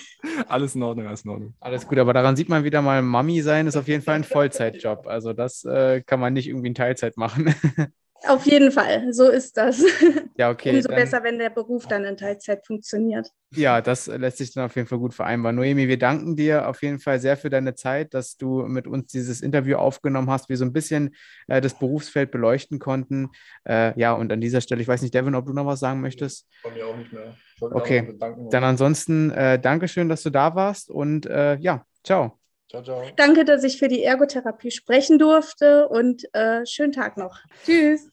alles 0.48 0.74
in 0.74 0.82
Ordnung, 0.82 1.06
alles 1.06 1.26
in 1.26 1.30
Ordnung. 1.32 1.54
Alles 1.60 1.86
gut, 1.86 1.98
aber 1.98 2.14
daran 2.14 2.34
sieht 2.34 2.48
man 2.48 2.64
wieder 2.64 2.80
mal, 2.80 3.02
Mami 3.02 3.42
sein 3.42 3.66
ist 3.66 3.76
auf 3.76 3.88
jeden 3.88 4.02
Fall 4.02 4.14
ein 4.14 4.24
Vollzeitjob. 4.24 5.06
Also 5.06 5.34
das 5.34 5.62
äh, 5.64 6.00
kann 6.00 6.18
man 6.18 6.32
nicht 6.32 6.48
irgendwie 6.48 6.68
in 6.68 6.74
Teilzeit 6.74 7.18
machen. 7.18 7.54
Auf 8.28 8.46
jeden 8.46 8.70
Fall, 8.70 9.12
so 9.12 9.28
ist 9.28 9.56
das. 9.56 9.82
Ja, 10.38 10.50
okay. 10.50 10.70
Umso 10.70 10.88
dann, 10.88 10.96
besser, 10.96 11.22
wenn 11.22 11.38
der 11.38 11.50
Beruf 11.50 11.86
dann 11.86 12.04
in 12.04 12.16
Teilzeit 12.16 12.66
funktioniert. 12.66 13.28
Ja, 13.54 13.82
das 13.82 14.06
lässt 14.06 14.38
sich 14.38 14.52
dann 14.54 14.64
auf 14.64 14.74
jeden 14.76 14.88
Fall 14.88 14.98
gut 14.98 15.12
vereinbaren. 15.12 15.56
Noemi, 15.56 15.88
wir 15.88 15.98
danken 15.98 16.36
dir 16.36 16.68
auf 16.68 16.82
jeden 16.82 17.00
Fall 17.00 17.20
sehr 17.20 17.36
für 17.36 17.50
deine 17.50 17.74
Zeit, 17.74 18.14
dass 18.14 18.38
du 18.38 18.62
mit 18.62 18.86
uns 18.86 19.12
dieses 19.12 19.42
Interview 19.42 19.76
aufgenommen 19.76 20.30
hast, 20.30 20.48
wir 20.48 20.56
so 20.56 20.64
ein 20.64 20.72
bisschen 20.72 21.14
äh, 21.48 21.60
das 21.60 21.78
Berufsfeld 21.78 22.30
beleuchten 22.30 22.78
konnten. 22.78 23.28
Äh, 23.68 23.98
ja, 24.00 24.14
und 24.14 24.32
an 24.32 24.40
dieser 24.40 24.62
Stelle, 24.62 24.80
ich 24.80 24.88
weiß 24.88 25.02
nicht, 25.02 25.14
Devin, 25.14 25.34
ob 25.34 25.44
du 25.44 25.52
noch 25.52 25.66
was 25.66 25.80
sagen 25.80 26.00
möchtest? 26.00 26.48
Von 26.62 26.72
mir 26.72 26.86
auch 26.86 26.96
nicht 26.96 27.12
mehr. 27.12 27.36
Okay, 27.60 28.18
dann 28.50 28.64
ansonsten 28.64 29.30
äh, 29.32 29.58
Dankeschön, 29.60 30.08
dass 30.08 30.22
du 30.22 30.30
da 30.30 30.54
warst 30.54 30.90
und 30.90 31.26
äh, 31.26 31.56
ja, 31.56 31.84
ciao. 32.02 32.38
Ciao, 32.70 32.82
ciao. 32.82 33.02
Danke, 33.16 33.44
dass 33.44 33.64
ich 33.64 33.78
für 33.78 33.88
die 33.88 34.02
Ergotherapie 34.02 34.70
sprechen 34.70 35.18
durfte 35.18 35.88
und 35.88 36.24
äh, 36.34 36.64
schönen 36.64 36.92
Tag 36.92 37.18
noch. 37.18 37.38
Tschüss. 37.66 38.10